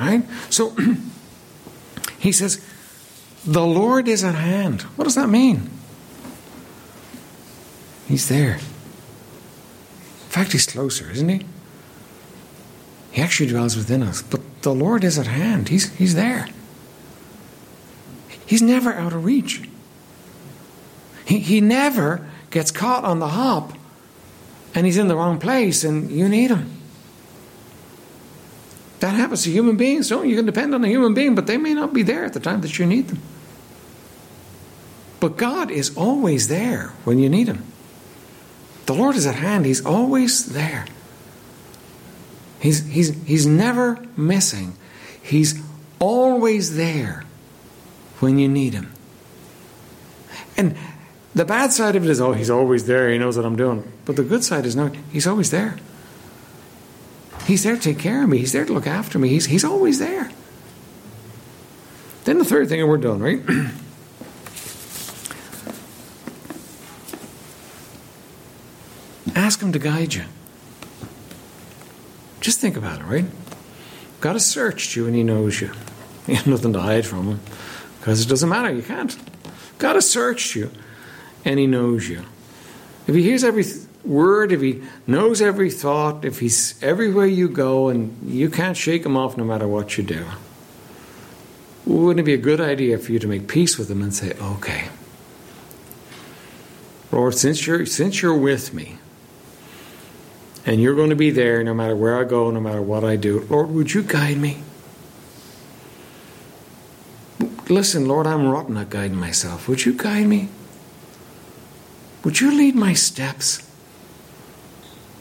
Right? 0.00 0.24
So 0.48 0.74
he 2.18 2.32
says, 2.32 2.64
The 3.44 3.64
Lord 3.64 4.08
is 4.08 4.24
at 4.24 4.34
hand. 4.34 4.82
What 4.96 5.04
does 5.04 5.16
that 5.16 5.28
mean? 5.28 5.68
He's 8.08 8.28
there 8.28 8.58
fact, 10.32 10.52
He's 10.52 10.66
closer, 10.66 11.10
isn't 11.10 11.28
He? 11.28 11.46
He 13.12 13.22
actually 13.22 13.50
dwells 13.50 13.76
within 13.76 14.02
us. 14.02 14.22
But 14.22 14.40
the 14.62 14.74
Lord 14.74 15.04
is 15.04 15.18
at 15.18 15.26
hand, 15.26 15.68
He's, 15.68 15.92
he's 15.96 16.14
there. 16.14 16.48
He's 18.46 18.62
never 18.62 18.92
out 18.92 19.12
of 19.12 19.24
reach. 19.24 19.62
He, 21.24 21.38
he 21.38 21.60
never 21.60 22.28
gets 22.50 22.70
caught 22.70 23.04
on 23.04 23.18
the 23.18 23.28
hop 23.28 23.72
and 24.74 24.86
he's 24.86 24.96
in 24.96 25.08
the 25.08 25.16
wrong 25.16 25.38
place 25.38 25.84
and 25.84 26.10
you 26.10 26.28
need 26.28 26.50
him. 26.50 26.70
That 29.00 29.14
happens 29.14 29.44
to 29.44 29.50
human 29.50 29.76
beings, 29.76 30.08
don't 30.08 30.28
you? 30.28 30.36
Can 30.36 30.46
depend 30.46 30.74
on 30.74 30.84
a 30.84 30.88
human 30.88 31.14
being, 31.14 31.34
but 31.34 31.46
they 31.46 31.56
may 31.56 31.74
not 31.74 31.92
be 31.92 32.02
there 32.02 32.24
at 32.24 32.34
the 32.34 32.40
time 32.40 32.60
that 32.60 32.78
you 32.78 32.86
need 32.86 33.08
them. 33.08 33.20
But 35.18 35.36
God 35.36 35.70
is 35.70 35.96
always 35.96 36.48
there 36.48 36.92
when 37.04 37.18
you 37.18 37.28
need 37.28 37.48
him. 37.48 37.64
The 38.92 38.98
Lord 38.98 39.16
is 39.16 39.26
at 39.26 39.36
hand. 39.36 39.64
He's 39.64 39.86
always 39.86 40.52
there. 40.52 40.84
He's, 42.60 42.86
he's, 42.88 43.24
he's 43.24 43.46
never 43.46 43.98
missing. 44.18 44.76
He's 45.22 45.58
always 45.98 46.76
there 46.76 47.24
when 48.20 48.38
you 48.38 48.50
need 48.50 48.74
Him. 48.74 48.92
And 50.58 50.76
the 51.34 51.46
bad 51.46 51.72
side 51.72 51.96
of 51.96 52.04
it 52.04 52.10
is, 52.10 52.20
oh, 52.20 52.32
He's 52.32 52.50
always 52.50 52.84
there. 52.84 53.08
He 53.08 53.16
knows 53.16 53.38
what 53.38 53.46
I'm 53.46 53.56
doing. 53.56 53.90
But 54.04 54.16
the 54.16 54.24
good 54.24 54.44
side 54.44 54.66
is, 54.66 54.76
no, 54.76 54.88
He's 55.10 55.26
always 55.26 55.50
there. 55.50 55.76
He's 57.46 57.62
there 57.62 57.76
to 57.76 57.80
take 57.80 57.98
care 57.98 58.22
of 58.22 58.28
me. 58.28 58.36
He's 58.36 58.52
there 58.52 58.66
to 58.66 58.74
look 58.74 58.86
after 58.86 59.18
me. 59.18 59.30
He's, 59.30 59.46
he's 59.46 59.64
always 59.64 60.00
there. 60.00 60.30
Then 62.24 62.36
the 62.36 62.44
third 62.44 62.68
thing, 62.68 62.80
and 62.80 62.90
we're 62.90 62.98
done, 62.98 63.22
right? 63.22 63.40
Ask 69.52 69.60
Him 69.60 69.72
to 69.72 69.78
guide 69.78 70.14
you. 70.14 70.24
Just 72.40 72.58
think 72.58 72.74
about 72.74 73.02
it, 73.02 73.04
right? 73.04 73.26
God 74.22 74.32
has 74.32 74.46
searched 74.46 74.96
you 74.96 75.06
and 75.06 75.14
He 75.14 75.22
knows 75.22 75.60
you. 75.60 75.72
You 76.26 76.36
have 76.36 76.46
nothing 76.46 76.72
to 76.72 76.80
hide 76.80 77.04
from 77.04 77.26
Him 77.26 77.40
because 77.98 78.24
it 78.24 78.30
doesn't 78.30 78.48
matter. 78.48 78.72
You 78.72 78.80
can't. 78.80 79.14
God 79.76 79.96
has 79.96 80.08
searched 80.08 80.54
you 80.54 80.70
and 81.44 81.58
He 81.58 81.66
knows 81.66 82.08
you. 82.08 82.22
If 83.06 83.14
He 83.14 83.22
hears 83.24 83.44
every 83.44 83.66
word, 84.06 84.52
if 84.52 84.62
He 84.62 84.80
knows 85.06 85.42
every 85.42 85.70
thought, 85.70 86.24
if 86.24 86.38
He's 86.38 86.82
everywhere 86.82 87.26
you 87.26 87.46
go 87.46 87.90
and 87.90 88.16
you 88.24 88.48
can't 88.48 88.74
shake 88.74 89.04
Him 89.04 89.18
off 89.18 89.36
no 89.36 89.44
matter 89.44 89.68
what 89.68 89.98
you 89.98 90.02
do, 90.02 90.24
wouldn't 91.84 92.20
it 92.20 92.22
be 92.22 92.32
a 92.32 92.38
good 92.38 92.62
idea 92.62 92.96
for 92.96 93.12
you 93.12 93.18
to 93.18 93.28
make 93.28 93.48
peace 93.48 93.76
with 93.76 93.90
Him 93.90 94.00
and 94.00 94.14
say, 94.14 94.32
okay, 94.40 94.88
Lord, 97.10 97.34
since 97.34 97.66
you're, 97.66 97.84
since 97.84 98.22
you're 98.22 98.38
with 98.38 98.72
me, 98.72 98.96
and 100.64 100.80
you're 100.80 100.94
going 100.94 101.10
to 101.10 101.16
be 101.16 101.30
there 101.30 101.62
no 101.64 101.74
matter 101.74 101.96
where 101.96 102.18
I 102.18 102.24
go, 102.24 102.50
no 102.50 102.60
matter 102.60 102.82
what 102.82 103.04
I 103.04 103.16
do. 103.16 103.46
Lord, 103.50 103.70
would 103.70 103.94
you 103.94 104.02
guide 104.02 104.36
me? 104.36 104.62
Listen, 107.68 108.06
Lord, 108.06 108.26
I'm 108.26 108.48
rotten 108.48 108.76
at 108.76 108.90
guiding 108.90 109.16
myself. 109.16 109.68
Would 109.68 109.84
you 109.84 109.92
guide 109.94 110.26
me? 110.26 110.48
Would 112.24 112.40
you 112.40 112.54
lead 112.54 112.74
my 112.74 112.92
steps? 112.92 113.68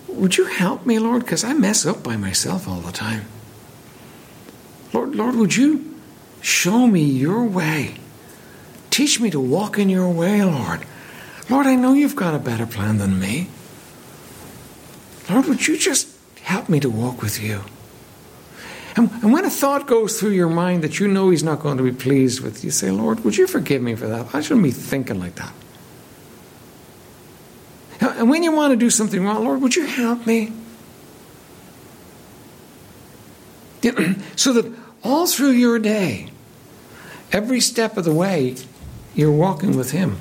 Would 0.07 0.37
you 0.37 0.45
help 0.45 0.85
me, 0.85 0.99
Lord? 0.99 1.23
Because 1.23 1.43
I 1.43 1.53
mess 1.53 1.85
up 1.85 2.03
by 2.03 2.17
myself 2.17 2.67
all 2.67 2.81
the 2.81 2.91
time. 2.91 3.25
Lord, 4.93 5.15
Lord, 5.15 5.35
would 5.35 5.55
you 5.55 5.95
show 6.41 6.85
me 6.85 7.03
your 7.03 7.43
way? 7.45 7.95
Teach 8.89 9.19
me 9.19 9.29
to 9.31 9.39
walk 9.39 9.79
in 9.79 9.89
your 9.89 10.09
way, 10.09 10.43
Lord. 10.43 10.85
Lord, 11.49 11.65
I 11.65 11.75
know 11.75 11.93
you've 11.93 12.15
got 12.15 12.35
a 12.35 12.39
better 12.39 12.65
plan 12.65 12.97
than 12.97 13.19
me. 13.19 13.47
Lord, 15.29 15.45
would 15.45 15.67
you 15.67 15.77
just 15.77 16.07
help 16.41 16.69
me 16.69 16.79
to 16.79 16.89
walk 16.89 17.21
with 17.21 17.41
you? 17.41 17.61
And, 18.95 19.09
and 19.23 19.31
when 19.31 19.45
a 19.45 19.49
thought 19.49 19.87
goes 19.87 20.19
through 20.19 20.31
your 20.31 20.49
mind 20.49 20.83
that 20.83 20.99
you 20.99 21.07
know 21.07 21.29
He's 21.29 21.43
not 21.43 21.59
going 21.59 21.77
to 21.77 21.83
be 21.83 21.91
pleased 21.91 22.41
with, 22.41 22.63
you 22.63 22.71
say, 22.71 22.91
Lord, 22.91 23.23
would 23.23 23.37
you 23.37 23.47
forgive 23.47 23.81
me 23.81 23.95
for 23.95 24.07
that? 24.07 24.35
I 24.35 24.41
shouldn't 24.41 24.63
be 24.63 24.71
thinking 24.71 25.19
like 25.19 25.35
that. 25.35 25.53
And 28.01 28.29
when 28.29 28.43
you 28.43 28.51
want 28.51 28.71
to 28.71 28.77
do 28.77 28.89
something 28.89 29.23
wrong, 29.23 29.45
Lord, 29.45 29.61
would 29.61 29.75
you 29.75 29.85
help 29.85 30.25
me? 30.25 30.53
So 34.35 34.53
that 34.53 34.73
all 35.03 35.27
through 35.27 35.51
your 35.51 35.77
day, 35.77 36.29
every 37.31 37.59
step 37.59 37.95
of 37.97 38.05
the 38.05 38.13
way, 38.13 38.55
you're 39.13 39.31
walking 39.31 39.77
with 39.77 39.91
Him. 39.91 40.17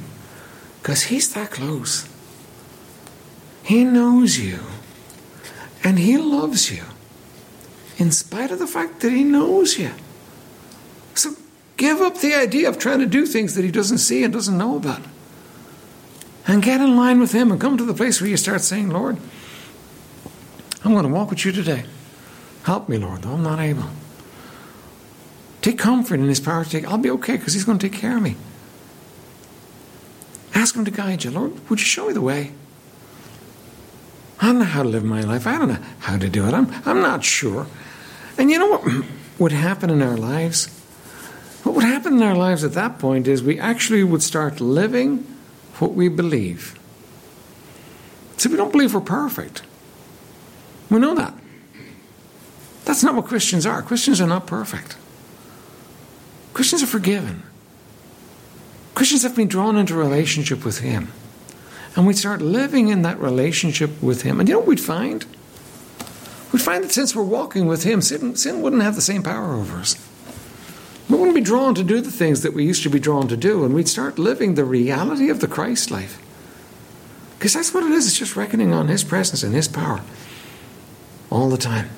Because 0.80 1.04
He's 1.04 1.32
that 1.34 1.50
close. 1.50 2.08
He 3.62 3.84
knows 3.84 4.38
you. 4.38 4.60
And 5.82 5.98
He 5.98 6.18
loves 6.18 6.70
you. 6.70 6.84
In 7.98 8.10
spite 8.10 8.50
of 8.50 8.58
the 8.58 8.66
fact 8.66 9.00
that 9.00 9.12
He 9.12 9.24
knows 9.24 9.78
you. 9.78 9.90
So 11.14 11.34
give 11.76 12.00
up 12.00 12.18
the 12.18 12.34
idea 12.34 12.68
of 12.68 12.78
trying 12.78 13.00
to 13.00 13.06
do 13.06 13.26
things 13.26 13.54
that 13.54 13.64
He 13.64 13.70
doesn't 13.70 13.98
see 13.98 14.24
and 14.24 14.32
doesn't 14.32 14.56
know 14.56 14.76
about. 14.76 15.02
And 16.46 16.62
get 16.62 16.80
in 16.80 16.96
line 16.96 17.20
with 17.20 17.32
Him 17.32 17.52
and 17.52 17.60
come 17.60 17.76
to 17.76 17.84
the 17.84 17.94
place 17.94 18.20
where 18.20 18.30
you 18.30 18.36
start 18.36 18.62
saying, 18.62 18.90
Lord, 18.90 19.18
I'm 20.84 20.92
going 20.92 21.04
to 21.04 21.12
walk 21.12 21.30
with 21.30 21.44
you 21.44 21.52
today. 21.52 21.84
Help 22.64 22.88
me, 22.88 22.98
Lord, 22.98 23.22
though 23.22 23.32
I'm 23.32 23.42
not 23.42 23.58
able. 23.58 23.84
Take 25.62 25.78
comfort 25.78 26.20
in 26.20 26.28
His 26.28 26.40
power 26.40 26.64
to 26.64 26.70
take. 26.70 26.86
I'll 26.86 26.98
be 26.98 27.10
okay 27.10 27.36
because 27.36 27.52
He's 27.52 27.64
going 27.64 27.78
to 27.78 27.88
take 27.88 27.98
care 27.98 28.16
of 28.16 28.22
me. 28.22 28.36
Ask 30.54 30.74
Him 30.74 30.84
to 30.84 30.90
guide 30.90 31.24
you. 31.24 31.30
Lord, 31.30 31.68
would 31.68 31.78
you 31.78 31.84
show 31.84 32.06
me 32.06 32.14
the 32.14 32.20
way? 32.20 32.52
I 34.40 34.46
don't 34.46 34.58
know 34.58 34.64
how 34.64 34.82
to 34.82 34.88
live 34.88 35.04
my 35.04 35.20
life. 35.20 35.46
I 35.46 35.58
don't 35.58 35.68
know 35.68 35.78
how 36.00 36.16
to 36.16 36.28
do 36.28 36.46
it. 36.46 36.54
I'm, 36.54 36.72
I'm 36.86 37.00
not 37.00 37.24
sure. 37.24 37.66
And 38.38 38.50
you 38.50 38.58
know 38.58 38.78
what 38.78 39.04
would 39.38 39.52
happen 39.52 39.90
in 39.90 40.00
our 40.00 40.16
lives? 40.16 40.68
What 41.62 41.74
would 41.74 41.84
happen 41.84 42.14
in 42.14 42.22
our 42.22 42.34
lives 42.34 42.64
at 42.64 42.72
that 42.72 42.98
point 42.98 43.28
is 43.28 43.42
we 43.42 43.60
actually 43.60 44.02
would 44.02 44.22
start 44.22 44.60
living 44.60 45.18
what 45.78 45.92
we 45.92 46.08
believe. 46.08 46.78
See, 48.38 48.48
we 48.48 48.56
don't 48.56 48.72
believe 48.72 48.94
we're 48.94 49.02
perfect. 49.02 49.62
We 50.88 50.98
know 50.98 51.14
that. 51.14 51.34
That's 52.86 53.02
not 53.02 53.14
what 53.14 53.26
Christians 53.26 53.66
are. 53.66 53.82
Christians 53.82 54.20
are 54.20 54.26
not 54.26 54.46
perfect. 54.46 54.96
Christians 56.54 56.82
are 56.82 56.86
forgiven. 56.86 57.42
Christians 58.94 59.22
have 59.22 59.36
been 59.36 59.48
drawn 59.48 59.76
into 59.76 59.94
a 59.94 59.98
relationship 59.98 60.64
with 60.64 60.78
Him. 60.78 61.12
And 61.96 62.06
we'd 62.06 62.18
start 62.18 62.40
living 62.40 62.88
in 62.88 63.02
that 63.02 63.18
relationship 63.18 64.02
with 64.02 64.22
Him. 64.22 64.38
And 64.38 64.48
you 64.48 64.54
know 64.54 64.60
what 64.60 64.68
we'd 64.68 64.80
find? 64.80 65.24
We'd 66.52 66.62
find 66.62 66.84
that 66.84 66.92
since 66.92 67.14
we're 67.14 67.22
walking 67.22 67.66
with 67.66 67.84
Him, 67.84 68.00
sin, 68.00 68.36
sin 68.36 68.62
wouldn't 68.62 68.82
have 68.82 68.94
the 68.94 69.00
same 69.00 69.22
power 69.22 69.54
over 69.54 69.78
us. 69.78 69.96
We 71.08 71.16
wouldn't 71.16 71.34
be 71.34 71.40
drawn 71.40 71.74
to 71.74 71.82
do 71.82 72.00
the 72.00 72.10
things 72.10 72.42
that 72.42 72.54
we 72.54 72.64
used 72.64 72.84
to 72.84 72.90
be 72.90 73.00
drawn 73.00 73.26
to 73.28 73.36
do, 73.36 73.64
and 73.64 73.74
we'd 73.74 73.88
start 73.88 74.18
living 74.18 74.54
the 74.54 74.64
reality 74.64 75.28
of 75.28 75.40
the 75.40 75.48
Christ 75.48 75.90
life. 75.90 76.22
Because 77.38 77.54
that's 77.54 77.74
what 77.74 77.84
it 77.84 77.90
is, 77.90 78.06
it's 78.06 78.18
just 78.18 78.36
reckoning 78.36 78.72
on 78.72 78.88
His 78.88 79.02
presence 79.02 79.42
and 79.42 79.54
His 79.54 79.66
power 79.66 80.02
all 81.30 81.48
the 81.48 81.56
time. 81.56 81.90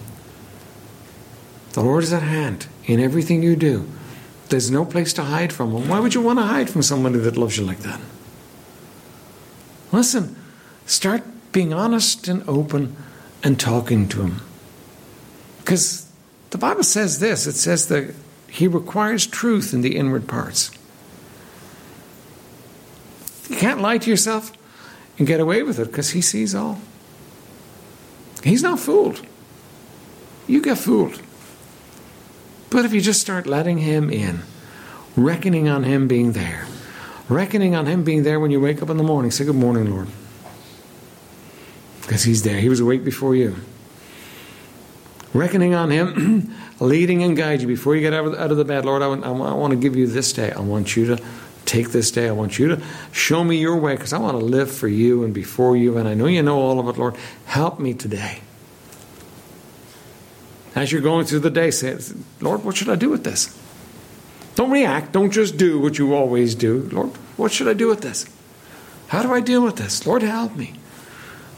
The 1.73 1.83
Lord 1.83 2.05
is 2.05 2.13
at 2.13 2.23
hand 2.23 2.67
in 2.85 3.01
everything 3.01 3.43
you 3.43 3.57
do. 3.57 3.87
There's 4.49 4.71
no 4.71 4.85
place 4.85 5.13
to 5.15 5.25
hide 5.25 5.53
from 5.53 5.75
Him. 5.75 5.89
Why 5.89 6.01
would 6.01 6.15
you 6.15 6.21
want 6.21 6.39
to 6.39 6.45
hide 6.45 6.71
from 6.71 6.83
somebody 6.83 7.19
that 7.19 7.37
loves 7.37 7.57
you 7.57 7.65
like 7.65 7.81
that? 7.81 8.01
Listen, 9.93 10.35
start 10.87 11.23
being 11.53 11.73
honest 11.73 12.27
and 12.27 12.43
open 12.49 12.97
and 13.43 13.61
talking 13.61 14.09
to 14.09 14.23
Him. 14.23 14.41
Because 15.59 16.11
the 16.51 16.59
Bible 16.59 16.83
says 16.83 17.21
this 17.21 17.47
it 17.47 17.55
says 17.55 17.89
that 17.89 18.15
He 18.49 18.67
requires 18.67 19.27
truth 19.27 19.73
in 19.73 19.83
the 19.83 19.97
inward 19.97 20.27
parts. 20.27 20.71
You 23.49 23.57
can't 23.57 23.83
lie 23.83 23.99
to 23.99 24.11
yourself 24.11 24.51
and 25.19 25.27
get 25.27 25.41
away 25.41 25.63
with 25.63 25.79
it 25.79 25.89
because 25.89 26.11
He 26.11 26.23
sees 26.23 26.55
all. 26.55 26.81
He's 28.43 28.63
not 28.63 28.81
fooled. 28.81 29.25
You 30.47 30.63
get 30.63 30.79
fooled. 30.79 31.21
But 32.71 32.87
if 32.87 32.95
you 32.95 33.03
just 33.03 33.21
start 33.21 33.47
letting 33.47 33.79
Him 33.79 34.09
in, 34.09 34.41
reckoning 35.17 35.69
on 35.69 35.85
Him 35.85 36.09
being 36.09 36.33
there, 36.33 36.67
reckoning 37.33 37.75
on 37.75 37.87
Him 37.87 38.05
being 38.05 38.23
there 38.23 38.41
when 38.41 38.51
you 38.51 38.61
wake 38.61 38.83
up 38.83 38.91
in 38.91 38.97
the 38.97 39.03
morning, 39.03 39.31
say, 39.31 39.45
Good 39.45 39.57
morning, 39.57 39.91
Lord. 39.91 40.09
Because 42.03 42.25
He's 42.25 42.43
there. 42.43 42.59
He 42.59 42.69
was 42.69 42.81
awake 42.81 43.05
before 43.05 43.35
you. 43.35 43.57
Reckoning 45.33 45.75
on 45.75 45.91
Him, 45.91 46.55
leading 46.81 47.23
and 47.23 47.37
guide 47.37 47.61
you 47.61 47.67
before 47.67 47.95
you 47.95 48.03
get 48.03 48.13
out 48.13 48.51
of 48.51 48.57
the 48.57 48.65
bed. 48.65 48.85
Lord, 48.85 49.03
I 49.03 49.09
want, 49.09 49.25
I 49.25 49.31
want 49.31 49.73
to 49.73 49.79
give 49.79 49.97
you 49.97 50.07
this 50.07 50.33
day. 50.33 50.53
I 50.53 50.61
want 50.61 50.97
you 50.97 51.07
to 51.17 51.23
take 51.65 51.91
this 51.91 52.11
day. 52.11 52.29
I 52.29 52.33
want 52.33 52.59
you 52.59 52.69
to 52.69 52.83
show 53.13 53.43
me 53.43 53.57
your 53.57 53.77
way 53.77 53.95
because 53.95 54.13
I 54.13 54.19
want 54.19 54.39
to 54.39 54.45
live 54.45 54.71
for 54.71 54.89
you 54.89 55.25
and 55.25 55.33
before 55.33 55.77
you. 55.77 55.97
And 55.97 56.07
I 56.07 56.15
know 56.15 56.27
you 56.27 56.43
know 56.43 56.59
all 56.59 56.79
of 56.79 56.89
it, 56.89 56.99
Lord. 56.99 57.17
Help 57.47 57.81
me 57.81 57.95
today. 57.95 58.41
As 60.75 60.91
you're 60.91 61.03
going 61.03 61.27
through 61.27 61.41
the 61.41 61.51
day, 61.51 61.71
say, 61.71 61.99
Lord, 62.41 62.65
what 62.65 62.77
should 62.77 62.89
I 62.89 62.97
do 62.97 63.11
with 63.11 63.25
this? 63.25 63.59
Don't 64.55 64.71
react. 64.71 65.13
Don't 65.13 65.31
just 65.31 65.57
do 65.57 65.79
what 65.79 65.99
you 65.99 66.15
always 66.15 66.55
do. 66.55 66.89
Lord, 66.93 67.11
what 67.37 67.53
should 67.53 67.69
I 67.69 67.75
do 67.75 67.89
with 67.89 68.01
this? 68.01 68.27
How 69.09 69.23
do 69.23 69.33
I 69.33 69.41
deal 69.41 69.63
with 69.63 69.77
this? 69.77 70.07
Lord, 70.07 70.23
help 70.23 70.57
me. 70.57 70.75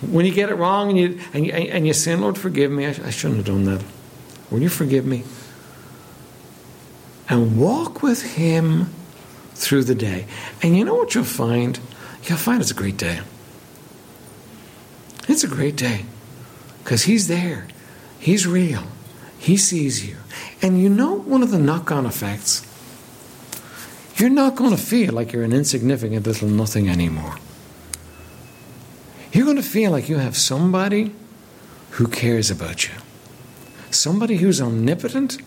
When 0.00 0.26
you 0.26 0.32
get 0.32 0.50
it 0.50 0.56
wrong 0.56 0.90
and 0.90 0.98
you, 0.98 1.20
and 1.32 1.46
you, 1.46 1.52
and 1.52 1.86
you 1.86 1.92
sin, 1.92 2.20
Lord, 2.20 2.36
forgive 2.36 2.70
me. 2.70 2.86
I, 2.86 2.90
I 2.90 3.10
shouldn't 3.10 3.36
have 3.36 3.46
done 3.46 3.64
that. 3.64 3.82
Will 4.50 4.60
you 4.60 4.68
forgive 4.68 5.06
me? 5.06 5.24
And 7.28 7.58
walk 7.58 8.02
with 8.02 8.34
Him 8.34 8.90
through 9.54 9.84
the 9.84 9.94
day. 9.94 10.26
And 10.62 10.76
you 10.76 10.84
know 10.84 10.94
what 10.94 11.14
you'll 11.14 11.24
find? 11.24 11.78
You'll 12.24 12.38
find 12.38 12.60
it's 12.60 12.70
a 12.70 12.74
great 12.74 12.96
day. 12.96 13.20
It's 15.28 15.44
a 15.44 15.48
great 15.48 15.76
day 15.76 16.04
because 16.82 17.04
He's 17.04 17.28
there, 17.28 17.68
He's 18.18 18.46
real. 18.46 18.84
He 19.38 19.58
sees 19.58 20.06
you. 20.08 20.16
And 20.62 20.80
you 20.80 20.88
know 20.88 21.12
one 21.12 21.42
of 21.42 21.50
the 21.50 21.58
knock 21.58 21.92
on 21.92 22.06
effects? 22.06 22.66
You're 24.16 24.30
not 24.30 24.54
going 24.54 24.70
to 24.70 24.76
feel 24.76 25.12
like 25.12 25.32
you're 25.32 25.42
an 25.42 25.52
insignificant 25.52 26.26
little 26.26 26.48
nothing 26.48 26.88
anymore. 26.88 27.36
You're 29.32 29.44
going 29.44 29.56
to 29.56 29.62
feel 29.62 29.90
like 29.90 30.08
you 30.08 30.18
have 30.18 30.36
somebody 30.36 31.12
who 31.90 32.06
cares 32.06 32.50
about 32.50 32.86
you, 32.86 32.94
somebody 33.90 34.36
who's 34.36 34.60
omnipotent 34.60 35.38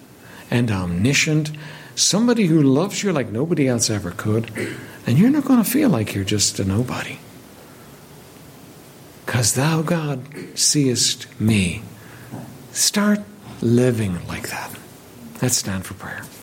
and 0.51 0.69
omniscient, 0.69 1.51
somebody 1.95 2.47
who 2.47 2.61
loves 2.61 3.03
you 3.03 3.13
like 3.13 3.29
nobody 3.29 3.67
else 3.67 3.89
ever 3.89 4.11
could, 4.11 4.51
and 5.05 5.17
you're 5.17 5.29
not 5.29 5.45
going 5.45 5.63
to 5.63 5.69
feel 5.69 5.89
like 5.89 6.13
you're 6.13 6.25
just 6.25 6.59
a 6.59 6.65
nobody. 6.65 7.17
Because 9.25 9.55
thou, 9.55 9.81
God, 9.81 10.21
seest 10.55 11.27
me. 11.39 11.81
Start 12.73 13.21
living 13.61 14.25
like 14.27 14.49
that. 14.49 14.71
Let's 15.41 15.57
stand 15.57 15.85
for 15.85 15.93
prayer. 15.93 16.23